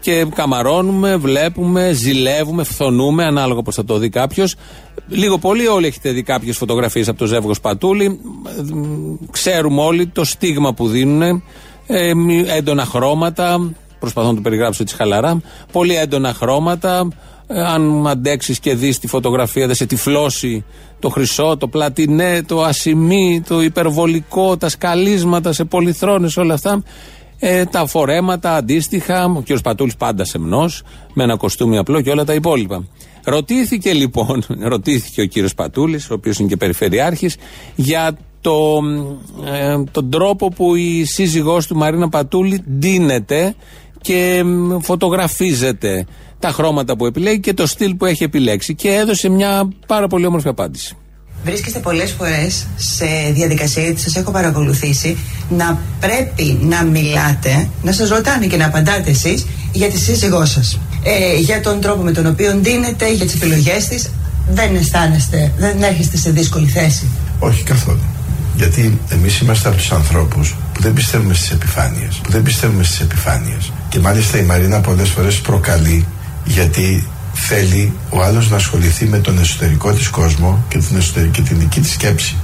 και 0.00 0.26
καμαρώνουμε, 0.34 1.16
βλέπουμε, 1.16 1.92
ζηλεύουμε, 1.92 2.64
φθονούμε, 2.64 3.24
ανάλογα 3.24 3.62
πώς 3.62 3.74
θα 3.74 3.84
το 3.84 3.98
δει 3.98 4.08
κάποιος. 4.08 4.54
Λίγο 5.08 5.38
πολύ 5.38 5.66
όλοι 5.66 5.86
έχετε 5.86 6.10
δει 6.10 6.22
κάποιες 6.22 6.56
φωτογραφίες 6.56 7.08
από 7.08 7.18
το 7.18 7.26
ζεύγος 7.26 7.60
Πατούλη. 7.60 8.20
Ξέρουμε 9.30 9.82
όλοι 9.82 10.06
το 10.06 10.24
στίγμα 10.24 10.74
που 10.74 10.88
δίνουν. 10.88 11.42
Ε, 11.86 12.12
έντονα 12.56 12.84
χρώματα. 12.84 13.72
Προσπαθώ 13.98 14.28
να 14.28 14.34
το 14.34 14.40
περιγράψω 14.40 14.82
έτσι 14.82 14.94
χαλαρά. 14.94 15.40
Πολύ 15.72 15.96
έντονα 15.96 16.34
χρώματα. 16.34 17.08
Ε, 17.46 17.60
αν 17.60 18.06
αντέξεις 18.06 18.58
και 18.58 18.74
δεις 18.74 18.98
τη 18.98 19.06
φωτογραφία, 19.06 19.66
δεν 19.66 19.74
σε 19.74 19.86
τυφλώσει 19.86 20.64
το 20.98 21.08
χρυσό, 21.08 21.56
το 21.56 21.68
πλατινέ, 21.68 22.42
το 22.42 22.62
ασημί, 22.62 23.42
το 23.48 23.62
υπερβολικό, 23.62 24.56
τα 24.56 24.68
σκαλίσματα 24.68 25.52
σε 25.52 25.64
πολυθρόνες, 25.64 26.36
όλα 26.36 26.54
αυτά. 26.54 26.82
Ε, 27.38 27.64
τα 27.64 27.86
φορέματα 27.86 28.54
αντίστοιχα, 28.54 29.24
ο 29.24 29.42
κ. 29.46 29.60
Πατούλης 29.62 29.96
πάντα 29.96 30.24
σεμνό, 30.24 30.70
με 31.12 31.22
ένα 31.22 31.36
κοστούμι 31.36 31.78
απλό 31.78 32.00
και 32.00 32.10
όλα 32.10 32.24
τα 32.24 32.34
υπόλοιπα. 32.34 32.84
Ρωτήθηκε 33.24 33.92
λοιπόν, 33.92 34.44
ρωτήθηκε 34.72 35.20
ο 35.20 35.24
κύριος 35.24 35.54
Πατούλης, 35.54 36.10
ο 36.10 36.14
οποίος 36.14 36.38
είναι 36.38 36.48
και 36.48 36.56
περιφερειάρχης, 36.56 37.36
για 37.74 38.18
το, 38.40 38.80
ε, 39.44 39.82
τον 39.90 40.10
τρόπο 40.10 40.48
που 40.48 40.74
η 40.74 41.04
σύζυγός 41.04 41.66
του 41.66 41.76
Μαρίνα 41.76 42.08
Πατούλη 42.08 42.64
ντύνεται 42.70 43.54
και 44.00 44.44
φωτογραφίζεται 44.80 46.06
τα 46.38 46.48
χρώματα 46.48 46.96
που 46.96 47.06
επιλέγει 47.06 47.40
και 47.40 47.54
το 47.54 47.66
στυλ 47.66 47.94
που 47.94 48.04
έχει 48.04 48.24
επιλέξει 48.24 48.74
και 48.74 48.88
έδωσε 48.88 49.28
μια 49.28 49.68
πάρα 49.86 50.06
πολύ 50.06 50.26
όμορφη 50.26 50.48
απάντηση. 50.48 50.96
Βρίσκεστε 51.44 51.78
πολλές 51.78 52.14
φορές 52.18 52.66
σε 52.76 53.06
διαδικασία, 53.32 53.82
γιατί 53.82 54.00
σας 54.00 54.16
έχω 54.16 54.30
παρακολουθήσει, 54.30 55.16
να 55.48 55.78
πρέπει 56.00 56.58
να 56.62 56.82
μιλάτε, 56.82 57.68
να 57.82 57.92
σας 57.92 58.08
ρωτάνε 58.08 58.46
και 58.46 58.56
να 58.56 58.66
απαντάτε 58.66 59.10
εσείς 59.10 59.46
για 59.72 59.88
τη 59.88 59.98
σύζυγό 59.98 60.44
σας. 60.44 60.78
Ε, 61.02 61.38
για 61.38 61.60
τον 61.60 61.80
τρόπο 61.80 62.02
με 62.02 62.12
τον 62.12 62.26
οποίο 62.26 62.52
ντύνετε, 62.52 63.12
για 63.12 63.24
τις 63.24 63.34
επιλογές 63.34 63.88
της. 63.88 64.10
Δεν 64.50 64.76
αισθάνεστε, 64.76 65.52
δεν 65.58 65.82
έρχεστε 65.82 66.16
σε 66.16 66.30
δύσκολη 66.30 66.66
θέση. 66.66 67.06
Όχι 67.38 67.62
καθόλου. 67.62 68.00
Γιατί 68.56 68.98
εμείς 69.08 69.38
είμαστε 69.38 69.68
από 69.68 69.76
τους 69.76 69.92
ανθρώπους 69.92 70.56
που 70.72 70.82
δεν 70.82 70.92
πιστεύουμε 70.92 71.34
στις 71.34 71.50
επιφάνειες. 71.50 72.20
Που 72.22 72.30
δεν 72.30 72.42
πιστεύουμε 72.42 72.82
στις 72.82 73.00
επιφάνειες. 73.00 73.72
Και 73.88 73.98
μάλιστα 73.98 74.38
η 74.38 74.42
Μαρίνα 74.42 74.80
πολλές 74.80 75.08
φορές 75.08 75.34
προκαλεί 75.34 76.06
γιατί 76.44 77.06
θέλει 77.46 77.92
ο 78.10 78.22
άλλος 78.22 78.50
να 78.50 78.56
ασχοληθεί 78.56 79.06
με 79.06 79.18
τον 79.18 79.38
εσωτερικό 79.38 79.92
της 79.92 80.08
κόσμο 80.08 80.64
και 80.68 80.78
την, 80.78 80.96
εσωτερική, 80.96 81.42
και 81.42 81.48
την 81.48 81.58
δική 81.58 81.80
της 81.80 81.92
σκέψη. 81.92 82.36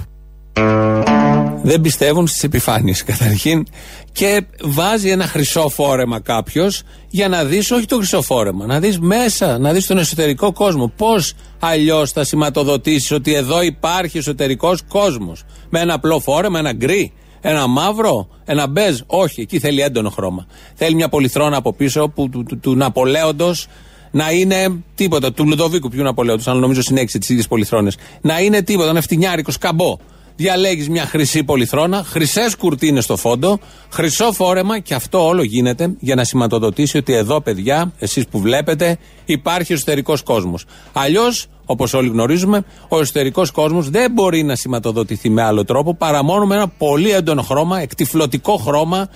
Δεν 1.62 1.80
πιστεύουν 1.80 2.26
στις 2.26 2.42
επιφάνειες 2.42 3.04
καταρχήν 3.04 3.66
και 4.12 4.44
βάζει 4.62 5.10
ένα 5.10 5.26
χρυσό 5.26 5.68
φόρεμα 5.68 6.20
κάποιος 6.20 6.82
για 7.08 7.28
να 7.28 7.44
δεις 7.44 7.70
όχι 7.70 7.86
το 7.86 7.96
χρυσό 7.96 8.22
φόρεμα, 8.22 8.66
να 8.66 8.80
δεις 8.80 8.98
μέσα, 8.98 9.58
να 9.58 9.72
δεις 9.72 9.86
τον 9.86 9.98
εσωτερικό 9.98 10.52
κόσμο. 10.52 10.92
Πώς 10.96 11.34
αλλιώς 11.58 12.12
θα 12.12 12.24
σηματοδοτήσεις 12.24 13.10
ότι 13.10 13.34
εδώ 13.34 13.62
υπάρχει 13.62 14.18
εσωτερικός 14.18 14.82
κόσμος; 14.88 15.42
Με 15.68 15.80
ένα 15.80 15.94
απλό 15.94 16.20
φόρεμα, 16.20 16.58
ένα 16.58 16.72
γκρι, 16.72 17.12
ένα 17.40 17.66
μαύρο, 17.66 18.28
ένα 18.44 18.66
μπέζ; 18.66 19.00
Όχι, 19.06 19.40
εκεί 19.40 19.58
θέλει 19.58 19.80
έντονο 19.80 20.10
χρώμα. 20.10 20.46
Θέλει 20.74 20.94
μια 20.94 21.08
πολυθρόνα 21.08 21.56
από 21.56 21.72
πίσω 21.72 22.08
που, 22.08 22.28
του, 22.28 22.42
του, 22.42 22.58
του 22.58 22.76
Ναπολέοντος 22.76 23.66
να 24.14 24.30
είναι 24.30 24.82
τίποτα. 24.94 25.32
Του 25.32 25.46
Λουδοβίκου, 25.46 25.88
ποιου 25.88 26.02
Ναπολέοντο, 26.02 26.42
αλλά 26.46 26.60
νομίζω 26.60 26.82
συνέχισε 26.82 27.18
τις 27.18 27.28
ίδιες 27.28 27.48
πολυθρόνες. 27.48 27.96
Να 28.20 28.40
είναι 28.40 28.62
τίποτα, 28.62 28.88
ένα 28.88 29.00
φτηνιάρικος 29.00 29.54
σκαμπό. 29.54 29.96
Διαλέγεις 30.36 30.88
μια 30.88 31.06
χρυσή 31.06 31.44
πολυθρόνα, 31.44 32.04
χρυσές 32.04 32.56
κουρτίνες 32.56 33.04
στο 33.04 33.16
φόντο, 33.16 33.58
χρυσό 33.90 34.32
φόρεμα 34.32 34.78
και 34.78 34.94
αυτό 34.94 35.26
όλο 35.26 35.42
γίνεται 35.42 35.94
για 35.98 36.14
να 36.14 36.24
σηματοδοτήσει 36.24 36.96
ότι 36.96 37.12
εδώ, 37.12 37.40
παιδιά, 37.40 37.92
εσείς 37.98 38.26
που 38.26 38.40
βλέπετε, 38.40 38.98
υπάρχει 39.24 39.72
εσωτερικός 39.72 40.22
κόσμος. 40.22 40.64
Αλλιώς, 40.92 41.46
όπως 41.66 41.94
όλοι 41.94 42.08
γνωρίζουμε, 42.08 42.64
ο 42.88 43.00
εσωτερικός 43.00 43.50
κόσμος 43.50 43.90
δεν 43.90 44.12
μπορεί 44.12 44.42
να 44.42 44.56
σηματοδοτηθεί 44.56 45.30
με 45.30 45.42
άλλο 45.42 45.64
τρόπο 45.64 45.94
παρά 45.94 46.24
μόνο 46.24 46.46
με 46.46 46.54
ένα 46.54 46.68
πολύ 46.68 47.10
έντονο 47.10 47.42
χρώμα, 47.42 47.80
εκτιφλωτικό 47.80 48.56
χρώμα, 48.56 49.08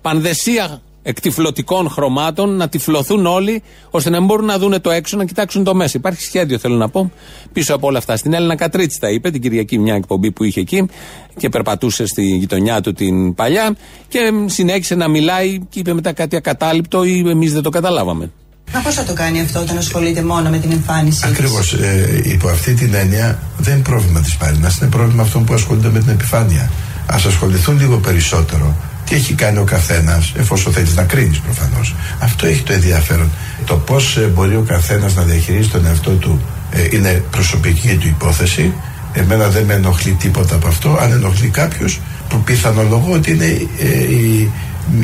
πανδεσία 0.00 0.80
εκτυφλωτικών 1.02 1.88
χρωμάτων 1.88 2.56
να 2.56 2.68
τυφλωθούν 2.68 3.26
όλοι 3.26 3.62
ώστε 3.90 4.10
να 4.10 4.18
μην 4.18 4.26
μπορούν 4.26 4.46
να 4.46 4.58
δουν 4.58 4.80
το 4.80 4.90
έξω, 4.90 5.16
να 5.16 5.24
κοιτάξουν 5.24 5.64
το 5.64 5.74
μέσα. 5.74 5.98
Υπάρχει 5.98 6.22
σχέδιο, 6.22 6.58
θέλω 6.58 6.76
να 6.76 6.88
πω, 6.88 7.12
πίσω 7.52 7.74
από 7.74 7.86
όλα 7.86 7.98
αυτά. 7.98 8.16
Στην 8.16 8.32
Έλληνα 8.32 8.56
Κατρίτσι 8.56 9.00
τα 9.00 9.10
είπε, 9.10 9.30
την 9.30 9.40
Κυριακή, 9.40 9.78
μια 9.78 9.94
εκπομπή 9.94 10.32
που 10.32 10.44
είχε 10.44 10.60
εκεί 10.60 10.88
και 11.36 11.48
περπατούσε 11.48 12.06
στη 12.06 12.22
γειτονιά 12.22 12.80
του 12.80 12.92
την 12.92 13.34
παλιά 13.34 13.76
και 14.08 14.18
συνέχισε 14.46 14.94
να 14.94 15.08
μιλάει 15.08 15.58
και 15.68 15.78
είπε 15.78 15.92
μετά 15.92 16.12
κάτι 16.12 16.36
ακατάληπτο 16.36 17.04
ή 17.04 17.24
εμείς 17.28 17.52
δεν 17.52 17.62
το 17.62 17.70
καταλάβαμε. 17.70 18.30
Μα 18.74 18.80
πώς 18.80 18.94
θα 18.94 19.04
το 19.04 19.12
κάνει 19.12 19.40
αυτό 19.40 19.60
όταν 19.60 19.78
ασχολείται 19.78 20.22
μόνο 20.22 20.50
με 20.50 20.58
την 20.58 20.72
εμφάνιση. 20.72 21.26
Ακριβώς. 21.26 21.72
Ε, 21.72 22.22
υπό 22.24 22.48
αυτή 22.48 22.74
την 22.74 22.94
έννοια 22.94 23.38
δεν 23.58 23.74
είναι 23.74 23.82
πρόβλημα 23.82 24.20
της 24.20 24.36
Πάρινα, 24.36 24.72
είναι 24.80 24.90
πρόβλημα 24.90 25.22
αυτών 25.22 25.44
που 25.44 25.54
ασχολούνται 25.54 25.90
με 25.90 25.98
την 25.98 26.08
επιφάνεια. 26.08 26.70
Α 27.06 27.16
ασχοληθούν 27.26 27.78
λίγο 27.78 27.96
περισσότερο 27.96 28.76
τι 29.12 29.18
έχει 29.18 29.34
κάνει 29.34 29.58
ο 29.58 29.64
καθένας, 29.64 30.32
εφόσον 30.36 30.72
θέλεις 30.72 30.94
να 30.96 31.04
κρίνεις 31.04 31.40
προφανώς. 31.40 31.94
Αυτό 32.18 32.46
έχει 32.46 32.62
το 32.62 32.72
ενδιαφέρον. 32.72 33.30
Το 33.66 33.76
πώς 33.76 34.18
μπορεί 34.34 34.56
ο 34.56 34.64
καθένας 34.66 35.14
να 35.14 35.22
διαχειρίζει 35.22 35.68
τον 35.68 35.86
εαυτό 35.86 36.10
του 36.10 36.40
ε, 36.70 36.88
είναι 36.90 37.24
προσωπική 37.30 37.96
του 37.96 38.06
υπόθεση. 38.06 38.72
Εμένα 39.12 39.48
δεν 39.48 39.64
με 39.64 39.74
ενοχλεί 39.74 40.12
τίποτα 40.12 40.54
από 40.54 40.68
αυτό. 40.68 40.96
Αν 41.00 41.12
ενοχλεί 41.12 41.48
κάποιος, 41.48 42.00
που 42.28 42.40
πιθανολογώ 42.40 43.12
ότι 43.12 43.30
είναι 43.30 43.68
ε, 43.78 44.14
οι 44.14 44.50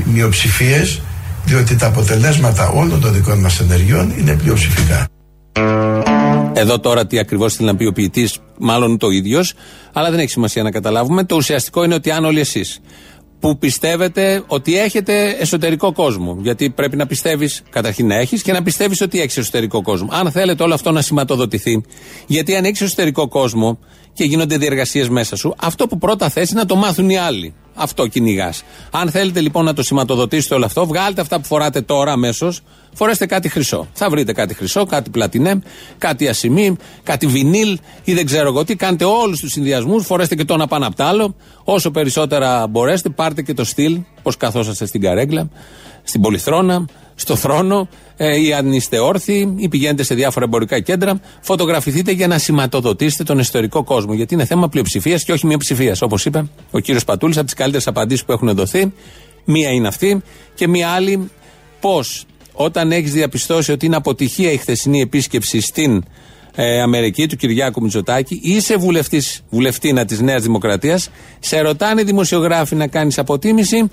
μειοψηφίες, 0.04 1.00
διότι 1.44 1.76
τα 1.76 1.86
αποτελέσματα 1.86 2.68
όλων 2.68 3.00
των 3.00 3.12
δικών 3.12 3.38
μας 3.38 3.60
ενεργειών 3.60 4.12
είναι 4.18 4.36
πλειοψηφικά. 4.36 5.06
Εδώ 6.52 6.80
τώρα 6.80 7.06
τι 7.06 7.18
ακριβώς 7.18 7.54
θέλει 7.54 7.68
να 7.68 7.76
πει 7.76 7.84
ο 7.84 7.92
ποιητής, 7.92 8.38
μάλλον 8.58 8.98
το 8.98 9.08
ίδιος, 9.08 9.54
αλλά 9.92 10.10
δεν 10.10 10.18
έχει 10.18 10.30
σημασία 10.30 10.62
να 10.62 10.70
καταλάβουμε. 10.70 11.24
Το 11.24 11.36
ουσιαστικό 11.36 11.84
είναι 11.84 11.94
ότι 11.94 12.10
αν 12.10 12.24
όλοι 12.24 12.40
εσείς 12.40 12.80
που 13.40 13.58
πιστεύετε 13.58 14.42
ότι 14.46 14.78
έχετε 14.78 15.36
εσωτερικό 15.40 15.92
κόσμο. 15.92 16.38
Γιατί 16.40 16.70
πρέπει 16.70 16.96
να 16.96 17.06
πιστεύεις, 17.06 17.62
καταρχήν 17.70 18.06
να 18.06 18.14
έχεις 18.14 18.42
και 18.42 18.52
να 18.52 18.62
πιστεύεις 18.62 19.00
ότι 19.00 19.20
έχεις 19.20 19.36
εσωτερικό 19.36 19.82
κόσμο. 19.82 20.08
Αν 20.12 20.30
θέλετε 20.30 20.62
όλο 20.62 20.74
αυτό 20.74 20.90
να 20.90 21.02
σηματοδοτηθεί, 21.02 21.82
γιατί 22.26 22.56
αν 22.56 22.64
έχεις 22.64 22.80
εσωτερικό 22.80 23.28
κόσμο 23.28 23.78
και 24.12 24.24
γίνονται 24.24 24.56
διεργασίες 24.56 25.08
μέσα 25.08 25.36
σου, 25.36 25.54
αυτό 25.58 25.86
που 25.86 25.98
πρώτα 25.98 26.28
θες 26.28 26.50
είναι 26.50 26.60
να 26.60 26.66
το 26.66 26.76
μάθουν 26.76 27.10
οι 27.10 27.18
άλλοι. 27.18 27.54
Αυτό 27.78 28.06
κυνηγάς. 28.06 28.62
Αν 28.90 29.10
θέλετε 29.10 29.40
λοιπόν 29.40 29.64
να 29.64 29.74
το 29.74 29.82
σηματοδοτήσετε 29.82 30.54
όλο 30.54 30.64
αυτό, 30.64 30.86
βγάλτε 30.86 31.20
αυτά 31.20 31.40
που 31.40 31.46
φοράτε 31.46 31.80
τώρα 31.80 32.12
αμέσως, 32.12 32.60
φορέστε 32.92 33.26
κάτι 33.26 33.48
χρυσό. 33.48 33.86
Θα 33.92 34.10
βρείτε 34.10 34.32
κάτι 34.32 34.54
χρυσό, 34.54 34.86
κάτι 34.86 35.10
πλατινέ, 35.10 35.62
κάτι 35.98 36.28
ασημί, 36.28 36.76
κάτι 37.02 37.26
βινίλ 37.26 37.78
ή 38.04 38.14
δεν 38.14 38.26
ξέρω 38.26 38.48
εγώ 38.48 38.64
τι. 38.64 38.76
Κάντε 38.76 39.04
όλους 39.04 39.40
τους 39.40 39.50
συνδυασμούς, 39.50 40.06
φορέστε 40.06 40.34
και 40.34 40.44
το 40.44 40.54
ένα 40.54 40.66
πάνω 40.66 40.86
από 40.86 40.96
το 40.96 41.04
άλλο. 41.04 41.34
Όσο 41.64 41.90
περισσότερα 41.90 42.66
μπορέσετε, 42.66 43.08
πάρτε 43.08 43.42
και 43.42 43.54
το 43.54 43.64
στυλ, 43.64 44.00
πώ 44.22 44.32
καθόσαστε 44.32 44.86
στην 44.86 45.00
καρέγκλα, 45.00 45.48
στην 46.02 46.20
πολυθρόνα, 46.20 46.84
στο 47.14 47.36
θρόνο, 47.36 47.88
ε, 48.20 48.40
ή 48.40 48.52
αν 48.52 48.72
είστε 48.72 48.98
όρθιοι, 48.98 49.54
ή 49.56 49.68
πηγαίνετε 49.68 50.02
σε 50.02 50.14
διάφορα 50.14 50.44
εμπορικά 50.44 50.80
κέντρα, 50.80 51.20
φωτογραφηθείτε 51.40 52.12
για 52.12 52.26
να 52.26 52.38
σηματοδοτήσετε 52.38 53.24
τον 53.24 53.38
ιστορικό 53.38 53.84
κόσμο. 53.84 54.14
Γιατί 54.14 54.34
είναι 54.34 54.44
θέμα 54.44 54.68
πλειοψηφίας 54.68 55.24
και 55.24 55.32
όχι 55.32 55.46
μειοψηφίας. 55.46 56.02
Όπως 56.02 56.24
είπε 56.24 56.48
ο 56.70 56.78
κύριος 56.78 57.04
Πατούλης, 57.04 57.36
από 57.36 57.46
τις 57.46 57.54
καλύτερες 57.54 57.86
απαντήσεις 57.86 58.24
που 58.24 58.32
έχουν 58.32 58.54
δοθεί. 58.54 58.92
Μία 59.44 59.70
είναι 59.70 59.88
αυτή 59.88 60.22
και 60.54 60.68
μία 60.68 60.88
άλλη, 60.88 61.30
πώς 61.80 62.26
όταν 62.52 62.92
έχεις 62.92 63.12
διαπιστώσει 63.12 63.72
ότι 63.72 63.86
είναι 63.86 63.96
αποτυχία 63.96 64.52
η 64.52 64.56
χθεσινή 64.56 65.00
επίσκεψη 65.00 65.60
στην 65.60 66.04
ε, 66.54 66.80
Αμερική 66.80 67.28
του 67.28 67.36
Κυριάκου 67.36 67.82
Μητσοτάκη, 67.82 68.40
είσαι 68.42 68.76
βουλευτής 68.76 69.42
βουλευτήνα 69.50 70.04
της 70.04 70.20
Νέας 70.20 70.42
Δημοκρατίας, 70.42 71.10
σε 71.38 71.60
ρωτάνε 71.60 72.02
δημοσιογράφοι 72.02 72.74
να 72.74 72.86
κάνεις 72.86 73.18
αποτίμηση 73.18 73.90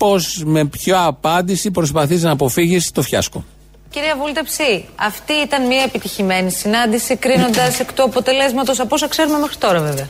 πώς 0.00 0.42
με 0.46 0.64
ποια 0.64 1.04
απάντηση 1.04 1.70
προσπαθείς 1.70 2.22
να 2.22 2.30
αποφύγεις 2.30 2.90
το 2.90 3.02
φιάσκο. 3.02 3.44
Κυρία 3.90 4.16
Βούλτεψη, 4.16 4.84
αυτή 4.96 5.32
ήταν 5.32 5.66
μια 5.66 5.82
επιτυχημένη 5.82 6.50
συνάντηση, 6.50 7.16
κρίνοντας 7.16 7.80
εκ 7.80 7.92
του 7.92 8.02
αποτελέσματος 8.02 8.80
από 8.80 8.94
όσα 8.94 9.08
ξέρουμε 9.08 9.38
μέχρι 9.38 9.56
τώρα, 9.56 9.80
βέβαια. 9.80 10.08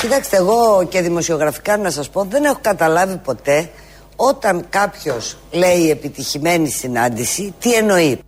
Κοιτάξτε, 0.00 0.36
εγώ 0.36 0.86
και 0.88 1.00
δημοσιογραφικά 1.00 1.76
να 1.76 1.90
σας 1.90 2.08
πω, 2.08 2.26
δεν 2.30 2.44
έχω 2.44 2.58
καταλάβει 2.60 3.16
ποτέ 3.16 3.70
όταν 4.16 4.66
κάποιος 4.68 5.36
λέει 5.50 5.90
επιτυχημένη 5.90 6.68
συνάντηση, 6.68 7.54
τι 7.58 7.74
εννοεί. 7.74 8.18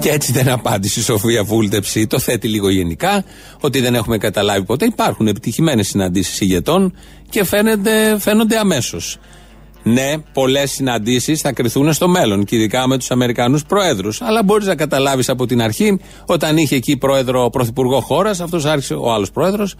Και 0.00 0.10
έτσι 0.10 0.32
δεν 0.32 0.48
απάντησε 0.48 1.00
η 1.00 1.02
Σοφία 1.02 1.44
Βούλτεψη. 1.44 2.06
Το 2.06 2.18
θέτει 2.18 2.48
λίγο 2.48 2.68
γενικά, 2.70 3.24
ότι 3.60 3.80
δεν 3.80 3.94
έχουμε 3.94 4.18
καταλάβει 4.18 4.64
ποτέ. 4.64 4.84
Υπάρχουν 4.84 5.26
επιτυχημένες 5.26 5.86
συναντήσεις 5.88 6.40
ηγετών 6.40 6.96
και 7.30 7.44
φαίνονται, 7.44 8.18
φαίνονται 8.18 8.58
αμέσως. 8.58 9.18
Ναι, 9.92 10.14
πολλές 10.32 10.70
συναντήσεις 10.70 11.40
θα 11.40 11.52
κρυθούν 11.52 11.92
στο 11.92 12.08
μέλλον 12.08 12.44
και 12.44 12.56
ειδικά 12.56 12.88
με 12.88 12.98
τους 12.98 13.10
Αμερικανούς 13.10 13.64
Προέδρους. 13.64 14.20
Αλλά 14.22 14.42
μπορείς 14.42 14.66
να 14.66 14.74
καταλάβεις 14.74 15.28
από 15.28 15.46
την 15.46 15.62
αρχή, 15.62 16.00
όταν 16.26 16.56
είχε 16.56 16.76
εκεί 16.76 16.96
πρόεδρο, 16.96 17.50
πρωθυπουργό 17.50 18.00
χώρας, 18.00 18.40
αυτός 18.40 18.64
άρχισε 18.64 18.94
ο 18.94 19.12
άλλος 19.12 19.30
πρόεδρος, 19.30 19.74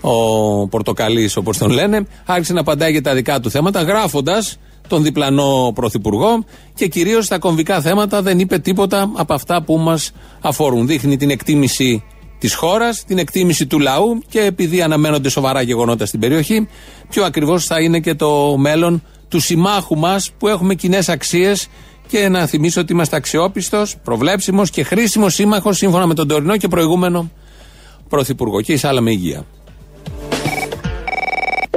ο 0.00 0.68
Πορτοκαλής 0.68 1.36
όπως 1.36 1.58
τον 1.58 1.70
λένε, 1.70 2.06
άρχισε 2.26 2.52
να 2.52 2.60
απαντάει 2.60 2.90
για 2.90 3.02
τα 3.02 3.14
δικά 3.14 3.40
του 3.40 3.50
θέματα, 3.50 3.82
γράφοντας 3.82 4.58
τον 4.88 5.02
διπλανό 5.02 5.72
πρωθυπουργό 5.74 6.44
και 6.74 6.86
κυρίως 6.86 7.24
στα 7.24 7.38
κομβικά 7.38 7.80
θέματα 7.80 8.22
δεν 8.22 8.38
είπε 8.38 8.58
τίποτα 8.58 9.10
από 9.16 9.34
αυτά 9.34 9.62
που 9.62 9.76
μας 9.78 10.12
αφορούν. 10.40 10.86
Δείχνει 10.86 11.16
την 11.16 11.30
εκτίμηση 11.30 12.04
της 12.38 12.54
χώρας, 12.54 13.04
την 13.04 13.18
εκτίμηση 13.18 13.66
του 13.66 13.78
λαού 13.78 14.22
και 14.28 14.40
επειδή 14.40 14.82
αναμένονται 14.82 15.28
σοβαρά 15.28 15.62
γεγονότα 15.62 16.06
στην 16.06 16.20
περιοχή, 16.20 16.68
πιο 17.08 17.24
ακριβώς 17.24 17.64
θα 17.64 17.80
είναι 17.80 18.00
και 18.00 18.14
το 18.14 18.56
μέλλον 18.58 19.02
του 19.30 19.40
συμμάχου 19.40 19.98
μας 19.98 20.30
που 20.38 20.48
έχουμε 20.48 20.74
κοινές 20.74 21.08
αξίες 21.08 21.68
και 22.06 22.28
να 22.28 22.46
θυμίσω 22.46 22.80
ότι 22.80 22.92
είμαστε 22.92 23.16
αξιόπιστος, 23.16 23.96
προβλέψιμος 24.04 24.70
και 24.70 24.82
χρήσιμος 24.82 25.34
σύμμαχος 25.34 25.76
σύμφωνα 25.76 26.06
με 26.06 26.14
τον 26.14 26.28
τωρινό 26.28 26.56
και 26.56 26.68
προηγούμενο 26.68 27.30
πρωθυπουργό. 28.08 28.60
Και 28.60 28.72
εισάλα 28.72 29.00
με 29.00 29.10
υγεία. 29.10 29.44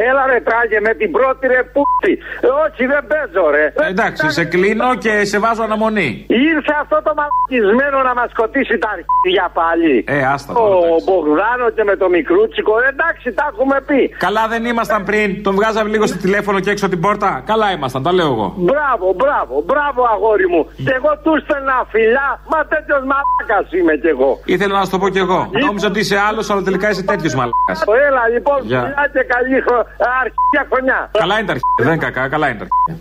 Έλα 0.09 0.23
ρε 0.31 0.39
τράγε 0.47 0.79
με 0.87 0.93
την 0.99 1.09
πρώτη 1.17 1.43
ρε 1.53 1.61
πούτσι. 1.73 2.13
Ε, 2.45 2.47
όχι 2.63 2.83
δεν 2.91 3.01
παίζω 3.11 3.43
ρε. 3.55 3.65
Εντάξει, 3.91 4.23
σε 4.37 4.43
κλείνω 4.53 4.89
και 5.03 5.13
σε 5.31 5.37
βάζω 5.43 5.63
αναμονή. 5.67 6.09
Ήρθε 6.51 6.73
αυτό 6.83 6.97
το 7.07 7.11
μαλακισμένο 7.19 7.97
να 8.09 8.13
μας 8.19 8.29
σκοτήσει 8.35 8.75
τα 8.83 8.89
αρχίδια 8.95 9.45
πάλι. 9.59 9.93
Ε, 10.15 10.19
άστα. 10.33 10.51
Ο 10.53 10.67
Μπογδάνο 11.05 11.67
και 11.75 11.83
με 11.89 11.95
το 12.01 12.07
μικρούτσικο. 12.17 12.73
Εντάξει, 12.91 13.27
τα 13.39 13.43
έχουμε 13.51 13.77
πει. 13.89 14.01
Καλά 14.25 14.43
δεν 14.53 14.61
ήμασταν 14.71 15.01
πριν. 15.09 15.27
Τον 15.45 15.53
βγάζαμε 15.59 15.89
λίγο 15.93 16.05
στο 16.11 16.17
τηλέφωνο 16.25 16.57
και 16.63 16.69
έξω 16.73 16.85
την 16.93 16.99
πόρτα. 17.05 17.29
Καλά 17.51 17.67
ήμασταν, 17.77 18.01
τα 18.03 18.11
λέω 18.17 18.29
εγώ. 18.35 18.47
Μπράβο, 18.69 19.07
μπράβο, 19.21 19.53
μπράβο 19.69 20.01
αγόρι 20.13 20.47
μου. 20.53 20.61
Και 20.85 20.93
εγώ 20.99 21.11
του 21.23 21.33
στέλνα 21.43 21.77
φιλιά, 21.93 22.27
μα 22.51 22.59
τέτοιος 22.73 23.01
μαλάκας 23.11 23.65
είμαι 23.77 23.93
κι 24.03 24.07
εγώ. 24.15 24.31
Ήθελα 24.45 24.73
να 24.79 24.83
σου 24.85 24.91
το 24.91 24.97
πω 25.01 25.07
κι 25.15 25.21
εγώ. 25.25 25.39
Νόμιζα 25.65 25.87
ότι 25.87 25.99
είσαι 25.99 26.17
άλλος, 26.29 26.49
αλλά 26.51 26.61
τελικά 26.67 26.87
είσαι 26.89 27.03
τέτοιος 27.11 27.33
μαλάκας. 27.39 27.79
Έλα 28.07 28.23
λοιπόν, 28.33 28.57
Γεια. 28.69 28.81
φιλιά 28.81 29.05
και 29.13 29.23
καλή 29.33 29.57
χρο... 29.65 29.77
αρχαία 30.21 30.63
χρονιά. 30.71 30.99
Καλά 31.23 31.35
είναι 31.37 31.47
τα 31.49 31.53
αρχαία. 31.55 31.75
Δεν 31.85 31.87
είναι 31.93 32.03
κακά, 32.05 32.23
καλά 32.33 32.47
είναι 32.49 32.57
τα 32.61 32.65
αρχαία. 32.69 32.97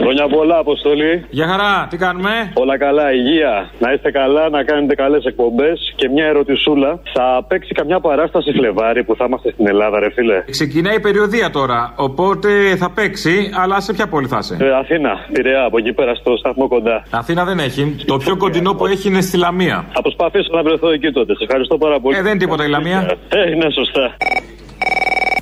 Χρόνια 0.00 0.28
πολλά, 0.28 0.56
Αποστολή. 0.58 1.24
Γεια 1.30 1.46
χαρά, 1.46 1.86
τι 1.90 1.96
κάνουμε; 1.96 2.30
Όλα 2.54 2.78
καλά, 2.78 3.12
υγεία. 3.12 3.70
Να 3.78 3.92
είστε 3.92 4.10
καλά, 4.10 4.48
να 4.48 4.64
κάνετε 4.64 4.94
καλές 4.94 5.24
εκπομπές. 5.24 5.92
Και 5.96 6.08
μια 6.08 6.26
ερωτησούλα. 6.26 7.00
Θα 7.14 7.44
παίξει 7.48 7.72
καμιά 7.74 8.00
παράσταση 8.00 8.52
Φλεβάρι 8.52 9.04
που 9.04 9.14
θα 9.16 9.24
είμαστε 9.28 9.50
στην 9.50 9.66
Ελλάδα, 9.68 9.98
ρε 9.98 10.10
φίλε; 10.10 10.44
Ξεκινάει 10.50 10.96
η 10.96 11.00
περιοδία 11.00 11.50
τώρα, 11.50 11.92
οπότε 11.96 12.48
θα 12.76 12.90
παίξει, 12.90 13.50
αλλά 13.62 13.80
σε 13.80 13.92
ποια 13.92 14.06
πόλη 14.08 14.26
θα 14.26 14.38
είσαι; 14.40 14.56
Ε, 14.60 14.70
Αθήνα, 14.82 15.12
Πειραιά, 15.32 15.64
από 15.64 15.78
εκεί 15.78 15.92
πέρα 15.92 16.14
στο 16.14 16.36
σταθμό 16.36 16.68
κοντά. 16.68 17.02
Αθήνα 17.10 17.44
δεν 17.44 17.58
έχει. 17.58 17.96
Το 18.06 18.16
πιο 18.16 18.36
κοντινό 18.36 18.74
που 18.74 18.86
έχει 18.86 19.08
είναι 19.08 19.20
στη 19.20 19.36
Λαμία. 19.36 19.84
Θα 19.92 20.00
προσπαθήσω 20.02 20.48
να 20.52 20.62
βρεθώ 20.62 20.88
εκεί 20.90 21.10
τότε. 21.12 21.32
Σε 21.34 21.44
ευχαριστώ 21.44 21.78
πάρα 21.78 22.00
πολύ. 22.00 22.16
Ε, 22.16 22.22
δεν 22.22 22.30
είναι 22.30 22.40
τίποτα 22.40 22.64
η 22.64 22.68
Λαμία. 22.68 22.98
Ε, 23.28 23.54
ναι, 23.54 23.70
σωστά. 23.70 24.16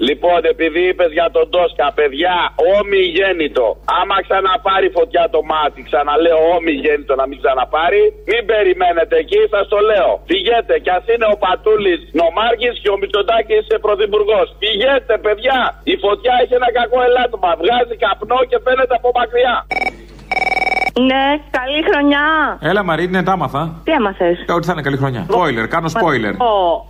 Λοιπόν, 0.09 0.41
επειδή 0.55 0.83
είπες 0.89 1.11
για 1.19 1.29
τον 1.37 1.47
Τόσκα, 1.55 1.87
παιδιά, 1.99 2.37
όμοι 2.79 3.01
γέννητο. 3.17 3.67
Άμα 4.01 4.17
ξαναπάρει 4.27 4.89
φωτιά 4.99 5.25
το 5.35 5.41
μάτι, 5.51 5.81
ξαναλέω 5.89 6.41
όμοι 6.57 6.73
γέννητο 6.83 7.15
να 7.21 7.27
μην 7.29 7.39
ξαναπάρει, 7.43 8.03
μην 8.31 8.43
περιμένετε 8.51 9.15
εκεί, 9.23 9.41
σας 9.55 9.65
το 9.73 9.79
λέω. 9.91 10.13
Πηγαίνετε, 10.31 10.75
κι 10.85 10.93
ας 10.97 11.05
είναι 11.13 11.27
ο 11.35 11.37
Πατούλης 11.45 12.01
νομάρχη 12.21 12.71
και 12.83 12.91
ο 12.95 12.97
Μητσοτάκης 13.01 13.67
πρωθυπουργός. 13.85 14.47
Πηγαίνετε, 14.63 15.15
παιδιά, 15.25 15.59
η 15.93 15.95
φωτιά 16.05 16.33
έχει 16.43 16.55
ένα 16.61 16.71
κακό 16.79 16.99
ελάττωμα. 17.09 17.51
Βγάζει 17.61 17.95
καπνό 18.05 18.41
και 18.51 18.59
φαίνεται 18.65 18.95
από 19.01 19.09
μακριά. 19.19 19.57
Ναι, 21.01 21.25
καλή 21.59 21.81
χρονιά. 21.91 22.25
Έλα 22.61 22.83
Μαρίνε, 22.85 23.23
τα 23.23 23.33
άμαθα. 23.33 23.81
Τι 23.85 23.93
έμαθες; 23.93 24.37
Ε, 24.47 24.53
Ότι 24.53 24.67
θα 24.67 24.73
είναι 24.73 24.83
καλή 24.83 24.97
χρονιά. 24.97 25.27
Spoiler, 25.29 25.67
κάνω 25.69 25.89
spoiler. 25.97 26.35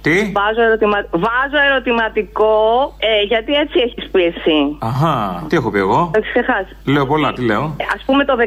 Τι; 0.00 0.16
Βάζω, 0.38 0.62
ερωτημα... 0.68 0.98
Βάζω 1.11 1.59
ερωτηματικό 1.70 2.57
ε, 2.98 3.22
γιατί 3.32 3.53
έτσι 3.62 3.76
έχεις 3.86 4.05
πει 4.11 4.22
εσύ. 4.32 4.59
Αχά, 4.80 5.44
τι 5.48 5.57
έχω 5.57 5.70
πει 5.70 5.78
εγώ; 5.78 5.98
Το 6.12 6.18
έχεις 6.20 6.30
ξεχάσει. 6.32 6.72
Λέω 6.94 7.07
πολλά, 7.07 7.32
τι 7.32 7.42
λέω; 7.50 7.62
Α 7.96 7.98
πούμε 8.07 8.24
το 8.24 8.34
19 8.38 8.44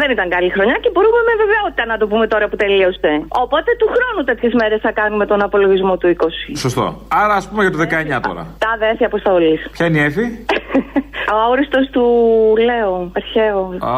δεν 0.00 0.10
ήταν 0.10 0.28
καλή 0.28 0.50
χρονιά 0.50 0.76
και 0.82 0.90
μπορούμε 0.92 1.20
με 1.28 1.34
βεβαιότητα 1.44 1.82
να 1.92 1.96
το 2.00 2.06
πούμε 2.06 2.26
τώρα 2.26 2.48
που 2.48 2.56
τελείωσε. 2.56 3.12
Οπότε 3.28 3.70
του 3.78 3.88
χρόνου 3.94 4.20
τέτοιες 4.24 4.52
μέρες 4.60 4.80
θα 4.86 4.92
κάνουμε 5.00 5.26
τον 5.26 5.42
απολογισμό 5.42 5.96
του 5.96 6.06
20. 6.54 6.56
Σωστό. 6.64 6.86
Άρα 7.22 7.34
ας 7.34 7.48
πούμε 7.48 7.62
για 7.64 7.72
το 7.72 7.78
19 8.16 8.20
τώρα. 8.26 8.42
Τα 8.58 8.70
αδέρφια 8.74 9.06
αποστολή. 9.06 9.54
Ποια 9.72 9.86
είναι 9.86 9.98
η 9.98 10.02
έφη; 10.02 10.24
Αόριστος 11.32 11.86
του 11.90 12.04
Λέω, 12.64 13.10
αρχαίο. 13.16 13.60
Α, 13.90 13.92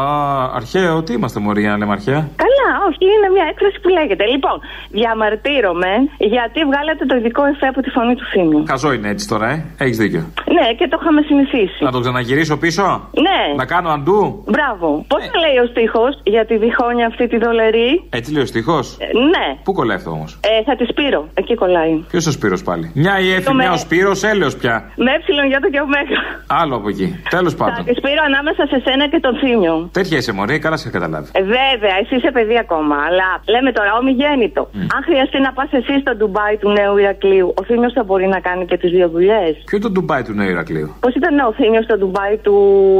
αρχαίο, 0.55 0.70
τι 1.05 1.13
είμαστε 1.13 1.39
μωρή, 1.39 1.63
να 1.63 1.77
λέμε 1.77 1.91
αρχαία. 1.91 2.21
Καλά, 2.43 2.69
όχι, 2.87 3.03
είναι 3.15 3.29
μια 3.35 3.45
έκφραση 3.51 3.77
που 3.83 3.89
λέγεται. 3.97 4.23
Λοιπόν, 4.33 4.57
διαμαρτύρομαι 4.89 5.91
γιατί 6.33 6.59
βγάλατε 6.69 7.03
το 7.09 7.15
ειδικό 7.19 7.43
εφέ 7.51 7.67
από 7.73 7.81
τη 7.81 7.89
φωνή 7.95 8.15
του 8.19 8.25
Θήμιου. 8.31 8.63
Χαζό 8.71 8.91
είναι 8.93 9.09
έτσι 9.09 9.27
τώρα, 9.27 9.47
ε. 9.49 9.57
Έχεις 9.83 9.97
δίκιο. 9.97 10.23
Ναι, 10.57 10.65
και 10.77 10.87
το 10.91 10.97
είχαμε 11.01 11.21
συνηθίσει. 11.29 11.83
Να 11.87 11.91
το 11.91 11.99
ξαναγυρίσω 11.99 12.55
πίσω; 12.57 12.83
Ναι. 13.27 13.39
Να 13.55 13.65
κάνω 13.65 13.89
αντού; 13.89 14.43
Μπράβο. 14.55 14.87
Πώς 15.07 15.21
λέει 15.43 15.57
ο 15.63 15.65
στίχος 15.71 16.13
για 16.23 16.45
τη 16.45 16.55
διχόνια 16.57 17.05
αυτή 17.11 17.27
τη 17.27 17.37
δολερή; 17.37 17.91
Έτσι 18.09 18.33
λέει 18.33 18.43
ο 18.43 18.45
στίχος; 18.45 18.85
Ε, 18.99 19.05
ναι. 19.33 19.45
Πού 19.63 19.71
κολλάει 19.73 19.97
αυτό 19.97 20.09
όμως; 20.11 20.39
Ε, 20.51 20.63
θα 20.67 20.75
τη 20.75 20.85
σπείρω. 20.91 21.21
Εκεί 21.33 21.55
κολλάει. 21.55 21.93
Ποιος 22.11 22.25
ο 22.27 22.31
Σπύρος 22.31 22.63
πάλι; 22.63 22.91
Μια 22.95 23.19
η 23.19 23.31
έφη, 23.31 23.43
Το 23.45 23.53
μια 23.53 23.67
με- 23.67 23.73
ο 23.73 23.77
Σπύρος, 23.77 24.23
έλεος 24.23 24.55
πια. 24.55 24.91
Με 24.95 25.11
έψιλον 25.11 25.47
για 25.47 25.59
το 25.59 25.69
και 25.69 25.79
ωμέγα. 25.79 26.19
Άλλο 26.61 26.75
από 26.75 26.87
εκεί. 26.89 27.07
Τέλος 27.29 27.53
Θα 27.53 27.63
πάντων. 27.63 27.85
τη 27.85 27.93
σπείρω 27.93 28.21
ανάμεσα 28.25 28.63
σε 28.71 28.77
σένα 28.85 29.07
και 29.11 29.19
τον 29.19 29.33
Θήμιο. 29.41 29.89
Τέτοια 29.91 30.17
είσαι 30.17 30.31
μωρή, 30.33 30.59
καλά 30.65 30.77
σε 30.77 30.83
έχω 30.87 30.93
καταλάβει. 30.97 31.27
Ε, 31.39 31.43
βέβαια, 31.59 31.95
εσύ 32.01 32.13
είσαι 32.17 32.31
παιδί 32.35 32.57
ακόμα. 32.65 32.95
Αλλά 33.07 33.29
λέμε 33.53 33.69
τώρα, 33.77 33.91
ομιγέννητο. 34.01 34.61
Αν 34.95 34.99
χρειαστεί 35.07 35.37
να 35.47 35.51
πας 35.57 35.69
εσύ 35.79 35.93
στο 36.03 36.11
Ντουμπάι 36.17 36.55
του 36.61 36.69
νέου 36.79 36.95
Ηρακλείου, 37.03 37.47
ο 37.59 37.61
Θήμιος 37.67 37.93
θα 37.97 38.03
μπορεί 38.07 38.27
να 38.35 38.39
κάνει 38.47 38.63
και 38.69 38.77
τις 38.81 38.91
δύο 38.95 39.07
δουλειές; 39.15 39.51
Ποιο 39.67 39.75
είναι 39.77 39.85
το 39.87 39.91
Ντουμπάι 39.91 40.23
του 40.27 40.33
Νέου 40.39 40.49
Ηρακλείου; 40.55 40.89
Πώς 41.03 41.13
ήταν 41.19 41.33
ο 41.49 41.53
Θήμιος 41.57 41.83
στο 41.87 41.95
Ντουμπάι 41.97 42.35
του 42.45 42.55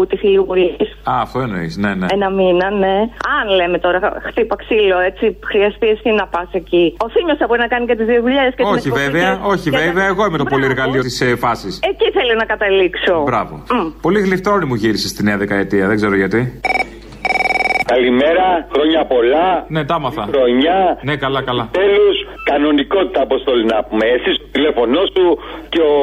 τη 0.10 0.16
Ηλιουπολή. 0.28 0.72
Α, 1.12 1.14
αυτό 1.26 1.38
εννοείς, 1.40 1.74
ναι, 1.84 1.92
ναι. 2.00 2.08
Ένα 2.18 2.30
μήνα, 2.38 2.68
ναι. 2.84 2.96
Αν 3.38 3.46
λέμε 3.60 3.78
τώρα, 3.86 4.00
χτύπα 4.28 4.56
ξύλο, 4.64 4.98
έτσι, 5.10 5.26
χρειαστεί 5.52 5.88
εσύ 5.88 6.10
να 6.20 6.26
πας 6.34 6.50
εκεί. 6.52 6.86
Ο 7.06 7.10
Θήμιος 7.14 7.38
θα 7.38 7.46
μπορεί 7.48 7.60
να 7.60 7.68
κάνει 7.74 7.86
και 7.86 7.96
τις 7.96 8.06
δύο 8.06 8.22
δουλειές. 8.22 8.54
Όχι 8.76 8.90
βέβαια, 8.90 9.40
όχι 9.44 9.70
βέβαια. 9.70 10.06
Εγώ 10.06 10.26
είμαι 10.26 10.38
το 10.38 10.44
πολύ 10.44 10.66
εργαλείο 10.66 11.02
της 11.02 11.22
ε, 11.22 11.36
φάσης. 11.36 11.80
Εκεί 11.92 12.12
θέλω 12.18 12.34
να 12.38 12.46
καταλήξω. 12.46 13.24
Μπράβο. 13.24 13.64
Πολύ 14.02 14.20
γλυφτρόνη 14.20 14.66
μου 14.66 14.76
γύρισε 14.76 15.08
στη 15.08 15.24
νέα 15.24 15.38
δεκαετία, 15.38 15.88
δεν 15.88 15.96
ξέρω 15.96 16.16
γιατί. 16.16 16.60
Καλημέρα, 17.94 18.48
χρόνια 18.74 19.02
πολλά. 19.14 19.48
Ναι, 19.76 19.82
τα 19.90 19.96
άμαθα. 20.00 20.24
Χρονιά. 20.34 20.78
Ναι, 21.08 21.16
καλά, 21.24 21.40
καλά. 21.50 21.64
Τέλος, 21.82 22.16
κανονικότητα 22.52 23.20
αποστολή 23.28 23.64
να 23.74 23.78
πούμε. 23.88 24.06
Εσύ 24.16 24.30
στο 24.38 24.46
τηλέφωνό 24.56 25.02
σου 25.14 25.24
και 25.74 25.82
ο 25.94 25.96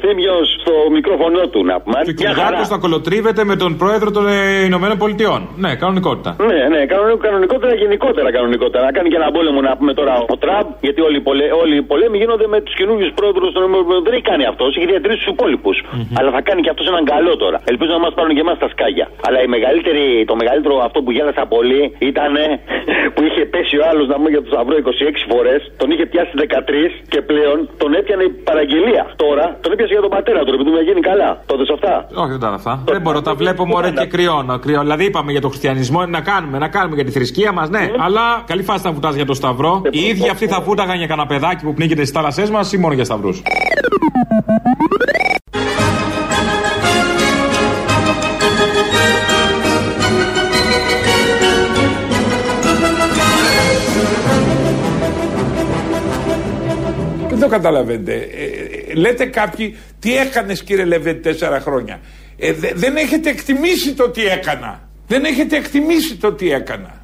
Θήμιος 0.00 0.46
στο 0.62 0.72
μικρόφωνο 0.96 1.40
του 1.52 1.60
να 1.70 1.76
πούμε. 1.82 1.98
Και 2.04 2.10
ο 2.10 2.14
Μια 2.18 2.32
χαρά. 2.32 2.40
Κυριάκος 2.46 2.68
να 2.74 2.78
κολοτρίβεται 2.84 3.42
με 3.50 3.54
τον 3.62 3.70
πρόεδρο 3.82 4.08
των 4.16 4.24
ε, 4.36 4.38
Ηνωμένων 4.70 4.96
Πολιτειών. 5.02 5.40
Ναι, 5.64 5.70
κανονικότητα. 5.82 6.30
Ναι, 6.50 6.58
ναι, 6.74 6.80
κανονι- 6.92 7.20
κανονικότερα, 7.26 7.72
γενικότερα 7.82 8.28
κανονικότερα. 8.38 8.82
Να 8.88 8.92
κάνει 8.96 9.08
και 9.12 9.18
ένα 9.22 9.30
πόλεμο 9.36 9.60
να 9.68 9.72
πούμε 9.78 9.92
τώρα 10.00 10.14
ο 10.34 10.36
Τραμπ, 10.44 10.66
γιατί 10.86 11.00
όλοι, 11.06 11.16
οι 11.20 11.24
πολε- 11.28 11.52
όλοι 11.62 11.74
οι 11.80 11.84
πολέμοι 11.92 12.16
γίνονται 12.22 12.46
με 12.54 12.58
τους 12.64 12.74
καινούριους 12.78 13.12
πρόεδρους 13.18 13.48
των 13.56 13.62
ΗΠΑ. 13.68 13.94
Δεν 14.06 14.12
έχει 14.16 14.26
κάνει 14.32 14.44
αυτός, 14.52 14.68
έχει 14.76 14.86
διατηρήσει 14.92 15.20
τους 15.24 15.30
υπόλοιπους. 15.36 15.76
Αλλά 16.18 16.30
θα 16.36 16.40
κάνει 16.48 16.60
και 16.64 16.70
αυτός 16.74 16.86
έναν 16.92 17.04
καλό 17.14 17.32
τώρα. 17.44 17.58
Ελπίζω 17.72 17.92
να 17.98 18.02
μας 18.06 18.12
πάρουν 18.16 18.32
και 18.36 18.42
εμάς 18.46 18.58
τα 18.64 18.68
σκάγια. 18.74 19.06
Αλλά 19.26 19.38
η 19.46 19.48
μεγαλύτερη, 19.54 20.02
το 20.30 20.34
μεγαλύτερο 20.40 20.74
αυτό 20.88 20.98
που 21.04 21.10
γέλασα 21.34 21.46
πολύ 21.54 21.82
ήταν 22.10 22.34
που 23.14 23.20
είχε 23.26 23.42
πέσει 23.52 23.76
ο 23.80 23.84
άλλος 23.90 24.06
να 24.12 24.16
μου 24.20 24.28
για 24.34 24.42
το 24.44 24.48
Σταυρό 24.52 24.74
26 24.76 25.32
φορές, 25.32 25.60
τον 25.80 25.88
είχε 25.92 26.06
πιάσει 26.12 26.32
13 26.34 26.90
και 27.12 27.20
πλέον 27.30 27.58
τον 27.82 27.90
έπιανε 27.98 28.24
η 28.30 28.32
παραγγελία. 28.48 29.04
Τώρα 29.24 29.44
τον 29.62 29.72
έπιασε 29.72 29.92
για 29.96 30.04
τον 30.06 30.12
πατέρα 30.16 30.40
του, 30.44 30.50
επειδή 30.54 30.70
μου 30.70 30.80
γίνει 30.88 31.00
καλά. 31.10 31.30
Τότε 31.46 31.62
αυτά; 31.76 31.92
Όχι, 32.22 32.30
δεν 32.34 32.40
τα 32.40 32.46
είδα 32.46 32.58
αυτά. 32.62 32.72
Δεν 32.94 33.00
μπορώ, 33.04 33.20
τα 33.28 33.34
βλέπω 33.34 33.62
μωρέ 33.66 33.90
και 34.00 34.06
κρυώνω. 34.14 34.54
κρυώνω. 34.64 34.82
Δηλαδή 34.88 35.04
είπαμε 35.04 35.30
για 35.34 35.40
τον 35.44 35.50
χριστιανισμό 35.50 36.00
να 36.16 36.20
κάνουμε, 36.30 36.56
να 36.64 36.68
κάνουμε 36.76 36.94
για 36.94 37.04
τη 37.04 37.12
θρησκεία 37.16 37.52
μας, 37.52 37.68
ναι. 37.76 37.84
Αλλά 38.06 38.24
καλή 38.46 38.62
φάση 38.68 38.82
να 38.86 38.92
βουτάς 38.92 39.14
για 39.14 39.26
το 39.30 39.34
Σταυρό. 39.34 39.82
Οι 39.90 40.00
ίδιοι 40.12 40.28
αυτοί 40.34 40.46
θα 40.46 40.60
βούταγαν 40.60 40.96
για 40.96 41.06
κανένα 41.06 41.26
παιδάκι 41.26 41.64
που 41.64 41.74
πνίγεται 41.74 42.00
στις 42.06 42.14
θάλασσές 42.16 42.50
μας 42.50 42.72
ή 42.72 42.78
μόνο 42.78 42.94
για 42.94 43.04
Σταυρούς. 43.04 43.42
Το 57.44 57.50
καταλαβαίνετε. 57.50 58.12
Ε, 58.14 58.90
ε, 58.90 58.94
λέτε 58.94 59.24
κάποιοι, 59.24 59.76
τι 59.98 60.16
έκανες 60.16 60.62
κύριε 60.62 60.84
Λεβέντη 60.84 61.18
τέσσερα 61.20 61.60
χρόνια. 61.60 62.00
Ε, 62.38 62.52
δε- 62.52 62.72
δεν 62.74 62.96
έχετε 62.96 63.30
εκτιμήσει 63.30 63.92
το 63.94 64.10
τι 64.10 64.26
έκανα. 64.26 64.88
Δεν 65.06 65.24
έχετε 65.24 65.56
εκτιμήσει 65.56 66.16
το 66.16 66.32
τι 66.32 66.52
έκανα. 66.52 67.02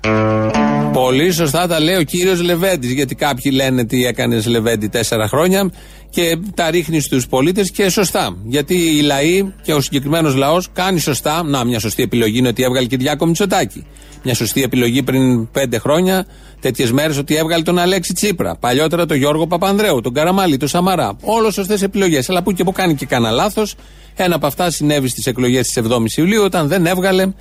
Πολύ 1.02 1.32
σωστά 1.32 1.66
τα 1.66 1.80
λέει 1.80 1.96
ο 1.96 2.02
κύριος 2.02 2.42
Λεβέντης. 2.42 2.92
Γιατί 2.92 3.14
κάποιοι 3.14 3.52
λένε 3.54 3.84
τι 3.84 4.04
έκανες 4.04 4.46
Λεβέντη 4.46 4.88
τέσσερα 4.88 5.28
χρόνια 5.28 5.70
και 6.10 6.38
τα 6.54 6.70
ρίχνεις 6.70 7.04
στους 7.04 7.26
πολίτες 7.26 7.70
και 7.70 7.88
σωστά. 7.88 8.36
Γιατί 8.44 8.74
οι 8.74 9.00
λαοί 9.00 9.52
και 9.62 9.74
ο 9.74 9.80
συγκεκριμένος 9.80 10.34
λαός 10.34 10.68
κάνει 10.72 10.98
σωστά. 10.98 11.42
Να, 11.42 11.64
μια 11.64 11.78
σωστή 11.78 12.02
επιλογή 12.02 12.38
είναι 12.38 12.48
ότι 12.48 12.62
έβγαλε 12.62 12.86
Κυριάκο 12.86 13.26
Μητσοτάκη. 13.26 13.86
Μια 14.22 14.34
σωστή 14.34 14.62
επιλογή 14.62 15.02
πριν 15.02 15.50
πέντε 15.50 15.78
χρόνια, 15.78 16.26
τέτοιες 16.60 16.92
μέρες, 16.92 17.18
ότι 17.18 17.36
έβγαλε 17.36 17.62
τον 17.62 17.78
Αλέξη 17.78 18.12
Τσίπρα. 18.12 18.56
Παλιότερα 18.56 19.06
τον 19.06 19.16
Γιώργο 19.16 19.46
Παπανδρέου, 19.46 20.00
τον 20.00 20.12
Καραμάλι, 20.12 20.56
τον 20.56 20.68
Σαμαρά. 20.68 21.16
Όλο 21.22 21.50
σωστές 21.50 21.82
επιλογές. 21.82 22.30
Αλλά 22.30 22.42
που 22.42 22.52
και 22.52 22.64
που 22.64 22.72
κάνει 22.72 22.94
και 22.94 23.06
κανένα 23.06 23.32
λάθος. 23.32 23.74
Ένα 24.16 24.34
από 24.34 24.46
αυτά 24.46 24.70
συνέβη 24.70 25.08
στις 25.08 25.26
εκλογές 25.26 25.66
της 25.66 25.82
7η 25.84 26.16
Ιουλίου, 26.16 26.42
όταν 26.42 26.68
δεν 26.68 26.86
έβγαλε 26.86 27.32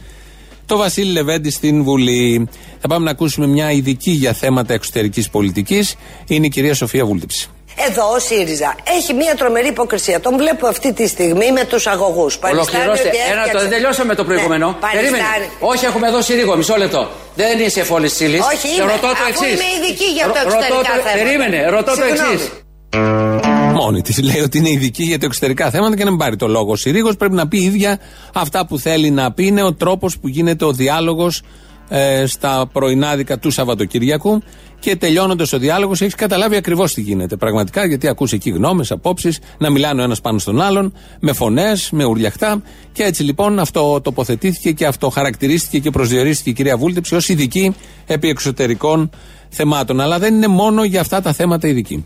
το 0.69 0.77
Βασίλη 0.77 1.11
Λεβέντη 1.11 1.49
στην 1.51 1.83
Βουλή. 1.83 2.49
Θα 2.79 2.87
πάμε 2.87 3.05
να 3.05 3.11
ακούσουμε 3.11 3.47
μια 3.47 3.71
ειδική 3.71 4.11
για 4.11 4.33
θέματα 4.33 4.73
εξωτερικής 4.73 5.29
πολιτικής. 5.29 5.95
Είναι 6.27 6.45
η 6.45 6.49
κυρία 6.49 6.73
Σοφία 6.73 7.05
Βούλτεψη. 7.05 7.49
Εδώ 7.89 8.03
ο 8.15 8.19
ΣΥΡΙΖΑ 8.19 8.75
έχει 8.97 9.13
μια 9.13 9.35
τρομερή 9.35 9.67
υποκρισία. 9.67 10.19
Τον 10.19 10.37
βλέπω 10.37 10.67
αυτή 10.67 10.93
τη 10.93 11.07
στιγμή 11.07 11.51
με 11.51 11.63
τους 11.65 11.87
αγωγούς. 11.87 12.39
Ολοκληρώστε. 12.51 13.11
Ένα, 13.31 13.49
το, 13.53 13.59
δεν 13.59 13.69
τελειώσαμε 13.69 14.15
το 14.15 14.23
προηγούμενο. 14.25 14.67
Ναι, 14.67 14.91
Περίμενε. 15.01 15.23
Όχι, 15.59 15.85
έχουμε 15.85 16.07
εδώ 16.07 16.21
συρίγο. 16.21 16.55
Μισό 16.55 16.75
λεπτό. 16.77 17.09
Δεν 17.35 17.59
είσαι 17.59 17.79
εφόλη 17.79 18.09
ύλη. 18.19 18.39
Όχι, 18.39 18.67
είμαι. 18.75 18.91
Ρωτώ 18.91 19.07
το 19.07 19.07
Αφού 19.07 19.23
εξής. 19.29 19.51
είμαι 19.53 19.69
ειδική 19.77 20.05
για 20.17 20.25
το 20.25 20.39
εξωτερικά 20.45 20.91
θέματα. 20.93 21.23
Περίμενε. 21.23 21.69
Ρωτώ 21.69 21.91
το 21.91 22.01
Συγγνώμη. 22.05 22.33
εξής. 22.33 23.38
Μόνη 23.81 24.01
της 24.01 24.21
λέει 24.21 24.39
ότι 24.39 24.57
είναι 24.57 24.69
ειδική 24.69 25.03
για 25.03 25.19
τα 25.19 25.25
εξωτερικά 25.25 25.69
θέματα 25.69 25.95
και 25.95 26.03
να 26.03 26.09
μην 26.09 26.19
πάρει 26.19 26.35
το 26.35 26.47
λόγο. 26.47 26.71
Ο 26.71 26.75
Συρίγος 26.75 27.15
πρέπει 27.15 27.35
να 27.35 27.47
πει 27.47 27.57
ίδια 27.57 27.99
αυτά 28.33 28.65
που 28.65 28.79
θέλει 28.79 29.09
να 29.09 29.31
πει. 29.31 29.45
Είναι 29.45 29.63
ο 29.63 29.73
τρόπος 29.73 30.19
που 30.19 30.27
γίνεται 30.27 30.65
ο 30.65 30.71
διάλογος 30.71 31.41
ε, 31.89 32.25
στα 32.25 32.69
πρωινάδικα 32.73 33.39
του 33.39 33.51
Σαββατοκύριακου. 33.51 34.41
Και 34.79 34.95
τελειώνοντας 34.95 35.53
ο 35.53 35.57
διάλογος, 35.57 36.01
έχεις 36.01 36.15
καταλάβει 36.15 36.55
ακριβώς 36.55 36.93
τι 36.93 37.01
γίνεται. 37.01 37.35
Πραγματικά, 37.35 37.85
γιατί 37.85 38.07
ακούσε 38.07 38.35
εκεί 38.35 38.49
γνώμες, 38.49 38.91
απόψεις, 38.91 39.39
να 39.57 39.69
μιλάνε 39.69 40.01
ο 40.01 40.03
ένας 40.03 40.21
πάνω 40.21 40.39
στον 40.39 40.61
άλλον, 40.61 40.93
με 41.19 41.33
φωνές, 41.33 41.89
με 41.91 42.03
ουρλιαχτά. 42.03 42.61
Και 42.91 43.03
έτσι 43.03 43.23
λοιπόν 43.23 43.59
αυτό 43.59 44.01
τοποθετήθηκε 44.01 44.71
και 44.71 44.85
αυτό 44.85 45.09
χαρακτηρίστηκε 45.09 45.79
και 45.79 45.89
προσδιορίστηκε 45.89 46.49
η 46.49 46.53
κυρία 46.53 46.77
Βούλτεψη 46.77 47.15
ως 47.15 47.29
ειδική 47.29 47.75
επί 48.05 48.29
εξωτερικών 48.29 49.09
θεμάτων. 49.49 49.99
Αλλά 49.99 50.19
δεν 50.19 50.35
είναι 50.35 50.47
μόνο 50.47 50.83
για 50.83 51.01
αυτά 51.01 51.21
τα 51.21 51.33
θέματα 51.33 51.67
ειδική. 51.67 52.05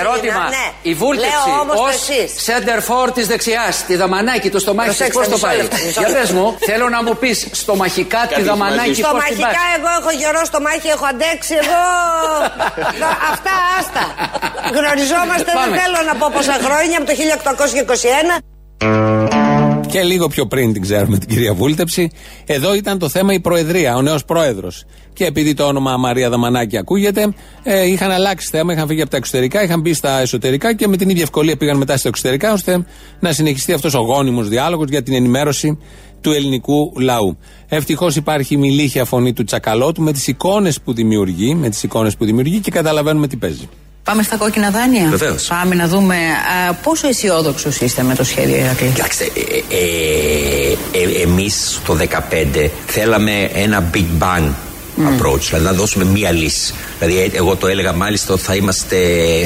Ερώτημα. 0.00 0.44
ναι. 0.56 0.66
Η 0.82 0.94
βούλτεψη 0.94 1.30
Λέω 1.48 1.60
όμως 1.60 1.76
ως 1.80 2.06
το 2.06 2.12
εξής. 2.12 2.30
center 2.48 2.78
for 2.88 3.06
της 3.14 3.26
δεξιάς, 3.26 3.84
τη 3.88 3.94
δαμανάκι, 3.96 4.50
το 4.50 4.58
στομάχι 4.58 4.88
της, 4.88 4.98
Προσέξτε, 4.98 5.18
πώς 5.20 5.28
το 5.28 5.34
μισό 5.34 5.46
πάει; 5.46 5.56
λεπτό, 5.56 5.76
μισό 5.86 6.00
Για 6.00 6.08
πες 6.16 6.30
λεπτό. 6.30 6.34
μου, 6.34 6.56
θέλω 6.68 6.88
να 6.88 7.02
μου 7.02 7.14
πεις 7.20 7.38
στομαχικά 7.62 8.20
τη 8.34 8.42
δαμανάκι 8.42 8.94
Στο 8.94 9.08
πώς 9.10 9.10
την 9.10 9.18
μαχικά 9.22 9.46
πάει. 9.64 9.72
εγώ 9.78 9.90
έχω 10.00 10.10
γερό 10.20 10.42
στο 10.50 10.58
μάχη, 10.66 10.88
έχω 10.96 11.06
αντέξει 11.12 11.54
εγώ. 11.62 11.84
Τα- 13.02 13.18
Αυτά 13.32 13.54
άστα. 13.78 14.04
Γνωριζόμαστε, 14.76 15.44
δεν 15.50 15.54
Πάμε. 15.60 15.74
θέλω 15.82 15.98
να 16.10 16.14
πω 16.20 16.26
πόσα 16.36 16.56
χρόνια, 16.64 16.96
από 17.00 17.06
το 17.10 17.14
1821. 17.20 19.49
Και 19.90 20.02
λίγο 20.02 20.28
πιο 20.28 20.46
πριν 20.46 20.72
την 20.72 20.82
ξέρουμε 20.82 21.18
την 21.18 21.28
κυρία 21.28 21.54
Βούλτεψη. 21.54 22.10
Εδώ 22.46 22.74
ήταν 22.74 22.98
το 22.98 23.08
θέμα 23.08 23.32
η 23.32 23.40
Προεδρία, 23.40 23.96
ο 23.96 24.02
νέος 24.02 24.24
πρόεδρος. 24.24 24.84
Και 25.12 25.24
επειδή 25.24 25.54
το 25.54 25.64
όνομα 25.64 25.96
Μαρία 25.96 26.30
Δαμανάκη 26.30 26.76
ακούγεται, 26.76 27.34
ε, 27.62 27.86
είχαν 27.86 28.10
αλλάξει 28.10 28.48
θέμα, 28.50 28.72
είχαν 28.72 28.88
φύγει 28.88 29.00
από 29.00 29.10
τα 29.10 29.16
εξωτερικά, 29.16 29.62
είχαν 29.62 29.80
μπει 29.80 29.94
στα 29.94 30.20
εσωτερικά 30.20 30.74
και 30.74 30.88
με 30.88 30.96
την 30.96 31.08
ίδια 31.08 31.22
ευκολία 31.22 31.56
πήγαν 31.56 31.76
μετά 31.76 31.96
στα 31.96 32.08
εξωτερικά, 32.08 32.52
ώστε 32.52 32.86
να 33.20 33.32
συνεχιστεί 33.32 33.72
αυτός 33.72 33.94
ο 33.94 34.00
γόνιμος 34.00 34.48
διάλογος 34.48 34.88
για 34.88 35.02
την 35.02 35.14
ενημέρωση 35.14 35.78
του 36.20 36.32
ελληνικού 36.32 36.92
λαού. 36.96 37.38
Ευτυχώς 37.68 38.16
υπάρχει 38.16 38.54
η 38.54 38.56
μιλήχια 38.56 39.04
φωνή 39.04 39.32
του 39.32 39.44
Τσακαλώτου 39.44 40.02
με 40.02 40.12
τις 40.12 40.26
εικόνες 40.26 40.80
που 40.80 40.92
δημιουργεί, 40.92 41.54
με 41.54 41.68
τις 41.68 41.82
εικόνες 41.82 42.16
που 42.16 42.24
δημιουργεί 42.24 42.58
και 42.58 42.70
καταλαβαίνουμε 42.70 43.26
τι 43.26 43.36
παίζει. 43.36 43.68
Πάμε 44.04 44.22
στα 44.22 44.36
κόκκινα 44.36 44.70
δάνεια. 44.70 45.08
Βεβαίως. 45.08 45.46
Πάμε 45.46 45.74
να 45.74 45.88
δούμε 45.88 46.16
α, 46.68 46.74
πόσο 46.74 47.08
αισιόδοξος 47.08 47.80
είστε 47.80 48.02
με 48.02 48.14
το 48.14 48.24
σχέδιο 48.24 48.56
Ηρακλή. 48.56 48.88
Κοιτάξτε, 48.88 49.24
ε, 49.24 49.76
ε, 49.76 51.18
ε, 51.18 51.22
εμείς 51.22 51.80
το 51.84 51.96
2015 52.54 52.70
θέλαμε 52.86 53.50
ένα 53.54 53.90
big 53.94 54.22
bang 54.22 54.48
approach, 55.08 55.40
δηλαδή 55.40 55.64
να 55.64 55.72
δώσουμε 55.72 56.04
μία 56.04 56.30
λύση. 56.30 56.74
Δηλαδή, 56.98 57.20
ε, 57.20 57.36
εγώ 57.36 57.56
το 57.56 57.66
έλεγα 57.66 57.92
μάλιστα 57.92 58.32
ότι 58.32 58.42
θα 58.42 58.54
είμαστε 58.54 58.96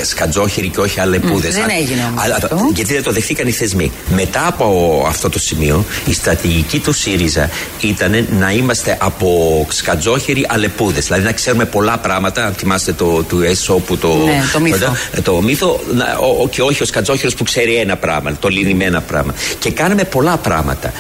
σκατζόχεροι 0.05 0.69
και 0.69 0.81
όχι 0.81 1.01
αλεπούδε. 1.01 1.49
δεν 1.49 1.67
έγινε 1.79 2.05
όμως 2.11 2.23
Αλλά, 2.25 2.35
αυτό. 2.35 2.59
γιατί 2.75 2.93
δεν 2.93 3.03
το 3.03 3.13
δεχτήκαν 3.13 3.47
οι 3.47 3.51
θεσμοί. 3.53 3.93
Μετά 4.15 4.47
από 4.47 5.05
αυτό 5.09 5.29
το 5.29 5.39
σημείο, 5.39 5.85
η 6.07 6.13
στρατηγική 6.13 6.79
του 6.79 6.93
ΣΥΡΙΖΑ 6.93 7.51
ήταν 7.81 8.27
να 8.39 8.53
είμαστε 8.53 8.97
από 9.01 9.67
σκατζόχεροι 9.71 10.47
αλεπούδες. 10.49 11.05
Δηλαδή 11.07 11.25
να 11.25 11.33
ξέρουμε 11.33 11.65
πολλά 11.65 11.99
πράγματα. 11.99 12.45
Αν 12.47 12.53
θυμάστε 12.55 12.93
το 12.93 13.23
του 13.23 13.43
ΕΣΟ 13.43 13.83
το. 14.01 14.09
Ναι, 14.25 14.43
το 14.53 14.61
μύθο. 14.61 14.93
το, 15.15 15.23
το 15.23 15.43
μύθο 15.43 15.81
να- 15.95 16.17
ο- 16.19 16.43
ο- 16.43 16.49
και 16.49 16.63
όχι 16.63 16.83
ο 16.83 16.87
σκατζόχερος 16.87 17.35
που 17.35 17.45
ξέρει 17.45 17.75
ένα 17.75 17.97
πράγμα, 17.97 18.37
το 18.41 18.49
λύνει 18.49 18.75
με 18.75 18.85
ένα 18.85 19.01
πράγμα. 19.01 19.35
Και 19.59 19.71
κάναμε 19.71 20.05
πολλά 20.05 20.37
πράγματα. 20.37 20.93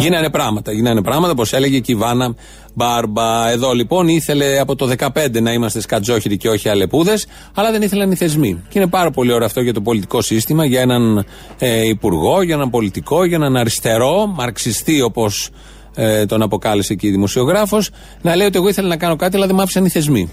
Γίνανε 0.00 0.30
πράγματα, 0.30 0.72
γίνανε 0.72 1.02
πράγματα, 1.02 1.32
όπως 1.32 1.52
έλεγε 1.52 1.78
και 1.78 1.92
η 1.92 1.94
Βάνα 1.94 2.34
Μπάρμπα. 2.74 3.50
Εδώ 3.50 3.72
λοιπόν 3.72 4.08
ήθελε 4.08 4.58
από 4.58 4.76
το 4.76 4.90
15 4.98 5.42
να 5.42 5.52
είμαστε 5.52 5.80
σκατζόχυροι 5.80 6.36
και 6.36 6.48
όχι 6.48 6.68
αλεπούδες, 6.68 7.26
αλλά 7.54 7.70
δεν 7.70 7.82
ήθελαν 7.82 8.10
οι 8.10 8.16
θεσμοί. 8.16 8.62
Και 8.68 8.78
είναι 8.78 8.88
πάρα 8.88 9.10
πολύ 9.10 9.32
ωραίο 9.32 9.46
αυτό 9.46 9.60
για 9.60 9.72
το 9.72 9.80
πολιτικό 9.80 10.22
σύστημα, 10.22 10.64
για 10.64 10.80
έναν 10.80 11.24
ε, 11.58 11.86
υπουργό, 11.86 12.42
για 12.42 12.54
έναν 12.54 12.70
πολιτικό, 12.70 13.24
για 13.24 13.36
έναν 13.36 13.56
αριστερό, 13.56 14.26
μαρξιστή 14.26 15.02
όπως 15.02 15.50
ε, 15.94 16.26
τον 16.26 16.42
αποκάλεσε 16.42 16.94
και 16.94 17.06
η 17.06 17.10
δημοσιογράφος, 17.10 17.90
να 18.22 18.36
λέει 18.36 18.46
ότι 18.46 18.58
εγώ 18.58 18.68
ήθελα 18.68 18.88
να 18.88 18.96
κάνω 18.96 19.16
κάτι, 19.16 19.36
αλλά 19.36 19.46
δεν 19.46 19.54
μ' 19.54 19.60
άφησαν 19.60 19.84
οι 19.84 19.88
θεσμοί. 19.88 20.30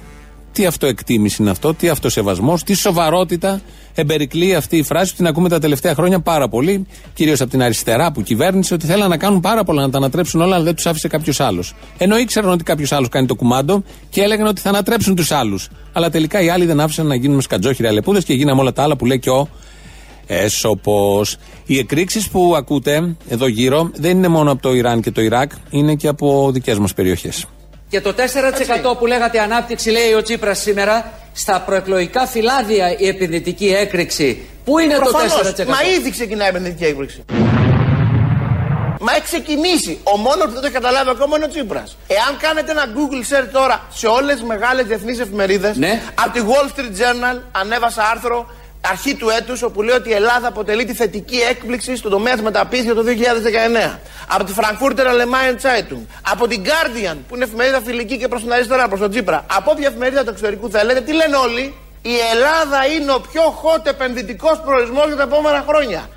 Τι 0.51 0.65
αυτοεκτίμηση 0.65 1.41
είναι 1.41 1.51
αυτό, 1.51 1.73
τι 1.73 1.89
αυτοσεβασμός, 1.89 2.63
τι 2.63 2.73
σοβαρότητα 2.73 3.61
εμπερικλεί 4.01 4.55
αυτή 4.55 4.77
η 4.77 4.83
φράση 4.83 5.11
που 5.11 5.17
την 5.17 5.27
ακούμε 5.27 5.49
τα 5.49 5.59
τελευταία 5.59 5.93
χρόνια 5.93 6.19
πάρα 6.19 6.49
πολύ, 6.49 6.85
κυρίως 7.13 7.41
από 7.41 7.49
την 7.49 7.61
αριστερά 7.61 8.11
που 8.11 8.21
κυβέρνησε, 8.21 8.73
ότι 8.73 8.85
θέλαν 8.85 9.09
να 9.09 9.17
κάνουν 9.17 9.39
πάρα 9.39 9.63
πολλά, 9.63 9.81
να 9.81 9.89
τα 9.89 9.97
ανατρέψουν 9.97 10.41
όλα, 10.41 10.55
αλλά 10.55 10.63
δεν 10.63 10.75
τους 10.75 10.85
άφησε 10.85 11.07
κάποιος 11.07 11.39
άλλος. 11.39 11.73
Ενώ 11.97 12.17
ήξεραν 12.17 12.51
ότι 12.51 12.63
κάποιος 12.63 12.91
άλλος 12.91 13.09
κάνει 13.09 13.27
το 13.27 13.35
κουμάντο 13.35 13.83
και 14.09 14.21
έλεγαν 14.21 14.47
ότι 14.47 14.61
θα 14.61 14.69
ανατρέψουν 14.69 15.15
τους 15.15 15.31
άλλους. 15.31 15.69
Αλλά 15.93 16.09
τελικά 16.09 16.41
οι 16.41 16.49
άλλοι 16.49 16.65
δεν 16.65 16.79
άφησαν 16.79 17.07
να 17.07 17.15
γίνουμε 17.15 17.41
σκατζόχυροι 17.41 17.87
αλεπούδες 17.87 18.23
και 18.23 18.33
γίναμε 18.33 18.61
όλα 18.61 18.73
τα 18.73 18.83
άλλα 18.83 18.95
που 18.95 19.05
λέει 19.05 19.19
και 19.19 19.29
ο 19.29 19.47
Έσωπο. 20.27 21.21
Οι 21.65 21.77
εκρήξεις 21.77 22.29
που 22.29 22.53
ακούτε 22.55 23.15
εδώ 23.29 23.47
γύρω 23.47 23.91
δεν 23.93 24.17
είναι 24.17 24.27
μόνο 24.27 24.51
από 24.51 24.61
το 24.61 24.73
Ιράν 24.73 25.01
και 25.01 25.11
το 25.11 25.21
Ιράκ, 25.21 25.51
είναι 25.69 25.95
και 25.95 26.07
από 26.07 26.49
δικές 26.53 26.79
μας 26.79 26.93
περιοχές. 26.93 27.45
Και 27.89 28.01
το 28.01 28.13
4% 28.93 28.97
που 28.97 29.05
λέγατε 29.05 29.39
ανάπτυξη, 29.39 29.89
λέει 29.89 30.13
ο 30.13 30.21
Τσίπρας 30.21 30.59
σήμερα, 30.59 31.11
στα 31.33 31.61
προεκλογικά 31.61 32.25
φυλάδια 32.27 32.97
η 32.97 33.07
επενδυτική 33.07 33.67
έκρηξη. 33.67 34.47
Πού 34.65 34.79
είναι 34.79 34.95
Προφανώς, 34.95 35.33
το 35.33 35.63
4%? 35.63 35.65
Μα 35.67 35.77
ήδη 35.97 36.09
ξεκινάει 36.11 36.47
η 36.47 36.49
επενδυτική 36.49 36.85
έκπληξη. 36.85 37.25
Μα 38.99 39.11
έχει 39.11 39.21
ξεκινήσει. 39.21 39.99
Ο 40.03 40.17
μόνος 40.17 40.45
που 40.45 40.51
δεν 40.51 40.59
το 40.61 40.65
έχει 40.65 40.73
καταλάβει 40.73 41.09
ακόμα 41.09 41.35
είναι 41.35 41.45
ο 41.45 41.49
Τσίπρας. 41.49 41.97
Εάν 42.07 42.37
κάνετε 42.39 42.71
ένα 42.71 42.85
Google 42.95 43.23
search 43.33 43.49
τώρα 43.51 43.81
σε 43.93 44.07
όλες 44.07 44.35
τις 44.35 44.43
μεγάλες 44.43 44.85
διεθνείς 44.85 45.19
εφημερίδες, 45.19 45.77
Ναι. 45.77 46.01
από 46.15 46.29
τη 46.31 46.39
Wall 46.47 46.65
Street 46.79 46.91
Journal 47.01 47.39
ανέβασα 47.51 48.03
άρθρο 48.11 48.49
αρχή 48.81 49.15
του 49.15 49.29
έτους 49.29 49.61
όπου 49.63 49.81
λέει 49.81 49.95
ότι 49.95 50.09
η 50.09 50.13
Ελλάδα 50.13 50.47
αποτελεί 50.47 50.85
τη 50.85 50.93
θετική 50.93 51.37
έκπληξη 51.49 51.95
στον 51.95 52.11
τομέα 52.11 52.33
της 52.33 52.41
μεταποίηση 52.41 52.83
για 52.83 52.93
το 52.93 53.03
2019. 53.95 53.99
Από 54.27 54.43
τη 54.43 54.53
Frankfurter 54.55 55.05
Allgemeine 55.11 55.55
Zeitung. 55.65 56.01
Από 56.31 56.47
την 56.47 56.61
Guardian 56.63 57.17
που 57.27 57.35
είναι 57.35 57.43
εφημερίδα 57.43 57.81
φιλική 57.81 58.17
και 58.17 58.27
προς 58.27 58.41
την 58.41 58.53
αριστερά, 58.53 58.87
προς 58.87 58.99
τον 58.99 59.09
Τσίπρα. 59.09 59.45
Από 59.57 59.71
όποια 59.71 59.87
εφημερίδα 59.87 60.23
του 60.23 60.29
εξωτερικού 60.29 60.69
θέλετε, 60.69 61.01
τι 61.01 61.13
λένε 61.13 61.35
όλοι. 61.35 61.73
Η 62.01 62.15
Ελλάδα 62.33 62.85
είναι 62.85 63.11
ο 63.11 63.21
πιο 63.31 63.41
hot 63.41 63.85
επενδυτικός 63.85 64.61
προορισμός 64.65 65.07
για 65.07 65.15
τα 65.15 65.23
επόμενα 65.23 65.65
χρόνια. 65.67 66.09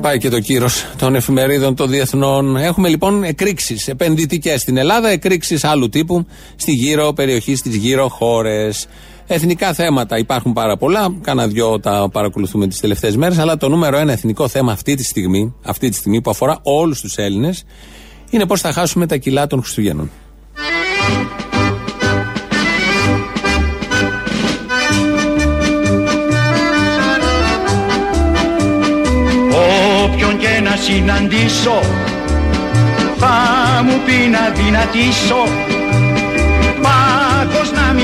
Πάει 0.00 0.18
και 0.18 0.28
το 0.28 0.40
κύρος 0.40 0.86
των 0.98 1.14
εφημερίδων 1.14 1.74
των 1.74 1.90
διεθνών. 1.90 2.56
Έχουμε 2.56 2.88
λοιπόν 2.88 3.24
εκρήξεις 3.24 3.88
επενδυτικές 3.88 4.60
στην 4.60 4.76
Ελλάδα, 4.76 5.08
εκρήξεις 5.08 5.64
άλλου 5.64 5.88
τύπου 5.88 6.26
στη 6.56 6.72
γύρω 6.72 7.12
περιοχή, 7.12 7.56
στις 7.56 7.76
γύρω 7.76 8.08
χώρες. 8.08 8.86
Εθνικά 9.32 9.72
θέματα 9.72 10.18
υπάρχουν 10.18 10.52
πάρα 10.52 10.76
πολλά. 10.76 11.14
Κάνα 11.20 11.46
δυο 11.46 11.80
τα 11.80 12.08
παρακολουθούμε 12.12 12.66
τις 12.66 12.80
τελευταίες 12.80 13.16
μέρες. 13.16 13.38
Αλλά 13.38 13.56
το 13.56 13.68
νούμερο 13.68 13.96
ένα 13.96 14.12
εθνικό 14.12 14.48
θέμα 14.48 14.72
αυτή 14.72 14.94
τη 14.94 15.04
στιγμή, 15.04 15.54
αυτή 15.64 15.88
τη 15.88 15.96
στιγμή 15.96 16.20
που 16.20 16.30
αφορά 16.30 16.58
όλους 16.62 17.00
τους 17.00 17.16
Έλληνες, 17.16 17.64
είναι 18.30 18.46
πώς 18.46 18.60
θα 18.60 18.72
χάσουμε 18.72 19.06
τα 19.06 19.16
κιλά 19.16 19.46
των 19.46 19.60
Χριστουγέννων. 19.60 20.10
Όποιον 30.04 30.38
και 30.38 30.60
να 30.62 30.76
συναντήσω 30.76 31.80
θα 33.16 33.82
μου 33.84 33.94
πει 34.06 34.28
να 34.28 34.50
δυνατήσω 34.64 35.70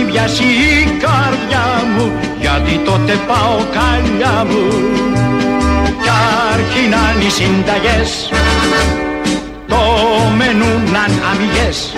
Πάγος 0.06 0.12
να 0.12 0.12
μην 0.12 0.12
πιάσει 0.12 0.42
η 0.42 0.98
καρδιά 1.04 1.66
μου 1.96 2.12
γιατί 2.40 2.80
τότε 2.84 3.12
πάω 3.26 3.58
καλιά 3.76 4.44
μου 4.44 4.64
κι 6.02 6.10
αρχινάν 6.52 7.20
οι 7.20 7.30
συνταγές 7.30 8.30
το 9.68 9.76
μένουν 10.36 10.96
αμυγές 11.30 11.92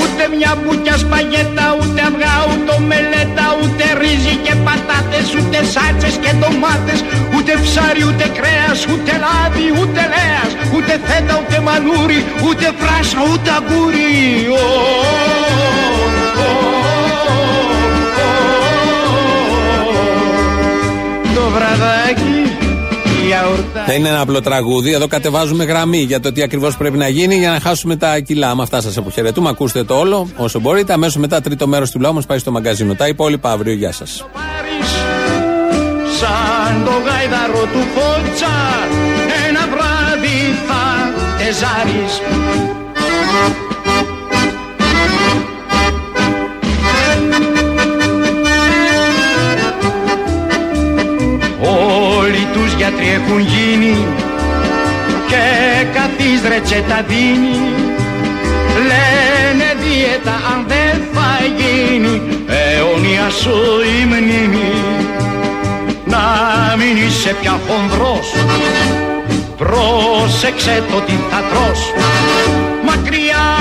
Ούτε 0.00 0.36
μια 0.36 0.52
μπουκιά 0.60 0.96
σπαγέτα, 0.96 1.66
ούτε 1.80 2.00
αυγά, 2.08 2.36
ούτε 2.50 2.74
μελέτα, 2.88 3.46
ούτε 3.60 3.84
ρύζι 4.00 4.36
και 4.44 4.54
πατάτες, 4.64 5.28
ούτε 5.38 5.58
σάτσες 5.72 6.16
και 6.22 6.32
ντομάτες, 6.38 7.00
ούτε 7.36 7.52
ψάρι, 7.64 8.02
ούτε 8.08 8.26
κρέας, 8.38 8.80
ούτε 8.90 9.12
λάδι, 9.24 9.66
ούτε 9.80 10.02
λέας, 10.12 10.50
ούτε 10.74 10.92
φέτα, 11.06 11.34
ούτε 11.40 11.60
μανούρι, 11.66 12.20
ούτε 12.46 12.66
φράσα, 12.80 13.18
ούτε 13.32 13.50
αγκούρι. 13.58 14.10
Ω, 14.50 14.66
ω, 15.82 15.85
ω, 21.76 21.82
Το 21.82 21.82
βραδάκι 21.82 22.66
γιαουρτά 23.26 23.84
Δεν 23.86 23.98
είναι 23.98 24.08
ένα 24.08 24.20
απλό 24.20 24.40
τραγούδι. 24.40 24.92
Εδώ 24.92 25.06
κατεβάζουμε 25.06 25.64
γραμμή 25.64 25.98
για 25.98 26.20
το 26.20 26.32
τι 26.32 26.42
ακριβώς 26.42 26.76
πρέπει 26.76 26.98
να 26.98 27.08
γίνει 27.08 27.34
για 27.36 27.50
να 27.50 27.60
χάσουμε 27.60 27.96
τα 27.96 28.18
κιλά. 28.18 28.54
Με 28.54 28.62
αυτά 28.62 28.80
σας 28.80 28.96
αποχαιρετούμε. 28.96 29.48
Ακούστε 29.48 29.84
το 29.84 29.94
όλο 29.94 30.28
όσο 30.36 30.60
μπορείτε. 30.60 30.92
Αμέσως 30.92 31.16
μετά, 31.16 31.40
τρίτο 31.40 31.66
μέρος 31.66 31.90
του 31.90 32.00
λαού 32.00 32.14
μας 32.14 32.26
πάει 32.26 32.38
στο 32.38 32.50
μαγκαζίνο. 32.50 32.94
Τα 32.94 33.08
υπόλοιπα 33.08 33.50
αύριο. 33.50 33.72
Γεια 33.72 33.92
σας. 33.92 34.24
σαν 36.18 36.84
το 36.84 36.90
γάιδαρο 36.90 37.66
του 37.72 37.82
Φώτσα 37.94 38.54
ένα 39.48 39.60
βράδυ 39.60 40.38
θα 40.66 40.84
τεζάρεις 41.38 42.20
γιατροί 52.88 53.08
έχουν 53.14 53.38
γίνει 53.38 54.06
και 55.26 55.44
καθής 55.94 56.40
ρετσέτα 56.48 57.04
δίνει. 57.08 57.58
Λένε 58.88 59.68
δίαιτα 59.80 60.34
αν 60.52 60.64
δεν 60.68 61.02
θα 61.12 61.30
γίνει 61.58 62.22
αιώνια 62.46 63.30
σου 63.30 63.56
η 64.00 64.04
μνήμη 64.04 64.72
να 66.04 66.24
μην 66.78 67.06
είσαι 67.06 67.36
πια 67.40 67.60
χονδρός. 67.68 68.28
Πρόσεξε 69.56 70.82
το 70.90 71.00
τι 71.00 71.12
θα 71.30 71.42
τρως 71.50 71.80
μακριά 71.98 72.15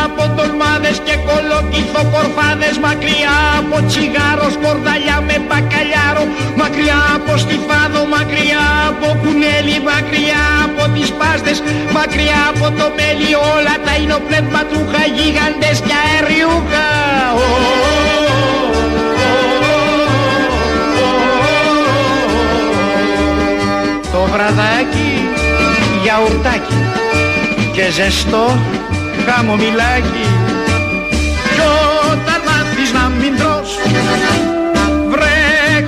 από 0.07 0.23
τολμάδες 0.37 0.97
και 1.05 1.15
κολοκυθοκορφάδες 1.27 2.75
μακριά 2.85 3.35
από 3.59 3.77
τσιγάρο 3.87 4.47
σκορδαλιά 4.55 5.17
με 5.27 5.35
μπακαλιάρο 5.47 6.25
μακριά 6.61 6.99
από 7.17 7.31
στιφάδο 7.43 8.01
μακριά 8.15 8.63
από 8.89 9.07
κουνέλι 9.21 9.77
μακριά 9.89 10.43
από 10.65 10.83
τις 10.93 11.09
πάστες 11.19 11.57
μακριά 11.97 12.39
από 12.51 12.65
το 12.79 12.85
μέλι 12.97 13.31
όλα 13.53 13.75
τα 13.85 13.93
εινοπνευματούχα 14.01 15.01
γίγαντες 15.15 15.77
και 15.87 15.95
αεριούχα. 16.03 16.87
Ω, 17.43 17.47
το 24.13 24.21
βραδάκι 24.31 25.11
γιαουρτάκι 26.03 26.77
και 27.73 27.91
ζεστό 27.91 28.45
χαμομηλάκι 29.27 30.27
κι 31.55 31.61
όταν 32.11 32.39
μάθεις 32.47 32.89
να 32.93 33.05
μην 33.19 33.33
τρως 33.39 33.69
βρε 35.11 35.37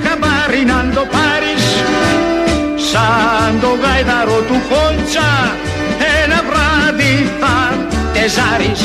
χαμπάρι 0.03 0.63
να 0.71 0.79
το 0.95 1.03
πάρεις 1.15 1.63
σαν 2.91 3.59
το 3.61 3.67
γάιδαρο 3.81 4.39
του 4.47 4.57
Χόντσα 4.69 5.29
ένα 6.23 6.39
βράδυ 6.49 7.15
θα 7.39 7.55
τεζάρεις 8.13 8.81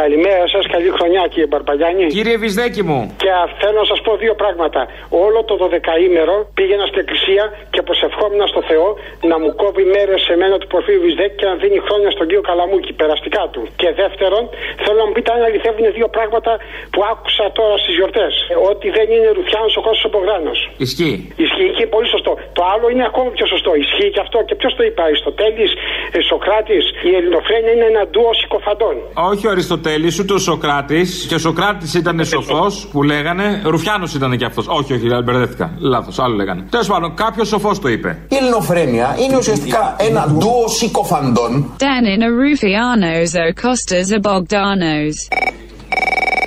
Καλημέρα 0.00 0.44
σας, 0.54 0.64
καλή 0.74 0.90
χρονιά 0.98 1.22
κύριε 1.32 1.46
Μπαρπαγιάννη. 1.50 2.06
Κύριε 2.16 2.36
Βυσδέκη 2.42 2.82
μου. 2.88 3.00
Και 3.22 3.30
α, 3.40 3.42
θέλω 3.60 3.78
να 3.82 3.86
σας 3.92 4.00
πω 4.04 4.16
δύο 4.16 4.34
πράγματα. 4.42 4.80
Όλο 5.26 5.38
το 5.50 5.54
12ήμερο 5.64 6.36
πήγαινα 6.58 6.84
στην 6.90 7.00
εκκλησία 7.04 7.44
και 7.74 7.80
προσευχόμουν 7.88 8.42
στο 8.52 8.62
Θεό 8.70 8.86
να 9.30 9.36
μου 9.40 9.50
κόβει 9.62 9.84
μέρες 9.96 10.20
σε 10.28 10.34
μένα 10.40 10.56
του 10.60 10.68
Πορφίου 10.72 11.00
Βυσδέκη 11.04 11.34
και 11.40 11.46
να 11.50 11.54
δίνει 11.62 11.78
χρόνια 11.86 12.10
στον 12.16 12.24
κύριο 12.28 12.44
Καλαμούκη, 12.50 12.92
περαστικά 13.02 13.42
του. 13.52 13.62
Και 13.80 13.88
δεύτερον, 14.02 14.42
θέλω 14.82 14.98
να 15.02 15.06
μου 15.08 15.14
πείτε 15.16 15.30
αν 15.34 15.40
αληθεύουν 15.48 15.84
δύο 15.98 16.08
πράγματα 16.16 16.52
που 16.92 17.00
άκουσα 17.12 17.44
τώρα 17.58 17.74
στις 17.82 17.94
γιορτές. 17.98 18.32
Ότι 18.70 18.86
δεν 18.96 19.06
είναι 19.14 19.28
Ρουφιάνος 19.38 19.74
ο 19.78 19.82
Κώστας 19.86 20.04
ο 20.08 20.10
Μπογδάνο. 20.12 20.52
Ισχύει. 20.86 21.16
Ισχύει 21.46 21.70
και 21.78 21.86
πολύ 21.94 22.08
σωστό. 22.14 22.32
Το 22.58 22.62
άλλο 22.72 22.86
είναι 22.92 23.04
ακόμα 23.10 23.28
πιο 23.36 23.46
σωστό. 23.54 23.70
Ισχύει 23.84 24.10
και 24.14 24.22
αυτό. 24.26 24.38
Και 24.48 24.54
ποιος 24.60 24.72
το 24.78 24.82
είπε, 24.88 25.00
Αριστοτέλης, 25.08 25.72
ε, 26.16 26.18
Σοκράτης. 26.30 26.84
Η 27.10 27.12
ελληνοφρένεια 27.18 27.72
είναι 27.76 27.86
ένα 27.92 28.02
ντουο 28.10 28.32
συκοφαντών. 28.40 28.96
Όχι 29.32 29.44
ο 29.48 29.50
Αριστοτέλης, 29.54 30.14
ούτε 30.20 30.32
ο 30.38 30.40
Σοκράτης. 30.48 31.10
Και 31.28 31.36
ο 31.40 31.42
Σοκράτης 31.46 31.90
ήταν 32.02 32.16
σοφός 32.34 32.74
που 32.92 32.98
λέγανε. 33.12 33.46
Ρουφιάνος 33.72 34.10
ήταν 34.18 34.30
και 34.40 34.46
αυτός. 34.50 34.64
Όχι, 34.78 34.92
όχι, 34.96 35.03
μπερδεύτηκα. 35.24 35.70
Λάθος, 35.78 36.18
άλλο 36.18 36.34
λέγανε. 36.34 36.64
Τέλος 36.70 36.86
πάντων, 36.86 37.14
κάποιος 37.14 37.48
σοφός 37.48 37.78
το 37.80 37.88
είπε. 37.88 38.18
Η 38.28 38.36
ελληνοφρένεια 38.36 39.16
είναι 39.20 39.36
ουσιαστικά 39.36 39.96
ένα 39.98 40.26
ντουο 40.38 40.68
συκοφαντών. 40.68 41.72
Danin 41.78 42.20
are 42.22 42.34
Rufianos, 42.42 43.34
O 43.34 43.52
Costas 43.62 44.08
are 44.12 44.20
Bogdanos. 44.20 45.16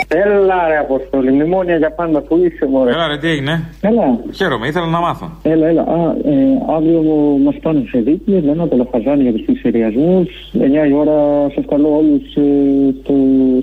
Έλα 0.10 0.68
ρε 0.68 0.78
Αποστόλη, 0.78 1.32
μνημόνια 1.32 1.76
για 1.76 1.92
πάντα 1.92 2.22
που 2.22 2.38
είσαι 2.38 2.66
μωρέ. 2.72 2.92
Έλα, 2.92 3.08
ρε, 3.08 3.18
τι 3.18 3.28
έγινε; 3.30 3.70
Έλα. 3.82 4.20
Χαίρομαι, 4.36 4.68
ήθελα 4.68 4.86
να 4.86 5.00
μάθω. 5.00 5.32
Έλα, 5.44 5.68
έλα. 5.68 5.82
Α, 5.82 5.98
ε, 6.32 6.76
αύριο 6.76 7.02
μας 7.46 7.56
πάνε 7.62 7.84
σε 7.90 8.00
δίκη, 8.00 8.34
εμένα 8.34 8.68
το 8.68 8.76
Λαφαζάνη 8.76 9.22
για 9.24 9.32
τους 9.32 9.42
πλειστηριασμούς. 9.46 10.26
9 10.54 10.88
η 10.90 10.94
ώρα 10.94 11.14
σα 11.56 11.62
καλώ 11.62 11.96
όλους 11.98 12.36
ε, 12.36 12.42
στο, 13.02 13.14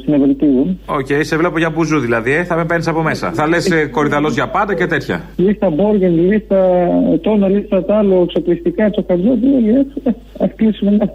στην 0.01 0.13
Ευελπίδων. 0.15 0.79
Οκ, 0.87 1.07
σε 1.21 1.37
βλέπω 1.37 1.59
για 1.59 1.71
μπουζού 1.71 1.99
δηλαδή, 1.99 2.33
ε. 2.33 2.45
θα 2.45 2.57
με 2.57 2.65
παίρνεις 2.65 2.87
από 2.89 3.03
μέσα. 3.03 3.31
Θα 3.33 3.47
λες 3.49 3.71
ε, 3.71 3.87
Κορυδαλλός 3.87 4.35
για 4.35 4.49
πάντα 4.49 4.75
και 4.75 4.87
τέτοια. 4.87 5.23
Λίστα 5.37 5.71
Μπόργιανς, 5.71 6.15
λίστα 6.31 6.89
το 7.21 7.30
'να, 7.30 7.49
λίστα 7.49 7.85
τ' 7.85 7.91
άλλο, 7.91 8.23
εξοπλιστικά, 8.23 8.91
τσοκαριώτη, 8.91 9.47
όλοι 9.57 9.71
έξω. 9.71 10.17
Α 10.45 10.49
κλείσουμε 10.57 10.91
να, 10.99 11.07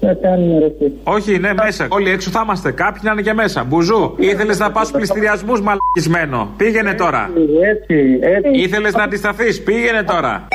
να 0.00 0.14
κάνουμε 0.14 0.58
ρε. 0.58 0.64
εσύ. 0.64 0.92
Όχι, 1.04 1.38
ναι, 1.38 1.50
μέσα. 1.64 1.86
Όλοι 1.90 2.10
έξω 2.10 2.30
θα 2.30 2.40
είμαστε. 2.44 2.70
Κάποιοι 2.72 3.00
να 3.04 3.12
είναι 3.12 3.22
και 3.22 3.32
μέσα. 3.32 3.64
Μπουζού. 3.64 3.89
Ήθελες 4.16 4.58
να 4.58 4.70
πας 4.70 4.86
στου 4.86 4.96
πληστηριασμούς 4.96 5.60
μαλακισμένο. 5.60 6.54
Πήγαινε 6.56 6.94
τώρα. 6.94 7.30
Έτσι, 7.70 8.18
έτσι. 8.20 8.50
Ήθελες 8.60 8.94
να 8.94 9.02
αντισταθείς. 9.02 9.62
Πήγαινε 9.62 10.02
τώρα. 10.02 10.48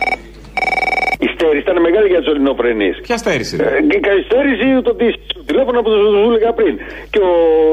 Η 1.36 1.38
στέρηση 1.42 1.64
ήταν 1.68 1.78
μεγάλη 1.88 2.08
για 2.14 2.20
τους 2.22 2.30
ελληνοφρενείς. 2.34 2.96
Ποια 3.08 3.18
στέρηση. 3.24 3.56
Ε, 3.60 3.82
και 3.90 3.98
η 4.02 4.04
καθυστέρηση 4.08 4.68
το 4.88 4.94
τι 5.00 5.08
στο 5.34 5.44
τηλέφωνο 5.50 5.78
που 5.84 5.90
σου 5.90 6.30
έλεγα 6.30 6.52
πριν. 6.60 6.74
Και 7.14 7.20
ο 7.30 7.32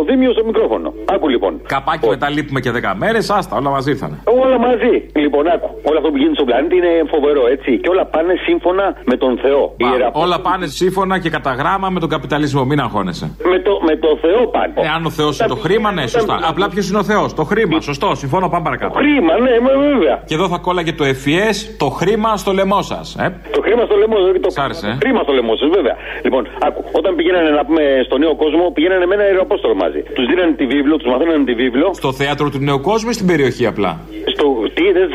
Δήμιος 0.08 0.32
στο 0.36 0.44
μικρόφωνο. 0.50 0.88
Άκου 1.14 1.28
λοιπόν. 1.34 1.52
Καπάκι 1.74 2.08
μετά 2.14 2.28
λείπουμε 2.36 2.60
και 2.64 2.70
10 2.74 2.92
μέρες, 3.02 3.30
άστα, 3.30 3.56
όλα 3.60 3.70
μαζί 3.76 3.90
ήρθανε. 3.94 4.16
Όλα 4.44 4.58
μαζί. 4.66 4.94
Λοιπόν, 5.24 5.42
άκου. 5.54 5.68
Όλο 5.88 5.96
αυτό 6.00 6.08
που 6.10 6.18
γίνεται 6.20 6.36
στον 6.38 6.46
πλανήτη 6.50 6.76
είναι 6.80 6.92
φοβερό, 7.14 7.42
έτσι. 7.54 7.70
Και 7.82 7.88
όλα 7.94 8.04
πάνε 8.14 8.34
σύμφωνα 8.46 8.86
με 9.10 9.16
τον 9.22 9.32
Θεό. 9.44 9.62
Μα, 9.84 9.90
όλα 10.24 10.38
πάνε 10.46 10.66
σύμφωνα 10.66 11.14
και 11.22 11.30
κατά 11.36 11.52
γράμμα 11.60 11.88
με 11.94 12.00
τον 12.00 12.08
καπιταλισμό, 12.14 12.62
μην 12.70 12.78
αγχώνεσαι. 12.84 13.26
Με 13.52 13.58
το, 13.66 13.72
με 13.88 13.94
το 14.04 14.10
Θεό 14.24 14.40
πάνε. 14.54 14.72
Ε, 14.74 14.88
αν 14.96 15.02
ο 15.04 15.10
Θεός 15.10 15.38
είναι 15.38 15.48
το 15.48 15.60
χρήμα, 15.64 15.92
ναι, 15.92 16.06
σωστά. 16.06 16.38
Απλά 16.50 16.68
ποιος 16.68 16.88
είναι 16.88 16.98
ο 16.98 17.06
Θεός, 17.12 17.34
το 17.34 17.44
χρήμα, 17.44 17.80
σωστό, 17.80 18.08
συμφωνώ, 18.14 18.48
πάμε 18.48 18.64
παρακάτω. 18.64 18.94
Χρήμα, 18.98 19.34
ναι, 19.46 19.54
μα, 19.64 19.72
βέβαια. 19.88 20.22
Και 20.28 20.34
εδώ 20.34 20.48
θα 20.48 20.58
κόλλαγε 20.58 20.92
το 20.92 21.04
FES, 21.04 21.56
το 21.78 21.88
χρήμα 21.88 22.36
στο 22.36 22.52
λαιμό 22.52 22.82
σας. 22.82 23.16
Ε; 23.18 23.40
Το 23.56 23.60
χρήμα 23.66 23.82
στο 23.88 23.96
λαιμό, 24.02 24.16
δηλαδή 24.22 24.40
το 24.46 24.50
Σ' 24.56 24.60
άρεσε, 24.66 24.86
ε; 24.92 24.94
χρήμα 25.02 25.20
στο 25.26 25.32
λαιμό 25.38 25.52
σα, 25.60 25.66
βέβαια. 25.78 25.94
Λοιπόν, 26.26 26.42
άκου, 26.66 26.80
όταν 27.00 27.10
πηγαίνανε 27.18 27.50
να 27.58 27.62
πούμε 27.66 27.82
στο 28.08 28.16
νέο 28.22 28.34
κόσμο, 28.42 28.62
πηγαίνανε 28.76 29.04
με 29.10 29.14
ένα 29.18 29.24
αεροπόστολο 29.30 29.74
μαζί. 29.84 30.00
Τους 30.16 30.26
δίνανε 30.30 30.52
τη 30.60 30.64
βίβλο, 30.74 30.94
τους 31.00 31.08
μαθαίνανε 31.12 31.44
τη 31.50 31.54
βίβλο. 31.62 31.86
Στο 32.02 32.10
θέατρο 32.20 32.46
του 32.52 32.60
νέου 32.68 32.80
κόσμου 32.90 33.10
ή 33.12 33.16
στην 33.18 33.26
περιοχή 33.30 33.64
απλά; 33.72 33.90
Στο 34.34 34.44
τι, 34.76 34.84
δεν 34.96 35.06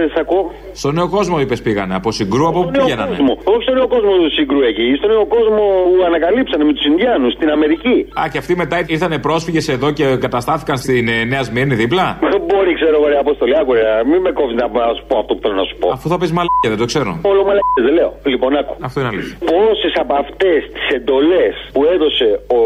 δεν 0.00 0.08
σ' 0.14 0.18
ακούω. 0.24 0.44
Στο 0.80 0.90
νέο 0.98 1.08
κόσμο 1.16 1.36
είπες 1.42 1.60
πήγανε. 1.66 1.94
Από 2.00 2.10
συγκρού, 2.18 2.44
από 2.52 2.60
πού 2.64 2.70
νέο 2.70 2.84
πήγαινανε. 2.84 3.10
κόσμο. 3.12 3.32
Όχι 3.52 3.62
στο 3.66 3.74
νέο 3.78 3.86
κόσμο 3.94 4.12
του 4.22 4.30
Σύγκρου 4.38 4.60
εκεί. 4.70 4.86
Στο 5.00 5.06
νέο 5.14 5.24
κόσμο 5.36 5.62
που 5.88 6.02
ανακαλύψανε 6.10 6.64
με 6.68 6.72
τους 6.76 6.84
Ινδιάνους 6.90 7.32
στην 7.36 7.48
Αμερική. 7.56 7.96
Α, 8.20 8.22
και 8.32 8.38
αυτοί 8.42 8.52
μετά 8.62 8.76
ήρθανε 8.94 9.16
πρόσφυγες 9.26 9.68
εδώ 9.76 9.88
και 9.98 10.04
καταστάθηκαν 10.24 10.76
στην 10.84 11.08
ε, 11.08 11.24
Νέας 11.32 11.46
Σμύρνη 11.46 11.74
δίπλα; 11.82 12.06
Δεν 12.34 12.40
μπορεί, 12.48 12.72
ξέρω 12.80 12.94
εγώ, 12.98 13.06
ρε 13.12 13.18
Απόστολη, 13.24 13.54
άκου 13.60 13.72
ρε. 13.78 13.82
Μην 14.10 14.20
με 14.26 14.30
κόβεις 14.38 14.56
να 14.60 14.64
να 14.88 14.94
σου 14.98 15.04
πω 15.08 15.14
αυτό 15.22 15.32
που 15.34 15.40
θέλω 15.44 15.56
να 15.62 15.66
σου 15.70 15.76
πω. 15.80 15.88
Αφού 15.96 16.06
θα 16.12 16.16
πεις 16.20 16.30
μαλακία, 16.36 16.70
δεν 16.74 16.80
το 16.82 16.86
ξέρω. 16.92 17.10
Όλο 17.32 17.40
μαλακές 17.48 17.79
δεν 17.86 17.94
λέω. 17.98 18.10
Λοιπόν, 18.32 18.50
άκου. 18.60 18.74
Αυτό 18.88 18.96
είναι 19.00 19.08
αλήθεια. 19.14 19.36
Πόσες 19.52 19.92
από 20.02 20.12
αυτές 20.22 20.58
τις 20.74 20.84
εντολές 20.98 21.54
που 21.74 21.80
έδωσε 21.94 22.28
ο 22.58 22.60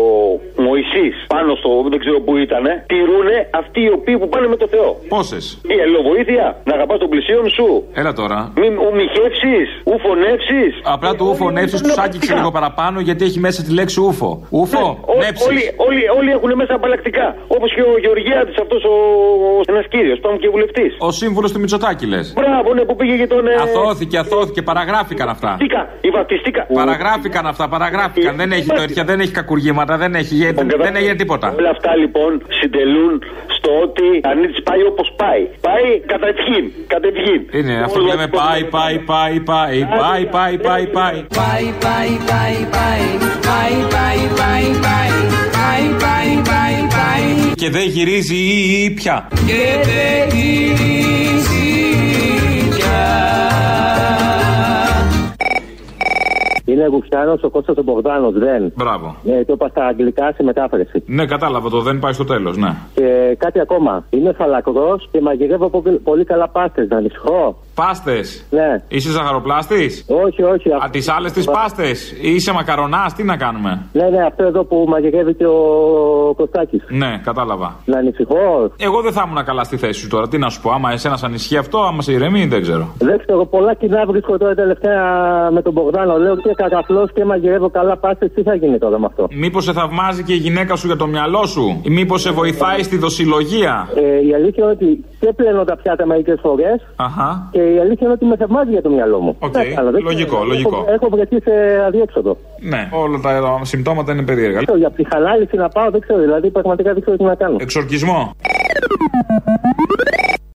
Μωυσής 0.65 1.15
πάνω 1.35 1.51
στο 1.61 1.69
δεν 1.93 1.99
ξέρω 2.05 2.19
που 2.27 2.33
ήταν, 2.47 2.65
τηρούνε 2.91 3.37
αυτοί 3.61 3.81
οι 3.87 3.91
οποίοι 3.99 4.17
που 4.21 4.29
πάνε 4.33 4.47
με 4.53 4.57
το 4.63 4.67
Θεό; 4.75 4.91
Πόσες; 5.15 5.45
Η 5.77 5.77
αλληλοβοήθεια, 5.85 6.45
να 6.69 6.73
αγαπάς 6.79 6.99
τον 7.03 7.09
πλησίον 7.13 7.45
σου. 7.57 7.67
Έλα 8.01 8.13
τώρα. 8.21 8.39
Μην 8.63 8.73
ουμιχεύσει, 8.87 9.57
ου 9.91 9.95
φωνεύσεις. 10.07 10.73
Απλά 10.95 11.11
το 11.19 11.25
ούφο 11.31 11.47
νέψει 11.57 11.77
τους 11.85 11.97
άγγιξε 12.05 12.33
λίγο 12.39 12.51
παραπάνω 12.59 12.97
γιατί 13.09 13.23
έχει 13.29 13.39
μέσα 13.47 13.59
τη 13.67 13.71
λέξη 13.79 13.99
ούφο. 14.07 14.31
Ούφο, 14.61 14.85
νέψεις. 15.23 15.47
Όλοι, 15.47 15.63
όλοι, 15.87 16.03
όλοι 16.19 16.31
έχουν 16.37 16.51
μέσα 16.61 16.75
απαλλακτικά. 16.81 17.27
Όπως 17.57 17.69
και 17.75 17.83
ο 17.93 17.95
Γεωργιάδη, 18.05 18.51
αυτός 18.65 18.83
ο, 18.93 18.95
ένας 19.73 19.87
κύριος, 19.95 20.19
πάμε 20.25 20.37
και 20.43 20.49
βουλευτής. 20.55 20.91
Ο 20.99 21.11
σύμβουλος 21.21 21.51
του 21.53 21.61
Μητσοτάκη 21.61 22.07
λες. 22.13 22.27
Μπράβο, 22.41 22.69
ναι, 22.75 22.83
που 22.89 22.97
πήγε 22.97 23.15
και 23.21 23.27
τον. 23.27 23.47
ε, 23.47 23.55
Αθώθηκε, 23.67 24.17
αθώθηκε, 24.19 24.63
παραγράφηκε 24.63 25.03
Παραγράφηκαν 25.05 25.29
αυτά. 25.29 25.57
Η 26.01 26.11
βαπτιστήκα. 26.11 26.67
Παραγράφηκαν 26.75 27.47
αυτά, 27.47 27.69
παραγράφηκαν. 27.69 28.37
Δεν 28.37 28.53
έχει 28.53 28.69
τέτοια, 28.69 29.05
δεν 29.05 29.21
έχει 29.21 29.31
κακουργήματα, 29.31 29.97
δεν 29.97 30.15
έχει 30.15 30.53
δεν 30.79 30.97
έγινε 30.97 31.15
τίποτα. 31.15 31.55
Όλα 31.59 31.71
αυτά 31.71 31.97
λοιπόν 31.97 32.43
συντελούν 32.61 33.23
στο 33.57 33.71
ότι 33.83 34.21
αν 34.23 34.31
Ανίτη 34.31 34.63
πάει 34.63 34.83
όπως 34.83 35.13
πάει. 35.17 35.43
Πάει 35.61 36.01
κατευχήν. 36.07 36.65
Κατευχήν. 36.87 37.41
Είναι 37.59 37.83
αυτό 37.85 37.99
που 37.99 38.07
λέμε 38.07 38.27
πάει, 38.27 38.65
πάει, 38.65 38.99
πάει, 38.99 39.41
πάει. 39.41 39.79
Πάει, 40.01 40.27
πάει, 40.27 40.59
πάει, 40.59 40.87
πάει. 40.87 41.27
Πάει, 41.41 41.67
πάει, 41.85 42.13
πάει, 42.31 42.57
πάει. 42.77 43.05
Πάει, 43.49 43.77
πάει, 43.95 44.23
πάει, 44.41 44.67
πάει. 44.85 45.13
Πάει, 45.59 45.87
πάει, 46.05 46.31
πάει, 46.51 46.79
πάει. 46.97 47.55
Και 47.55 47.71
δεν 47.71 47.87
γυρίζει 47.89 48.95
πια. 48.95 49.29
Και 49.47 49.63
δεν 49.89 50.39
γυρίζει 50.39 51.65
πια. 52.77 53.54
Είναι 56.75 56.87
Γουστάνο 56.87 57.39
ο 57.43 57.49
Κώστας 57.49 57.77
ο 57.77 57.83
Μπογδάνος, 57.83 58.33
δεν. 58.33 58.73
Μπράβο. 58.77 59.17
Ε, 59.25 59.45
το 59.45 59.53
είπα 59.53 59.69
στα 59.69 59.87
αγγλικά 59.87 60.33
σε 60.37 60.43
μετάφραση. 60.43 61.03
Ναι, 61.07 61.27
κατάλαβα 61.27 61.69
το 61.71 61.81
δεν 61.81 61.99
πάει 61.99 62.13
στο 62.13 62.25
τέλος, 62.25 62.57
ναι. 62.57 62.73
Και 62.95 63.35
κάτι 63.39 63.61
ακόμα. 63.61 64.05
Είμαι 64.11 64.33
φαλακρός 64.33 65.09
και 65.11 65.21
μαγειρεύω 65.21 65.69
πο- 65.69 66.01
πολύ 66.05 66.25
καλά 66.25 66.49
πάστες. 66.49 66.89
Να 66.89 66.97
ανησυχώ. 66.97 67.57
Πάστες. 67.75 68.45
Ναι. 68.51 68.83
Είσαι 68.89 69.11
ζαχαροπλάστης; 69.11 70.05
Όχι, 70.25 70.43
όχι. 70.43 70.71
Α, 70.73 70.89
τις 70.91 71.09
άλλες 71.09 71.33
τις 71.33 71.45
πάστες. 71.45 72.15
Είσαι 72.21 72.53
μακαρονάς, 72.53 73.15
τι 73.15 73.23
να 73.25 73.37
κάνουμε; 73.37 73.83
Ναι, 73.93 74.09
ναι, 74.09 74.23
αυτό 74.27 74.45
εδώ 74.45 74.65
που 74.65 74.85
μαγειρεύει 74.89 75.35
και 75.35 75.47
ο 75.47 76.35
Κωστάκης. 76.37 76.85
Ναι, 76.89 77.21
κατάλαβα. 77.25 77.77
Να 77.85 77.99
ανησυχώ. 77.99 78.71
Εγώ 78.77 79.01
δεν 79.01 79.13
θα 79.13 79.25
ήμουν 79.27 79.45
καλά 79.45 79.65
στη 79.65 79.77
θέση 79.77 80.01
σου 80.01 80.09
τώρα. 80.09 80.29
Τι 80.29 80.39
να 80.39 80.49
σου 80.51 80.61
πω, 80.61 80.71
άμα 80.71 80.93
εσένας 80.93 81.23
ανησυχεί 81.23 81.57
αυτό, 81.57 81.79
άμα 81.79 82.03
σε 82.03 82.13
ηρεμεί, 82.13 82.47
δεν 82.47 82.63
ξέρω. 82.63 82.95
Δεν 82.99 83.19
ξέρω, 83.19 83.45
πολλά 83.47 83.75
κοινά 83.75 84.05
βρίσκω 84.07 84.39
τώρα 84.39 84.55
τελευταία 84.55 85.03
με 85.51 85.63
τον 85.63 85.73
Μπογδάνο. 85.73 86.17
Λέω 86.19 86.37
και 86.37 86.51
κακαφλό 86.57 87.09
και 87.15 87.25
μαγειρεύω 87.25 87.71
καλά 87.71 87.97
πάστες. 87.97 88.33
Τι 88.35 88.43
θα 88.43 88.55
γίνει 88.55 88.79
τώρα 88.79 88.99
με 88.99 89.07
αυτό; 89.07 89.27
Μήπως 89.31 89.65
σε 89.65 89.73
θαυμάζει 89.73 90.23
και 90.23 90.33
η 90.33 90.37
γυναίκα 90.37 90.77
σου 90.77 90.87
για 90.87 90.97
το 90.97 91.07
μυαλό 91.07 91.47
σου, 91.47 91.81
ή 91.83 91.91
μήπως 91.91 92.21
σε 92.21 92.31
βοηθάει 92.31 92.83
στη 92.83 92.97
δοσιλογία. 92.97 93.89
Ε, 93.95 94.27
η 94.27 94.35
αλήθεια 94.35 94.63
είναι 94.65 94.73
ότι 94.73 95.05
και 95.21 95.33
πλένω 95.37 95.65
τα 95.65 95.77
πιάτα 95.77 96.07
μερικές 96.07 96.39
φορές 96.43 96.87
Αχα. 96.97 97.49
και 97.51 97.61
η 97.75 97.79
αλήθεια 97.79 98.07
είναι 98.07 98.13
ότι 98.13 98.25
με 98.25 98.37
θαυμάζει 98.37 98.71
για 98.71 98.83
το 98.83 98.91
μυαλό 98.91 99.19
μου. 99.21 99.37
Οκ, 99.39 99.53
Τι 99.53 99.59
να 99.59 99.75
κάνω, 99.75 99.91
δεν 99.91 100.03
λογικό, 100.03 100.29
ξέρω. 100.35 100.45
λογικό. 100.45 100.77
Έχω, 100.77 100.93
έχω 100.93 101.09
βρεθεί 101.09 101.37
σε 101.43 101.53
αδιέξοδο. 101.87 102.37
Ναι, 102.61 102.89
όλα 102.93 103.21
τα 103.21 103.61
συμπτώματα 103.63 104.13
είναι 104.13 104.23
περίεργα. 104.23 104.61
Για 104.77 104.91
ψυχανάλυση 104.91 105.57
να 105.57 105.69
πάω, 105.69 105.91
δεν 105.91 106.01
ξέρω. 106.01 106.21
Δηλαδή, 106.21 106.51
πραγματικά 106.51 106.93
δεν 106.93 107.03
ξέρω 107.03 107.17
τι 107.17 107.25
να 107.25 107.35
κάνω. 107.35 107.57
Εξορκισμό. 107.61 108.33